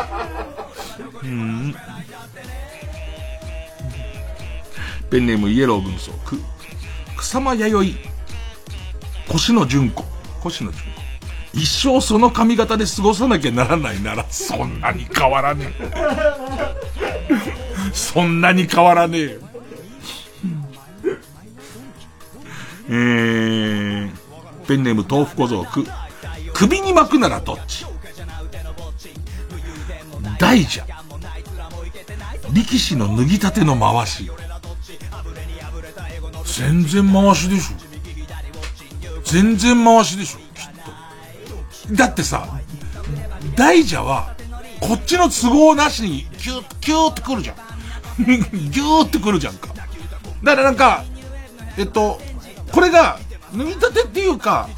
[1.24, 1.76] うん。
[5.12, 6.40] ペンネームイエロー軍曹、く、
[7.18, 7.94] 草間弥
[9.28, 10.06] 生、腰野純子、
[10.42, 11.02] 腰野純子。
[11.54, 15.92] 一生その髪型で過ごさなきゃならないなら、そんなに変わらねえ。
[17.92, 19.32] そんなに変わらねえよ。
[22.88, 24.12] えー、
[24.66, 25.86] ペンネーム豆腐小僧、く、
[26.54, 27.86] 首に巻くならどっち？
[30.40, 30.82] 大蛇。
[32.54, 34.32] 力士の脱ぎたての回し。
[36.58, 39.22] 全然回しでしょ。
[39.24, 40.46] 全然回しでしょ、きっ
[41.90, 41.96] と。
[41.96, 42.60] だってさ、
[43.56, 44.36] 大蛇は、
[44.80, 47.56] こっちの都合なしに、キュー、キューってくるじゃん。
[48.26, 49.70] ギューってくるじゃんか。
[50.44, 51.06] だからなんか、
[51.78, 52.20] えっと、
[52.72, 53.20] これが、
[53.56, 54.70] 脱ぎたてっていうか、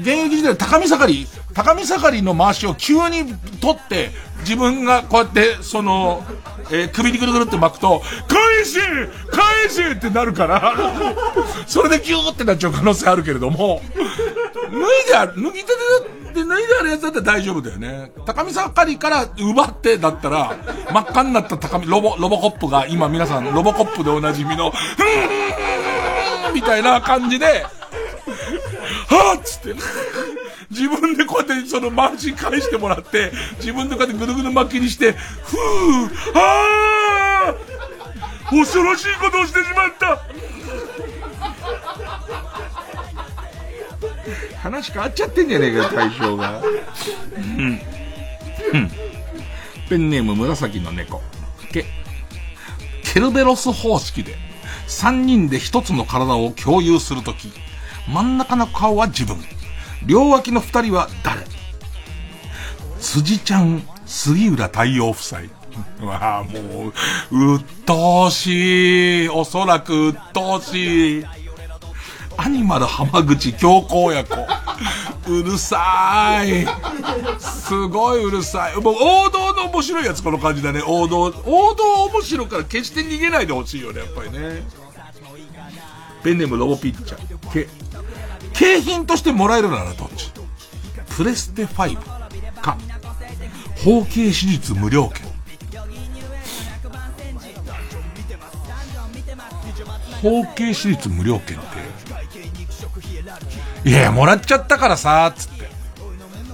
[0.00, 4.10] 現役時代高見盛り、高見盛りの回しを急に取って、
[4.44, 6.24] 自分がこうやって、その、
[6.70, 8.78] えー、首にぐるぐるって巻くと、返し
[9.30, 10.74] 返しってなるから、
[11.66, 15.74] それでギューってなっちゃう可能性あるけれども、脱いである、脱ぎたて
[16.34, 18.12] で脱いであるやつだったら大丈夫だよね。
[18.26, 20.56] 高見盛りから奪ってだったら、
[20.92, 27.64] 真っ赤になった高見、ロボ、ロボコップが、今皆さん、ロボコップでおなじみの、ふーみたいな感じで、
[29.06, 29.74] はぁっつって。
[30.74, 40.22] 自分でこうやってその回し返してもらって、自分でこうやってぐるぐる巻きにして、ふぅ、あー恐ろしいことをしてしまった
[44.60, 46.60] 話変わっちゃってんじゃねえかよ、対象が。
[47.36, 47.80] うん。
[48.72, 48.90] うん。
[49.88, 51.22] ペンネーム紫の猫。
[51.72, 51.84] ケ、
[53.02, 54.36] ケルベロス方式で、
[54.86, 57.52] 三人で一つの体を共有するとき、
[58.08, 59.36] 真ん中の顔は自分。
[60.06, 61.44] 両脇の二人は誰？
[63.00, 65.40] 辻ちゃん、杉浦太陽夫妻。
[66.06, 66.92] わあ、も
[67.32, 69.28] う、鬱陶しい。
[69.28, 71.24] おそらく鬱陶しい。
[72.36, 74.34] アニマル浜口京子親子。
[75.26, 76.66] うるさい。
[77.38, 78.76] すごいうるさい。
[78.76, 80.82] もう王道の面白いやつこの感じだね。
[80.84, 81.22] 王道。
[81.46, 84.62] 王道面白から決して逃げないでほしいよね、やっぱりね。
[86.22, 87.83] ペンネームロボピッチャー。
[88.54, 90.32] 景品としてもらえるならどっち？
[91.16, 91.96] プレステ5
[92.60, 92.78] か、
[93.84, 95.26] 包茎手術無料券。
[100.22, 101.66] 包茎手術無料券って、
[103.88, 105.68] いやいや、もらっちゃったからさ、つって。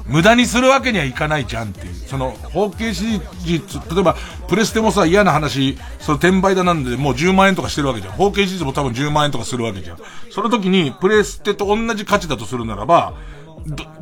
[0.07, 1.90] 無駄にするわけにはいかないじゃんっていう。
[2.11, 4.17] その、包茎手術、例えば、
[4.49, 8.15] プレステもさ、嫌な話、その転売だなんで、もう10万円とかしてるわけじゃん。
[8.15, 9.99] 包茎手術も多分10万円とかするわけじゃん。
[10.31, 13.15] その時に、プレステと同じ価値だとするならば、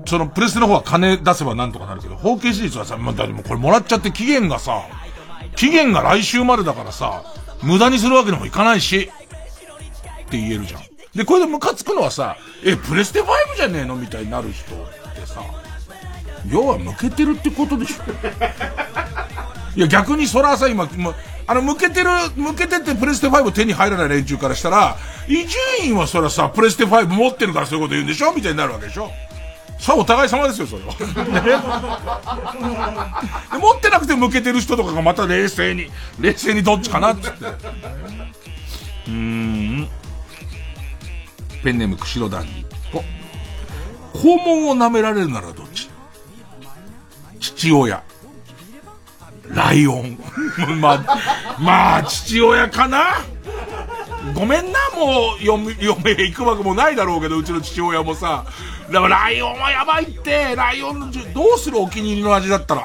[0.07, 4.83] そのプレステの方は金出せばなんとかなるけど、包茎手術はさ、まあ、でもこれもらっちゃって期限がさ、
[5.57, 7.25] 期限が来週までだからさ、
[7.63, 9.11] 無駄にするわけにもいかないし、
[10.27, 10.81] って言えるじゃん。
[11.15, 13.27] で、これでムカつくのはさ、え、プレステ5
[13.57, 13.97] じゃねえの？
[13.97, 15.43] みたいになる人ってさ、
[16.51, 18.05] 要は向けてるってことでしょ
[19.77, 20.89] いや、逆にそらさ、今、
[21.47, 24.97] あの、向けてる、向けててプレステ5手に入らない連中からしたら、
[25.29, 25.57] 伊集
[25.87, 29.11] 院はそらさ、プレステ5持ってるからそういうこと言うんでしょみたいになるわけでしょ
[29.79, 30.93] さあお互い様ですよ、それは。
[33.61, 35.87] 持ってなくて向けてる人とかがまた冷静に、
[36.21, 37.47] 冷静にどっちかなっつって。
[39.07, 39.89] うん。
[41.63, 42.65] ペンネーム釧路談義。
[44.15, 45.88] 肛門を舐められるならどっち？
[47.41, 48.03] 父親。
[49.49, 50.19] ライオン。
[50.81, 51.19] まあ、
[51.59, 53.21] まあ、父親かな？
[54.35, 58.45] ごめんな、もう、嫁、嫁行くわけもないだろうけど、うちの父親もさ。
[58.91, 62.85] だからライオンはやばいって、ライオンの、どうするお気に入りの味だったら。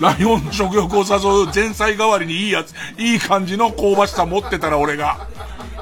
[0.00, 5.26] ライオンの食欲を誘う前菜代わりにいいやつ、いい感じの香ばしさ持ってたら俺が。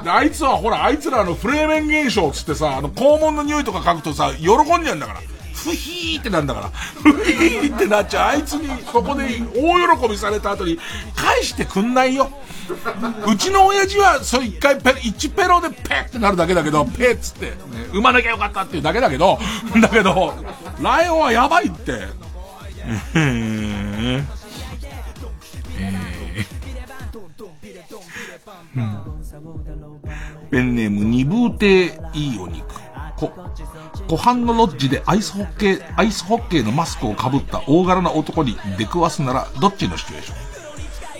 [0.03, 4.45] で、あいつはほら、あいつらのフレーメン現象つってさ、あの、肛門の匂いとか嗅ぐとさ、喜
[4.79, 5.21] んじゃうんだから。
[5.67, 6.69] ふひーってなんだから。
[6.69, 8.29] ふひーってなっちゃう。
[8.29, 9.25] あいつに、そこで
[9.55, 10.79] 大喜びされた後に、
[11.15, 12.29] 返してくんないよ。
[13.27, 17.57] うちの親父は、そう一回ペ、一ペロでペッってなるだけだけど、ペッつって、ね、
[17.91, 19.37] 産まなきゃよかったっていうだけだけど、
[19.81, 20.33] だけど、
[20.81, 22.07] ライオンはやばいって。
[23.13, 24.23] えー、
[28.75, 28.97] うん、
[30.49, 32.87] ペンネーム、二風亭いいお肉。
[33.17, 33.33] こ、
[34.07, 40.37] 湖畔のロッジでアイスホッケー、アイスホッケーのマスクをかぶった大柄な男に出くわすなら、どっちのシチュエーション？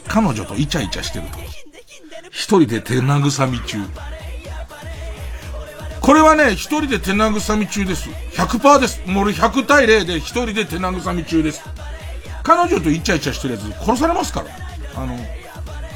[0.08, 1.38] 彼女とイチャイチャしてると。
[2.32, 3.80] 一人で手慰み中。
[6.00, 8.10] これはね、一人で手慰み中です。
[8.10, 9.02] 100%です。
[9.06, 11.64] もう俺100対0で一人で手慰み中です。
[12.44, 14.48] 彼女とイチャイチャしてるやつ殺されますから。
[14.96, 15.18] あの、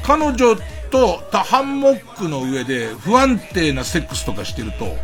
[0.02, 0.56] 彼女
[0.90, 4.94] とハンモックの上で不安定なセックスとかしてると、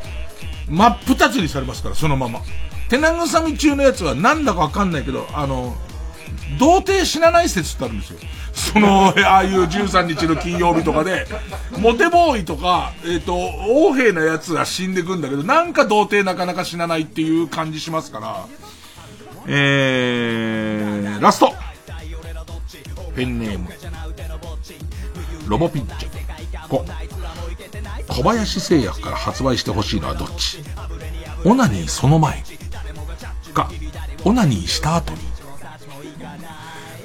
[0.69, 2.40] 真っ二つにされますから、そのまま。
[2.89, 5.77] 手慰み中のやつはなんだかわかんないけど、あの、
[6.59, 8.19] 童貞死なない説ってあるんですよ。
[8.53, 11.27] その、ああいう13日の金曜日とかで、
[11.78, 13.36] モテボーイとか、えっ、ー、と、
[13.69, 18.47] 王兵なやつが死んでくんだけど、なんか童貞なかなか死なないっていう感じしますから、
[19.47, 21.55] えー、ラスト
[23.15, 23.69] ペンネーム、
[25.49, 26.69] ロボピッチャ。
[26.69, 26.85] こ、
[28.09, 30.59] 小林製薬から発売してほしいのはどっち？
[31.45, 32.43] オナニーその前
[33.55, 33.71] か、
[34.25, 35.19] オナニーした後に。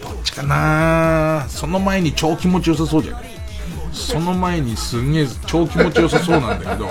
[0.02, 1.46] どっちかな？
[1.50, 3.22] その前に超気持ちよさそうじゃん。
[3.92, 6.90] その前にすんげえ超気持ちよさそうなんだけど、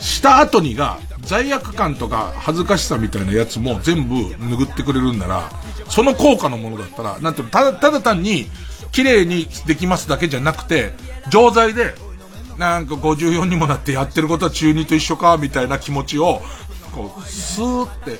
[0.00, 5.50] した後にが罪悪感とか恥ずかしさみたいなやつも全部拭ってくれるんなら、
[5.90, 8.46] その効果のものだったら、なんてただ、ただ単に
[8.92, 10.92] 綺麗にできますだけじゃなくて、
[11.30, 11.94] 錠剤で
[12.58, 16.40] なんか54にもなってやってることは中2と一緒か、みたいな気持ちを、
[16.92, 18.18] こう、スーって、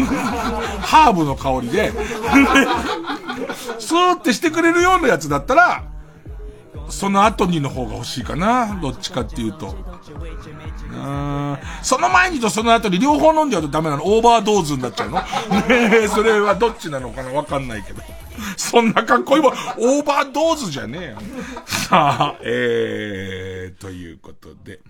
[0.82, 1.92] ハーブの香りで、
[3.78, 5.84] スーってしてくれるようなやつだったら、
[6.88, 8.78] その後にの方が欲しいかな。
[8.80, 9.74] どっちかっていうと。
[11.82, 15.20] その前にとその後に両方飲んじゃうとダメなのオーバードーズになっちゃうの
[15.66, 18.02] ね それはどっちなのかなわかんないけど。
[18.56, 21.18] そんなかっこいいもん、オーバードーズじゃねえよ。
[21.66, 24.80] さあ、えー、ということで、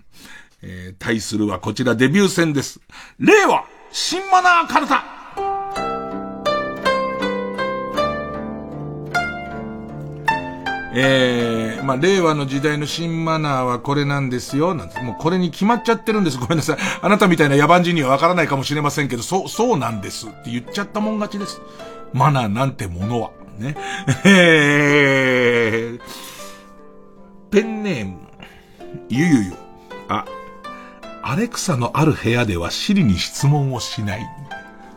[0.61, 2.79] えー、対するはこちらデビュー戦です。
[3.19, 5.15] 令和、新マナーカルタ
[10.97, 16.37] えー、まあ、令和の時代の新マナーはこれなんですよ、なんて、もうこれに決まっちゃってるんです。
[16.37, 16.77] ごめんなさい。
[17.01, 21.61] あなたみたいな野蛮人にはわからないかもしれませんけど、そう、そうなんですって言っちゃったもん勝ちです。
[22.15, 23.31] マナーなんてものは。
[23.59, 23.75] ね。
[24.23, 26.01] えー、
[27.51, 28.19] ペンネーム、
[29.09, 29.53] ゆゆゆ。
[30.07, 30.23] あ、
[31.21, 34.25] アレクサのある部屋ではシリに質問をしない。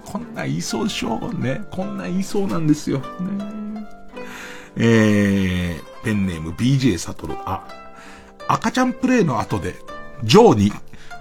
[0.05, 1.63] こんな言いそうでしょうね。
[1.73, 3.01] こんな言いそうなんですよ。
[3.01, 3.05] ね。
[4.77, 7.35] えー、ペンネーム BJ サトル。
[7.47, 7.67] あ、
[8.47, 9.75] 赤ちゃんプレイの後で、
[10.23, 10.73] ジョーに、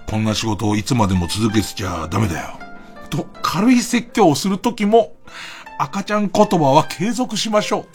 [0.08, 2.68] こんな仕事をいつまでも続けてちゃダメだよ。
[3.10, 5.16] と軽い説教をするときも、
[5.78, 7.86] 赤ちゃん言葉は継続しましょう。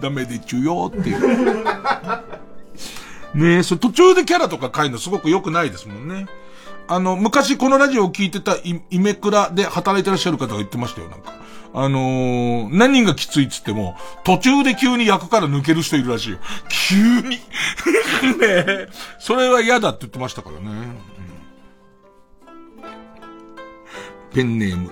[0.00, 1.64] ダメでちゅよっていう。
[3.34, 6.26] ねえ、それ途中でキャラとか変えるのすごく良くないですもんね。
[6.88, 11.34] あの、昔このラジオを聞いてたイイメクラで働いてらっしゃる方が言ってましたよ、なんか。
[11.74, 16.38] あのー、何がきついっつっても、途中で急に役から抜ける人いるらしいよ。
[16.88, 17.38] 急に ね
[18.40, 18.88] え。
[19.18, 21.08] それは嫌だって言ってましたからね。
[24.32, 24.90] ペンネーム。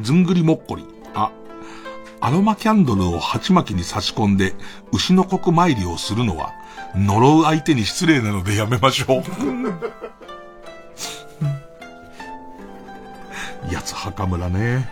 [0.00, 0.84] ずんぐりもっこり。
[1.14, 1.32] あ、
[2.20, 4.54] アロマキャンドルを鉢巻きに差し込んで、
[4.92, 6.52] 牛の国参りをするのは、
[6.94, 9.22] 呪う相手に失礼なのでやめましょう。
[13.72, 14.88] やつ墓村ね。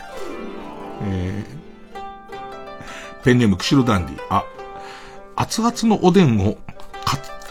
[1.02, 4.18] えー、ペンネーム、釧路ダンディ。
[4.30, 4.44] あ、
[5.36, 6.56] 熱々のおでんを、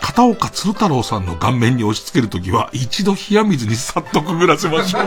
[0.03, 5.03] 片岡鶴太郎さんの顔面に押し付けるときは、一度冷や水にさっとくぐらせましょう。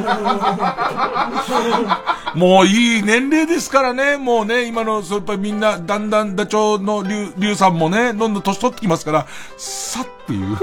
[2.39, 4.17] もういい年齢ですからね。
[4.17, 9.27] もうね、今の、そうやっぱりみんな、だんだんダチョウの竜、竜さんもね、どんどん年取ってきますから、
[9.59, 10.57] さっていう。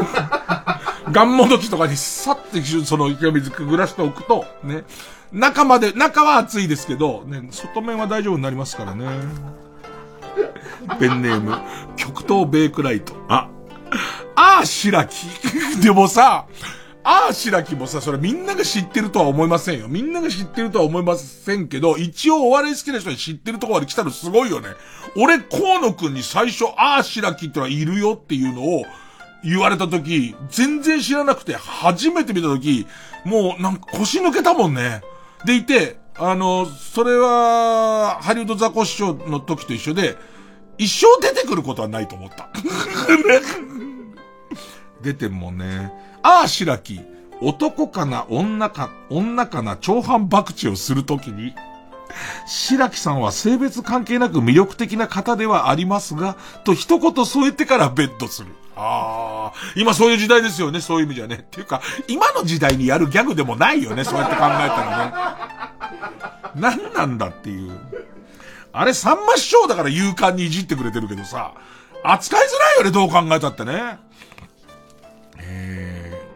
[1.13, 4.83] ガンモドキとかにさってその冷や水くぐらしておくと、ね。
[5.31, 9.05] 中まで、中は暑いですけど、ね、外面は大丈夫になりますからね。
[10.99, 11.55] ペンネーム、
[11.97, 13.13] 極東ベイクライト。
[13.29, 13.47] あ、
[14.35, 15.27] ああ、白木。
[15.81, 16.47] でもさ、
[17.05, 19.87] ああ、白木もさ、それみんなが知ってるとは思いませんよ。
[19.89, 24.69] みんなが知ってるとは思いませんけど、一応お笑い好きな人に知ってるとこまで来たのすごいよね。
[25.17, 28.85] 俺、河野くんに最初、ああ、白木ってのはいるよっていうのを
[29.43, 32.87] 言われた時、全然知らなくて、初めて見た時、
[33.25, 35.01] もうなんか腰抜けたもんね。
[35.45, 40.17] でいて、あの、それは、ハリウッドザコシショウの時と一緒で、
[40.77, 42.49] 一生出てくることはないと思った。
[45.03, 45.91] 出てんもんね。
[46.23, 47.01] ああ、白木。
[47.41, 51.53] 男かな、女か、女かな、長反博打をするときに、
[52.47, 58.49] 白木さんは性別関係なく魅力的な方ではありますが、と一言添えてからベッドする。
[58.75, 61.35] ああ、今そういう時代ですよね、そういう意味じゃね。
[61.35, 65.61] っていうか、今の時代にやるギャグでもないよね、そうやって考えたら
[66.55, 66.61] ね。
[66.61, 67.71] 何なんだっていう。
[68.71, 71.53] あれ、さんま師匠だから勇敢にいじってくれてるけどさ、
[72.03, 73.99] 扱いづらいよね、どう考えたってね。
[75.49, 76.27] え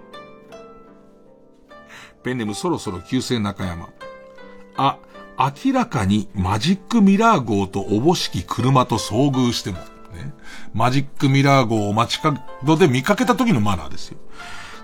[1.69, 3.89] ー、ペンネームそろそろ旧姓中山。
[4.77, 4.97] あ、
[5.37, 10.33] 明らかにマジックミラー号とおぼしき車と遭遇しても、ね、
[10.73, 12.39] マジックミラー号を街角
[12.77, 14.17] で見かけた時のマナーですよ。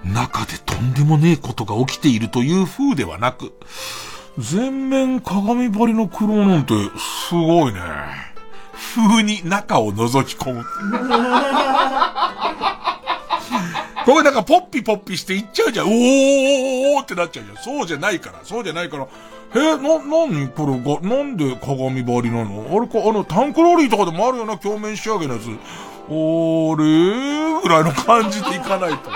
[0.04, 3.54] 中でとんでもねえことが起きているという風ではなく、
[4.38, 6.74] 全面鏡張りの黒なんて、
[7.30, 7.80] すごいね。
[8.96, 10.64] 風に中を覗き込む。
[14.06, 15.88] これなんかポッピポッピしていっちゃうじゃん。
[15.88, 17.58] おーおーおーってなっちゃうじゃん。
[17.58, 18.42] そうじゃないから。
[18.44, 19.08] そうじゃないから。
[19.56, 22.66] えー、な、なにこれが、なんで鏡張りなの？
[22.70, 25.44] あれか、あの、タンクローリーとかでもあるような、鏡面仕上げのやつ。
[26.10, 29.10] おーれーぐらいの感じでいかないと。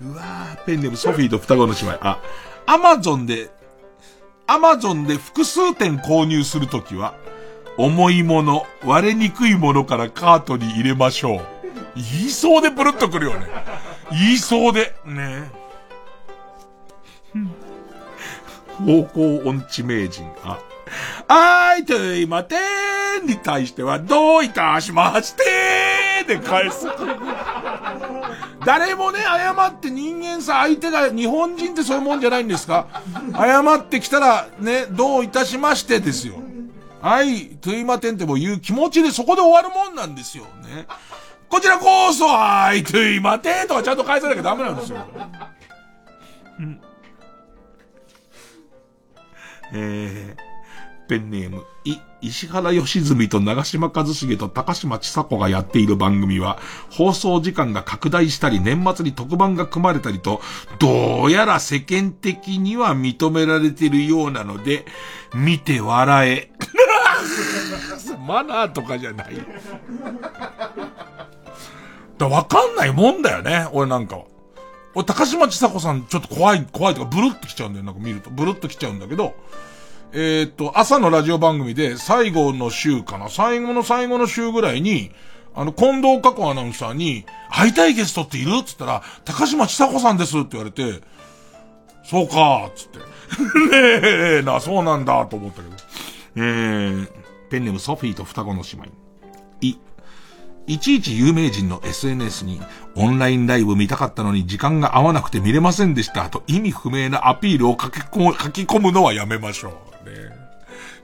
[0.00, 1.98] うわー、ペンネームソフィーと双子の姉妹。
[2.00, 2.18] あ、
[2.66, 3.50] アマゾンで、
[4.46, 7.14] アマゾンで複数点購入するときは、
[7.76, 11.53] 重いもの、割れにくいものからカートに入れましょう。
[11.96, 13.46] 言いそうでブルッとくるよね。
[14.10, 14.94] 言いそうで。
[15.04, 15.50] ね
[18.78, 20.24] 方向音痴名人。
[20.42, 20.58] あ、
[21.28, 22.56] あいといまて
[23.22, 25.44] んに対しては、どういたしまして
[26.26, 26.86] で返す。
[28.64, 32.86] 誰もね、謝って人間さ、相手が日本人ってそういうもんじゃないんですか？
[33.36, 36.34] 謝ってきたら、ね、どういたしましてですよ。
[37.00, 40.44] はい、トゥイマテンってもう言う気持ちでそこで終わるもんなんですよ。
[40.62, 40.86] ね。
[41.48, 44.98] こちらこそ、はい、トゥイマテンとかちゃんと返さなきゃダメなんですよ。
[46.58, 46.80] うん。
[49.72, 56.58] えー、ペンネーム、い、石原良純と長島一茂と高島千佐子がやっている番組は、
[56.90, 60.40] 放送時間が拡大したり、年末に特番が組まれたりと、
[60.78, 64.86] どうやら世間的には認められているようなので、
[65.34, 66.50] 見て笑え。
[68.26, 69.34] マナーとかじゃない。
[72.18, 74.24] だわかんないもんだよね、俺なんかは。
[74.94, 77.84] 俺、高島千佐子さん、ちょっと怖い、怖いとか、ブルッと来ちゃうんだよ。
[77.84, 78.30] なんか見ると。
[78.30, 79.34] ブルッと来ちゃうんだけど、
[80.12, 85.10] えー、っと、朝のラジオ番組で、最後の週かな最後の最後の週ぐらいに、
[85.56, 88.58] あの、近藤佳子アナウンサーに、会いたいゲストっている？
[88.60, 91.00] っつったら、高島千佐子さんですって言われて、
[92.04, 92.98] そうかーつって。
[93.70, 95.76] ねえな、そうなんだと思ったけど。
[96.36, 97.08] えー、
[97.50, 98.86] ペンネームソフィーと双子の姉妹。
[99.62, 99.78] い、
[100.66, 102.60] いちいち有名人の SNS に
[102.94, 110.08] オンラインライブ見たかったのに時間が合わなくて見れませんでしたと意味不明なアピールを書き込むのはやめましょう。
[110.08, 110.44] ね、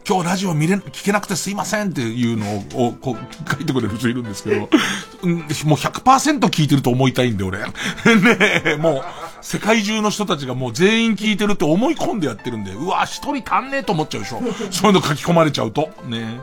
[0.09, 4.69] 今日ラジオ見れ、聞けなくてすいませんっていうのを、こう、書いてくれる人いるんですけど、
[5.23, 7.59] うん、もう100%聞いてると思いたいんで俺。
[7.61, 7.67] ね
[8.65, 9.05] え、もう、
[9.43, 14.43] 世界中の人たちがもう全員聞いてるって思い込んでやってるんで、うわ、一人足んねえと思っちゃうでしょ。
[14.71, 15.91] そういうの書き込まれちゃうと。
[16.07, 16.41] ね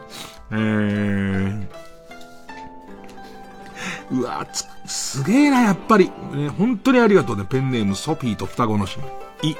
[0.51, 1.67] えー、
[4.11, 6.11] うわつ、すげえな、やっぱり。
[6.33, 7.45] ね、本当にありがとうね。
[7.47, 9.07] ペンネーム、ソフィーと双子の姉妹。
[9.43, 9.57] い、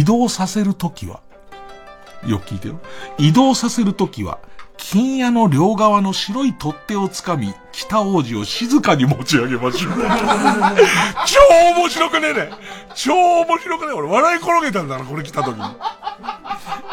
[0.00, 1.20] 移動させるときは、
[2.26, 2.80] よく聞いてよ。
[3.18, 4.38] 移動させるときは、
[4.76, 9.92] 金屋の両側の白い取っ手をつかみ、北王子を静かに持ち上げましょう。
[11.26, 11.40] 超
[11.76, 12.50] 面白くねえね。
[12.94, 13.94] 超面白くねえ。
[13.94, 15.64] 俺笑い転げたんだな、これ来た時に。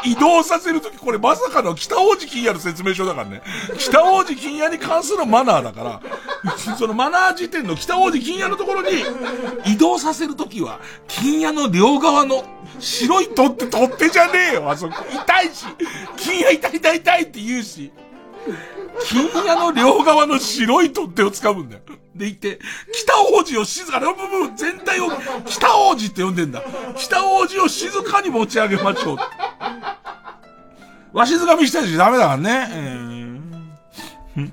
[0.03, 3.43] 移動させるとき、これまさかの北王子金屋の説明書だからね。
[3.77, 6.01] 北王子金屋に関するマナーだから、
[6.77, 9.03] そのマナー時点の北王子金屋のところに、
[9.65, 12.43] 移動させるときは、金屋の両側の
[12.79, 14.95] 白い取って取ってじゃねえよ、あそこ。
[15.11, 15.65] 痛いし、
[16.17, 17.91] 金屋痛い痛い痛いって言うし。
[18.99, 21.81] 金屋の両側の白い取っ手を掴むんだよ。
[22.15, 22.59] でいて、
[22.93, 25.09] 北王子を静かな部分全体を
[25.45, 26.61] 北王子って呼んでんだ。
[26.95, 29.18] 北王子を静かに持ち上げましょう。
[31.13, 32.68] わしづかみしたしダメだからね。
[32.72, 34.51] えー、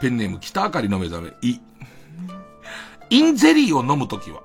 [0.00, 1.60] ペンネーム北あかりの目覚め、い。
[3.10, 4.40] インゼリーを飲むときは、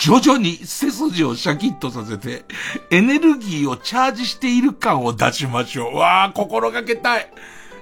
[0.00, 2.44] 徐々に背筋をシャキッとさせて、
[2.90, 5.96] エネルギーをチャージしている感を出しましょう。
[5.96, 7.30] わあ、心がけたい。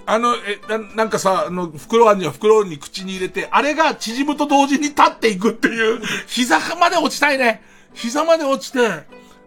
[0.06, 7.62] あの、え、ななんかさ、あの、袋あんには袋に口に入れて、あれが縮むと同時に立っていくっていう、膝まで落ちたいね。
[7.92, 8.78] 膝まで落ちて、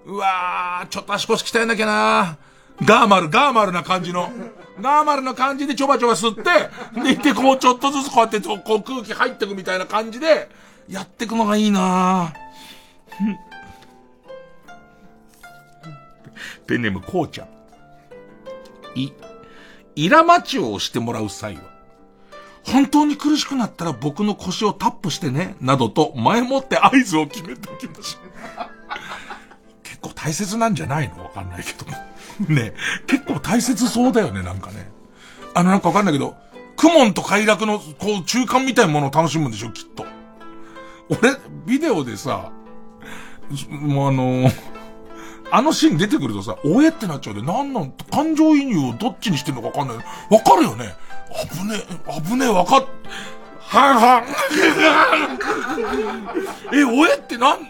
[0.05, 2.37] うわー、ちょっと足腰鍛えなきゃな
[2.83, 4.31] ガーマル、ガーマルな感じの、
[4.81, 10.49] ガーマルな感じでちょばちょば吸って、で、いてこうちょっとずつこうやってこう空気入ってくみたいな感じで、
[10.89, 12.33] やってくのがいいな
[16.65, 17.47] ペンネームこうちゃん。
[18.95, 19.13] い、
[19.95, 21.61] イラマチを押してもらう際は、
[22.63, 28.29] 本当に苦しくなったら僕の腰をタップしてね、などと前もって合図を決めておきましょう。
[29.83, 31.23] 結構大切なんじゃないの？
[31.23, 31.85] わかんないけど。
[32.53, 32.73] ね
[33.07, 34.91] 結構大切そうだよね、なんかね。
[35.53, 36.35] あの、なんかわかんないけど、
[36.77, 40.05] クモンと快楽の、こう、中間みたいなものを楽しむんでしょ、きっと。
[41.09, 41.35] 俺、
[41.65, 42.51] ビデオでさ、
[43.69, 44.49] もうあの
[45.51, 49.97] あのシーン出てくるとさ、おえってなっちゃうで、なんなん、感情移入をどっちにしてんのかわかんない。
[49.97, 50.03] わ
[50.41, 50.93] かるよね
[51.51, 51.75] 危ね
[52.07, 52.85] え、危ねえ、わかっ、
[53.59, 54.25] はんはん。
[56.75, 57.63] え、おえってなん、い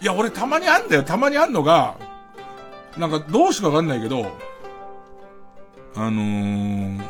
[0.00, 1.02] や、俺たまにあんだよ。
[1.02, 1.94] たまにあんのが、
[2.96, 4.26] なんかどうしかわかんないけど、
[5.94, 7.00] あのー、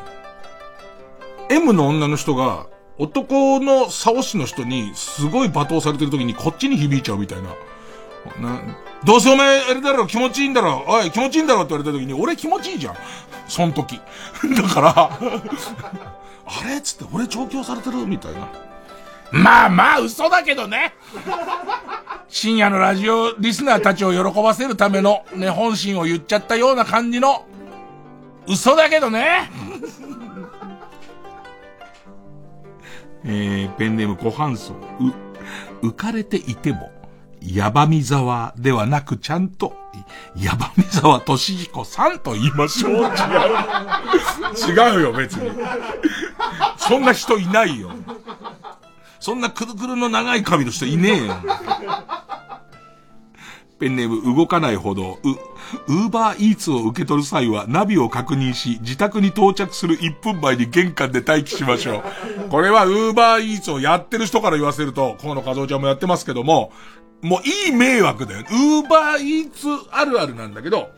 [1.50, 2.66] M の女の人が、
[2.98, 7.48] 男の竿師の人にすごい罵倒されてる時にこっちに響いちゃうみたいな。
[8.40, 8.60] な、
[9.04, 12.96] どうせお前あれだろ、気持ちいいんだろ、おい、気持ちいいんだろって言われた時に、俺気持ちいいじゃん。
[13.48, 14.00] そん時。
[14.56, 14.90] だから
[16.44, 18.48] あれつって俺調教されてるみたいな。
[19.30, 20.94] まあまあ嘘だけどね。
[22.28, 27.44] 深夜のラジオリスナーたちを喜ばせるためのね、本心を言っちゃったような感じの
[28.46, 29.50] 嘘だけどね。
[33.24, 34.74] えー、ペンネームご半層、
[35.82, 36.90] う、浮かれていても、
[37.44, 39.74] ヤバミザワではなくちゃんと、
[40.36, 42.92] ヤバミザワトシヒコさんと言いましょう。
[42.92, 43.06] 違う。
[44.94, 45.50] 違うよ、別に。
[46.76, 47.90] そんな人いないよ。
[49.18, 51.34] そんなくるくるの長い髪の人いねえよ。
[53.82, 55.30] ペンネーム動かないほど、う、
[55.88, 62.04] ウーバーイーツを受け取る際はナビを確認し、自宅に到着する1分前に玄関で待機しましょ
[62.46, 62.48] う。
[62.48, 66.72] これはウーバーイーツをやってる人から言わせると、河野和夫ちゃんもやってますけども、
[67.22, 68.40] もういい迷惑だよ。
[68.40, 70.90] ウーバーイーツあるあるなんだけど、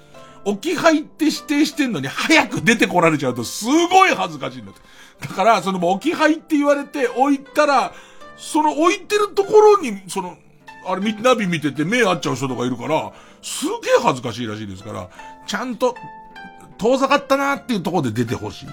[0.44, 4.80] 置き配って指定してんのに早く出てこられちゃうとすごい恥ずかしいんだって。
[5.20, 7.92] だから、その置き配って言われて置いたら、
[8.36, 10.36] その置いてるところに、その、
[10.86, 15.08] あれ、ナビ見てて目合っちゃう人とかいるから、すげえ恥ずかしいらしいですから、
[15.46, 15.94] ちゃんと、
[16.78, 18.66] 遠ざかったなーっていうところで出てほしい。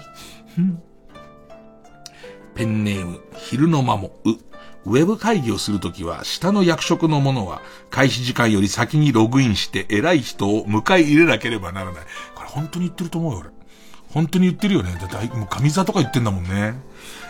[2.54, 4.51] ペンネーム、昼の間も、う。
[4.84, 12.04] ウェブ会議をするときは、下の役職の者は、開始時間より先にログインして、偉い人を迎え入れなければならない。
[12.34, 13.50] これ本当に言ってると思うよ、俺。
[14.12, 14.96] 本当に言ってるよね。
[15.00, 16.74] だって、もう神座とか言ってんだもんね。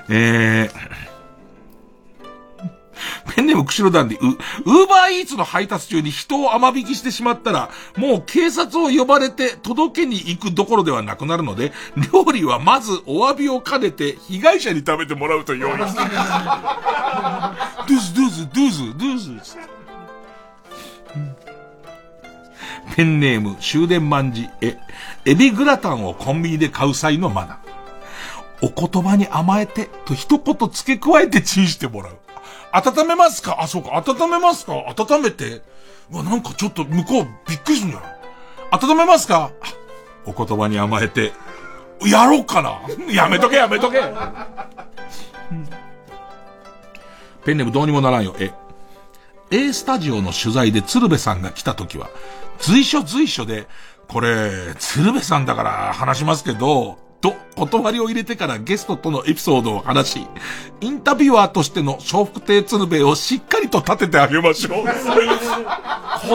[0.09, 1.12] えー、
[3.35, 11.73] ペンネーム釧路団で、う、ウーバーイーツの配達中に人を甘引きしてしまったら、もう警察を呼ばれて届けに行くどころではなくなるので、
[12.13, 16.01] 料理はまずお詫びを兼ねて被害者に食べてもらうと用意して。
[17.89, 19.57] ドゥズドゥズドゥズドゥズ。
[22.97, 24.77] ペンネーム終電万事、え、
[25.25, 27.59] エビグラタンをコンビニで買う際のマナー。
[28.63, 32.19] お言葉に甘えて、と一言付け加えてチンしてもらう。
[32.73, 33.59] 温めますか？
[33.61, 34.03] あ、そうか。
[34.07, 34.73] 温めますか？
[34.97, 35.63] 温めて。
[36.11, 38.13] うわ、なんかちょっと向こうびっくりするんじゃない
[38.73, 39.51] 温めますか？
[40.27, 41.33] お言葉に甘えて。
[42.05, 42.81] やろうかな？
[43.13, 44.01] やめとけやめとけ、
[47.45, 48.35] ペンネームどうにもならんよ。
[48.41, 48.51] え、
[49.53, 52.11] A スタジオの取材で鶴瓶さんが来た時は、
[52.59, 53.69] 随所随所で、
[54.09, 60.27] これ、鶴瓶さんだから話しますけど、と、断りを入れてからゲストとのエピソードを話し、
[60.81, 64.85] インタビュアーとしての笑福亭鶴瓶をしっかりと立ててあげましょう。
[64.85, 64.91] こ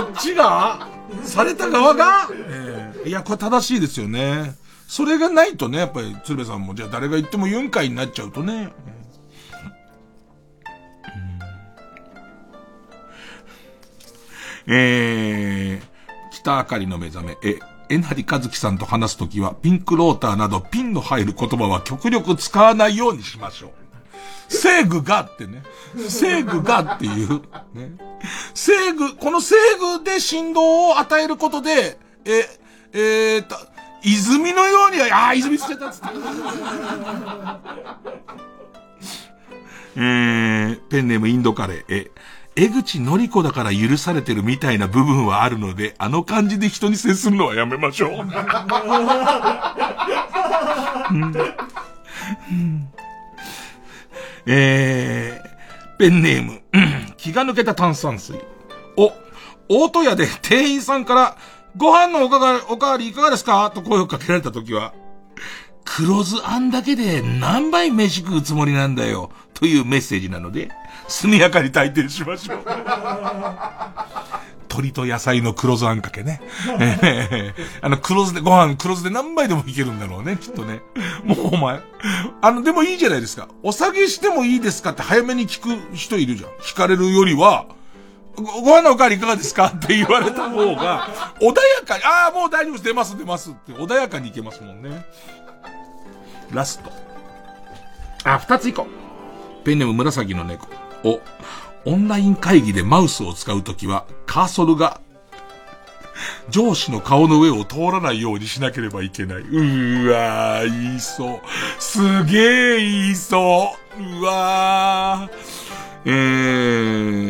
[0.02, 0.88] っちが
[1.24, 4.56] された側が、えー、いや、これ正しいですよね。
[4.88, 8.72] それがないとね、やっぱり鶴瓶さんも、じゃあ誰が言っても言うんかいになっちゃうとね。
[14.70, 17.60] えー、北あかりの目覚め、え、
[17.90, 23.72] えなりかずきさんと話すときは、ピンクローターなどピンの入る言葉は極力使わないようにしましょう。
[24.50, 25.64] 制具がってね。
[26.08, 27.42] 制具がっていう。
[27.74, 27.92] ね。
[28.54, 29.56] 制具、この制
[29.98, 32.46] 具で振動を与えることで、え、
[32.94, 33.56] えー、と、
[34.04, 36.08] 泉のようには、ああ、泉捨てたっつって。
[39.96, 42.12] えー、ペンネームインドカレー、え、
[42.60, 48.28] 江口のり子だから許されてるみたいな部分はあるので、あの感じで人に接するのはやめましょう。
[54.48, 56.62] えー、ペンネーム、
[57.18, 58.40] 気が抜けた炭酸水。
[58.98, 59.14] お、
[59.70, 61.38] 大戸屋で店員さんから、
[61.76, 63.70] ご飯のおかわり、おかわりいかがですか？
[63.70, 64.94] と声をかけられたときは、
[65.90, 69.32] 黒酢あんだけで何杯飯食うつもりなんだよ。
[69.54, 70.70] というメッセージなので、
[71.08, 72.60] 速やかに退店しましょう。
[74.70, 76.42] 鶏と野菜の黒酢あんかけね。
[77.82, 80.82] あの黒酢で、ご飯黒酢で何杯でもいけるんだろうね、きっとね。
[81.24, 81.80] もうお前。
[82.42, 83.48] あの、でもいいじゃないですか。
[83.64, 86.50] お下げしてもいいですかって早めに聞く人いるじゃん。
[86.62, 87.66] 聞かれるよりは、
[88.36, 89.68] ごご飯のおかわりいかがですか？
[89.76, 91.08] って言われた方が、
[91.42, 91.54] 穏や
[91.88, 95.06] かに、ああ、もう大丈夫です、出ます、出ますって穏やかにいけますもんね。
[96.52, 96.92] ラスト。
[98.24, 98.88] あ、二つ以降。
[99.64, 100.68] ペンネーム紫の猫。
[101.04, 101.20] お、
[101.86, 105.02] オンライン会議でマウスを使うときは、カーソルが、
[106.50, 109.38] 上司の顔の上を通らないようにしなければいけない。
[109.40, 111.40] うーわー、言いそう。
[111.80, 114.20] すげー言いそう。
[114.20, 115.48] うわー。
[116.06, 116.10] え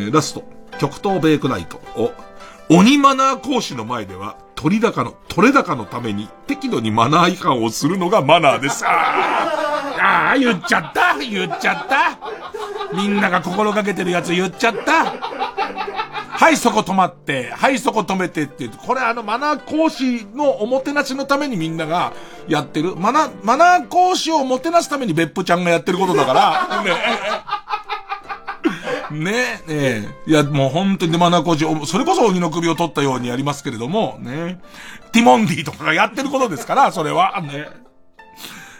[0.08, 0.44] ー、ラスト。
[0.78, 1.80] 極東ベイクナイト。
[1.96, 2.12] お、
[2.74, 8.84] 鬼マナー講師の前では、取り高の、取れ高のために適度にマナー違反をするのがマナーです。
[8.90, 11.16] ああ、言っちゃった。
[11.16, 12.18] 言っちゃった。
[12.92, 15.14] みんなが心がけてるやつ言っちゃった。
[16.28, 22.12] はい、そこ止まって、はい、そこ止めてってこれあの、マナー講師のおもてなしのためにみんなが
[22.48, 22.96] やってる。
[22.96, 26.90] マナ、マナー講師をもてなすために別府ちゃんがやってることだから、ね
[29.10, 34.60] ねえ、ねいや、もう本当にマナー講師、それこそ鬼の首を取ったようにやりますけれども、ね。
[35.12, 37.68] ティモンディとかがやってることですから、それは、ね。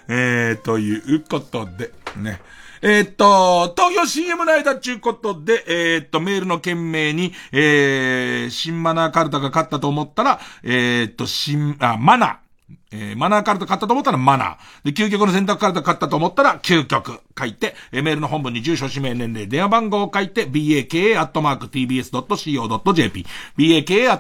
[0.09, 2.41] えー、ということで、ね。
[2.81, 12.48] えー、っと、東京 CM の間ちゅうことで、えー、っと、メールの件名に、えー、新マナーカルタが勝ったと思ったら、えー、っと、新、あ、マナー。
[12.91, 14.93] えー、マナーカルタ買ったと思ったらマナー。
[14.93, 20.97] で、究極の選択カルタ買ったと思ったら究極書いて、えー、メールの本文に住所、氏名、年齢、電話番号を書いて、baka.tbs.co.jp、
[23.57, 24.17] baka.tbs.co.jp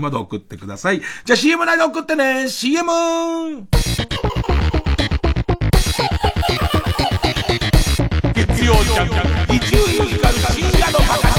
[0.00, 1.00] まで送ってください。
[1.00, 3.68] じゃあ CM 内で送ってね !CM!
[8.34, 9.14] 月曜ジャンク、
[9.54, 11.31] 伊集院光深夜のバカ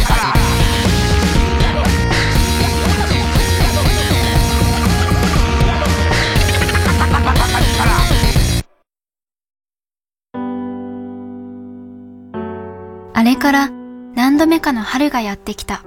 [13.24, 15.86] あれから何度目かの春がやってきた。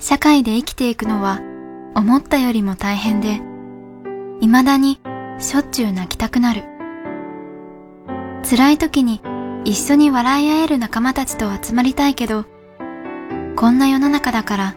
[0.00, 1.40] 社会で生きていくのは
[1.94, 3.40] 思ったよりも大変で、
[4.40, 4.98] 未だに
[5.38, 6.64] しょっちゅう泣きたくなる。
[8.42, 9.20] 辛い時に
[9.64, 12.44] 一緒に笑い合える仲間たちと集まりたいけど、
[13.54, 14.74] こんな世の中だから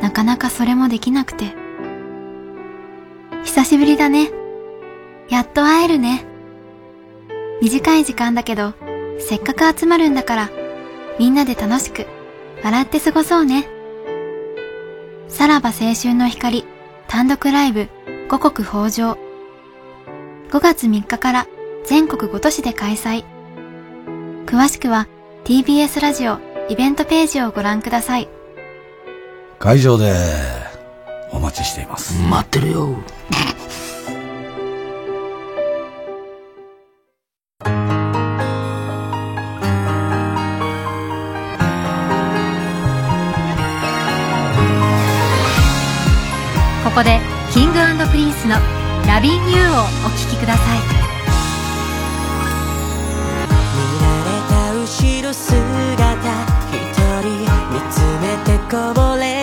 [0.00, 1.56] なかなかそれもできなくて。
[3.42, 4.30] 久しぶりだね。
[5.28, 6.24] やっと会えるね。
[7.60, 8.74] 短い時間だけど
[9.18, 10.50] せっかく集まるんだから、
[11.18, 12.06] みんなで楽しく、
[12.62, 13.68] 笑って過ごそうね。
[15.28, 16.64] さらば青春の光、
[17.08, 17.88] 単独ライブ、
[18.28, 19.18] 五穀豊穣。
[20.50, 21.46] 5月3日から
[21.84, 23.24] 全国5都市で開催。
[24.46, 25.08] 詳しくは
[25.44, 26.38] TBS ラジオ
[26.68, 28.28] イベントページをご覧ください。
[29.58, 30.14] 会場で
[31.32, 32.20] お待ちしています。
[32.22, 32.96] 待ってるよ。
[48.46, 48.54] スの
[49.08, 50.78] 「ラビン・ユー」をお聴きください。
[53.74, 54.82] 見られた後
[55.22, 55.56] ろ姿
[56.70, 56.76] 一
[57.22, 57.28] 人
[57.72, 59.35] 見つめてこぼれ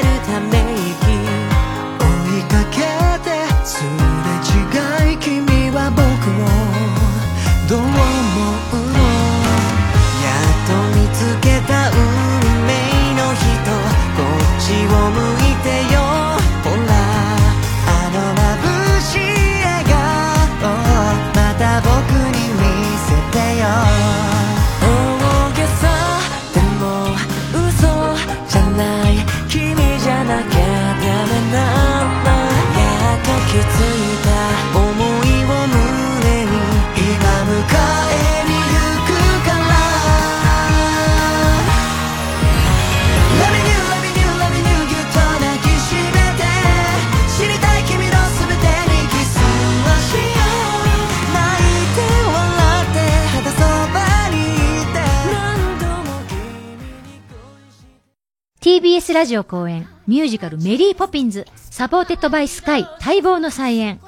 [58.94, 64.00] TBS ラジオ公演ミュージカルメリーポピンズ supported by スカイ待望の再演。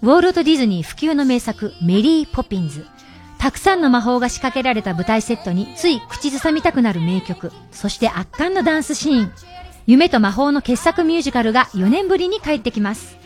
[0.00, 2.86] ウォールト・ディズニー不朽の名作メリーポピンズ。
[3.38, 7.50] たくさんの魔法が仕掛けられた舞台セットについ口ずさみたくなる名曲。
[7.72, 9.32] そして圧巻のダンスシーン。
[9.86, 13.18] 夢と魔法の傑作ミュージカルが4年ぶりに帰ってきます。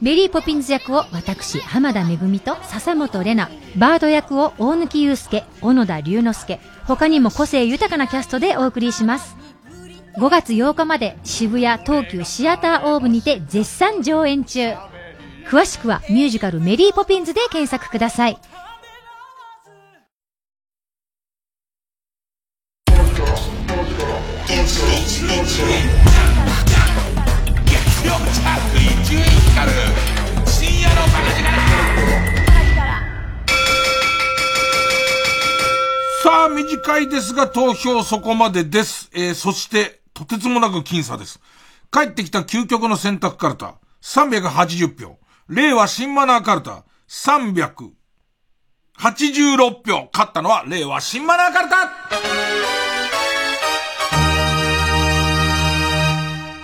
[0.00, 9.45] メリーポピンズ役を私、濱田めぐみと笹本玲奈、バート役を大貫勇輔、小野田龍之介、他にも個性豊かなキャストでお送りします。
[10.16, 14.72] 5月8日まで渋谷東急シアターオーブにて絶賛上演中。
[15.46, 18.38] 詳しくはミュージカルメリーポピンズで検索ください。
[36.22, 39.10] さあ、短いですが投票そこまでです。
[39.12, 41.40] えー、そして、とてつもなく僅差です。
[41.92, 45.18] 帰ってきた究極の選択カルタ、380票。
[45.48, 47.92] 令和新マナーカルタ、386
[49.86, 50.08] 票。
[50.10, 51.92] 勝ったのは令和新マナーカルタ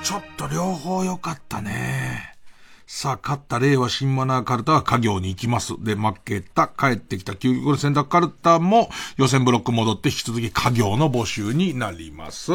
[0.02, 2.38] ちょっと両方良かったね。
[2.86, 5.74] さあ、勝った令和新マナーカルタは家業に行きます。
[5.78, 8.88] で、負けた、帰ってきた究極の選択カルタも
[9.18, 12.50] 予選ブロック戻って引き続き家業の募集になります。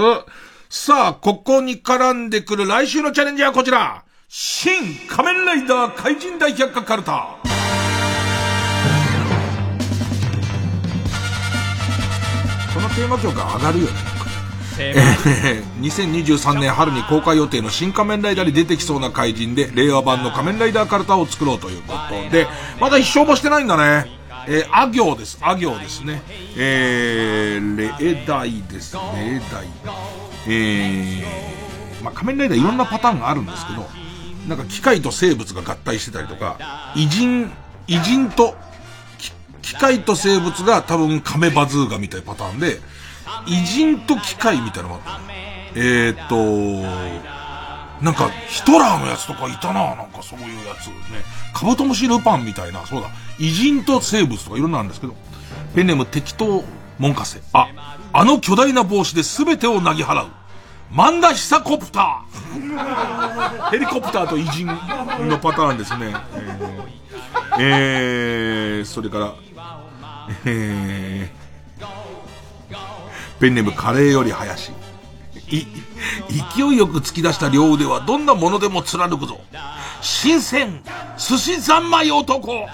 [0.69, 4.03] さあ、ここに絡んでくる来週のチャレンジはこちら。
[4.27, 7.37] 新仮面ライダー怪人大百科カルタ。
[12.73, 13.91] このテーマ曲が上がるよね。
[14.79, 22.45] えー2023年春に公開予定の新仮面ライダーに出てきそうな怪人で、令和版の仮面ライダーカルタを作ろうということで、
[22.81, 24.11] まだ一勝もしてないんだね。
[24.49, 25.39] えー、あ行です。
[25.41, 26.21] あ行ですね。
[26.57, 28.95] えー、例題です。
[28.95, 30.36] 例題。
[30.45, 33.87] えー、まあ、仮面ライダーいろんなパターンがあるんですけど、
[34.47, 37.51] なんか機械と生物が合体してたりとか、偉人、
[37.87, 38.55] 偉人と、
[39.61, 42.79] 機械と生物が多分カメバズーガみたいなパターンで、
[43.45, 45.27] 偉人と機械みたいなのがあった
[45.75, 47.37] えー、っと、
[48.03, 50.93] なんか、ヒトラーのやつとかいたな、なんかそういうやつね。
[51.53, 53.09] カブトムシルパンみたいな、そうだ。
[53.39, 55.15] 偉人と生物とかいろんなあるんですけど、
[55.75, 56.63] ペンネーム適当
[56.99, 57.41] モンカセ。
[57.53, 60.31] あ、あの巨大な帽子で全てをなぎ払う。
[60.91, 66.15] マンダヒサコプター ヘリコプターと偉人のパターンですね。
[67.59, 69.33] えー、えー、それから、
[70.45, 74.71] えー、ペンネームカレーより林。
[75.49, 75.67] い、
[76.55, 79.39] 勢いよく突き出した両腕はどんなものでも貫くぞ。
[80.01, 80.81] 新鮮、
[81.19, 82.67] 寿司三昧男。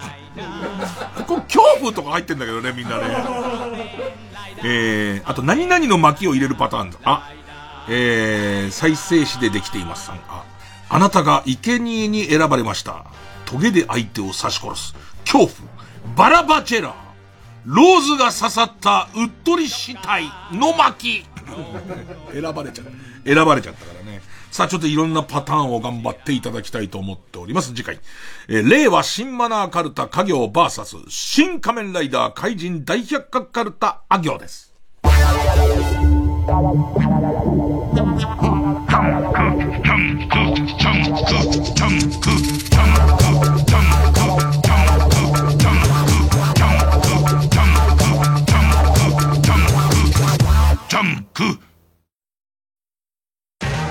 [1.28, 3.04] ここ恐怖とか入ってんだけどね、みんなね。
[4.66, 6.98] えー、あと何々の巻を入れるパターンだ。
[7.04, 7.30] あ、
[7.90, 10.16] えー、再生紙でできていますさん。
[10.28, 10.44] あ、
[10.90, 13.06] あなたが生贄に選ばれました。
[13.46, 14.96] トゲで相手を刺し殺す。
[15.26, 15.50] 恐怖、
[16.16, 16.94] バラバチェラー。
[17.66, 21.26] ローズが刺さったうっとりしたいの巻。
[22.34, 23.34] 選ばれちゃった。
[23.34, 24.03] 選ばれちゃったからね。
[24.54, 27.70] さあ、ちょっといろんなパターンを頑張っていただきたいと思っております。
[27.70, 28.00] 次回。
[28.48, 34.76] えー、令和新マナーカルタ家業バーサス新仮面ライダー怪人大百科カルタあ行です。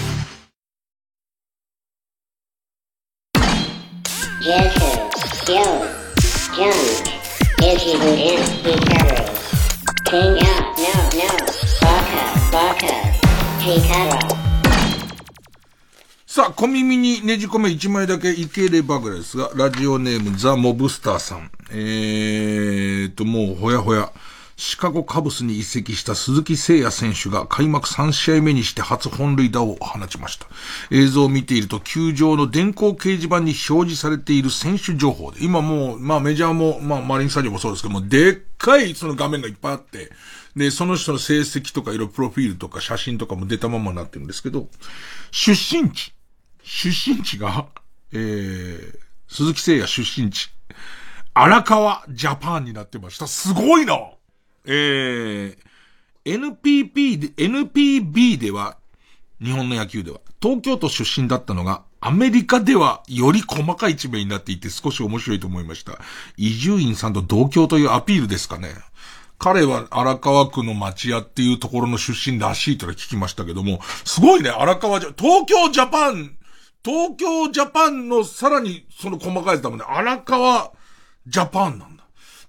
[16.26, 21.48] さあ、小耳にねじ込め1枚だけいければぐらいですが、ラジオネームザ・モブスターさん。
[21.70, 24.12] えーと、もうほやほや。
[24.60, 30.46] シカゴカブスに移籍した鈴木誠也選手が開幕3試合目にして初本塁打を放ちました。
[30.90, 40.10] 映像を見ていると球場の電光掲示板に表示されている選手情報で、今もう、まあメジャーも、まあマリンスタジオもそうですけども、でっかいその画面がいっぱいあって、
[40.54, 44.68] で、その人の成績とか色プロフィールとか写真とかも出たままになってるんですけど、
[45.30, 46.12] 出身地、
[46.62, 47.66] 出身地が、
[48.12, 50.50] えー、鈴木誠也出身地、
[51.32, 53.26] 荒川ジャパンになってました。
[53.26, 53.96] すごいな
[54.64, 55.56] えー、
[56.24, 58.76] NPP で、NPB では、
[59.42, 65.98] 日本の野球では、東京都出身だったのが、アメリカではより細かい一面になっていて少し面白いと思いました。
[66.38, 68.68] 伊集院さんと同郷というアピールですかね。
[69.38, 76.36] 彼は荒川区の町屋っていうところの出身らしいとは聞きましたけども、すごいね、荒川じゃ、東京ジャパン、
[76.84, 80.72] 東京ジャパンのさらにその細かいやつだもんね、荒川
[81.26, 81.99] ジャパンなんだ。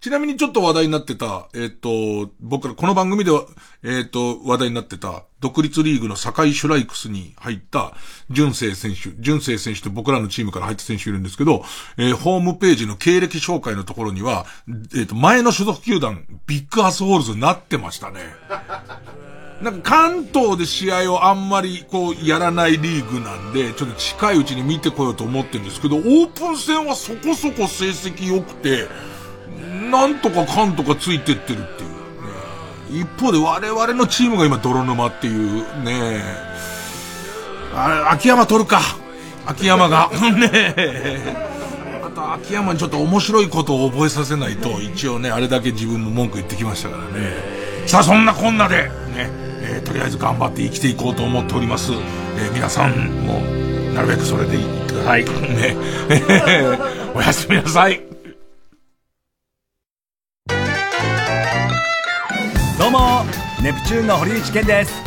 [0.01, 3.45] ちなみにちょっと話題になってた、えっ、ー、と、僕らこの番組では、
[3.83, 7.93] えっ、ー、と、話題になってた、独立リーグの堺シュライクスに入った、
[8.31, 11.63] 純正選手、純正選手って僕らのチームから入った選手いるんですけど、
[11.97, 14.47] えー、ホームページの経歴紹介のところには、
[14.97, 18.21] えっ、と、前の所属球団、ビッグアスホールズになってましたね。
[19.61, 28.87] なんか関東で試合をあんまりこうやらないリーグなんで、ちょっと近いうちに見てこようと思ってるんですけど、オープン戦はそこそこ成績良くて、
[29.71, 33.03] なんとかかんとかついてってるっていう、ね。
[33.03, 36.21] 一方で我々のチームが今泥沼っていうね。
[37.73, 38.81] あれ、秋山取るか。
[39.45, 40.09] 秋山が。
[40.37, 41.51] ね
[42.03, 47.61] あと秋山にちょっと面白いことを覚えさせないと、一応ね、あれだけ自分も文句言ってきましたからね。
[47.85, 48.83] さあ、そんなこんなで、
[49.15, 49.29] ね、
[49.61, 51.93] えー、とりあえず頑張って生きていこうと思っております。
[52.37, 52.91] えー、皆さん
[53.25, 53.39] も、
[53.93, 55.25] なるべくそれでいってください。
[55.25, 55.77] ね。
[57.15, 58.10] おやすみなさい。
[62.81, 63.23] どうも
[63.61, 65.03] ネプチューンの堀内健です。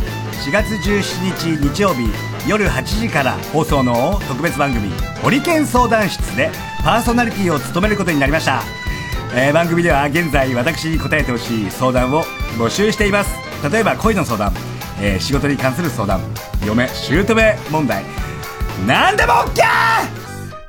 [0.48, 2.08] 4月17日日曜日
[2.48, 6.52] 夜8時から放送の特別番組「ホリケン相談室」で
[6.84, 8.62] パーソナリティを務めることになりました、
[9.34, 12.22] えー、番組では現在私に答えてほしい相談を
[12.56, 13.34] 募集しています。
[13.68, 14.54] 例えば恋の相談、
[15.00, 16.20] えー、仕事に関する相談
[16.64, 18.04] 嫁姑問題。
[18.86, 20.23] 何でも OK!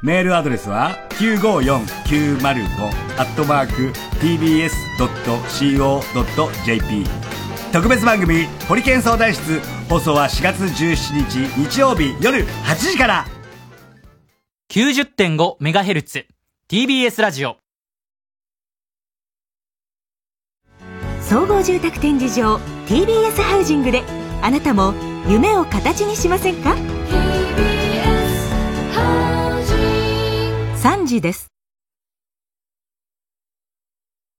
[0.05, 2.85] メールアドレスは954905
[3.17, 4.69] アットマーク tbs.co.jp
[7.73, 9.59] 特別番組「ホリケン相談室」
[9.89, 13.25] 放送は4月17日日曜日夜8時から。
[14.71, 16.25] 90.5MHz
[16.69, 17.57] TBS ラジオ。
[21.19, 22.57] 総合住宅展示場
[22.87, 24.03] TBS ハウジングで
[24.43, 24.93] あなたも
[25.27, 26.75] 夢を形にしませんか？
[30.85, 31.54] 3時です。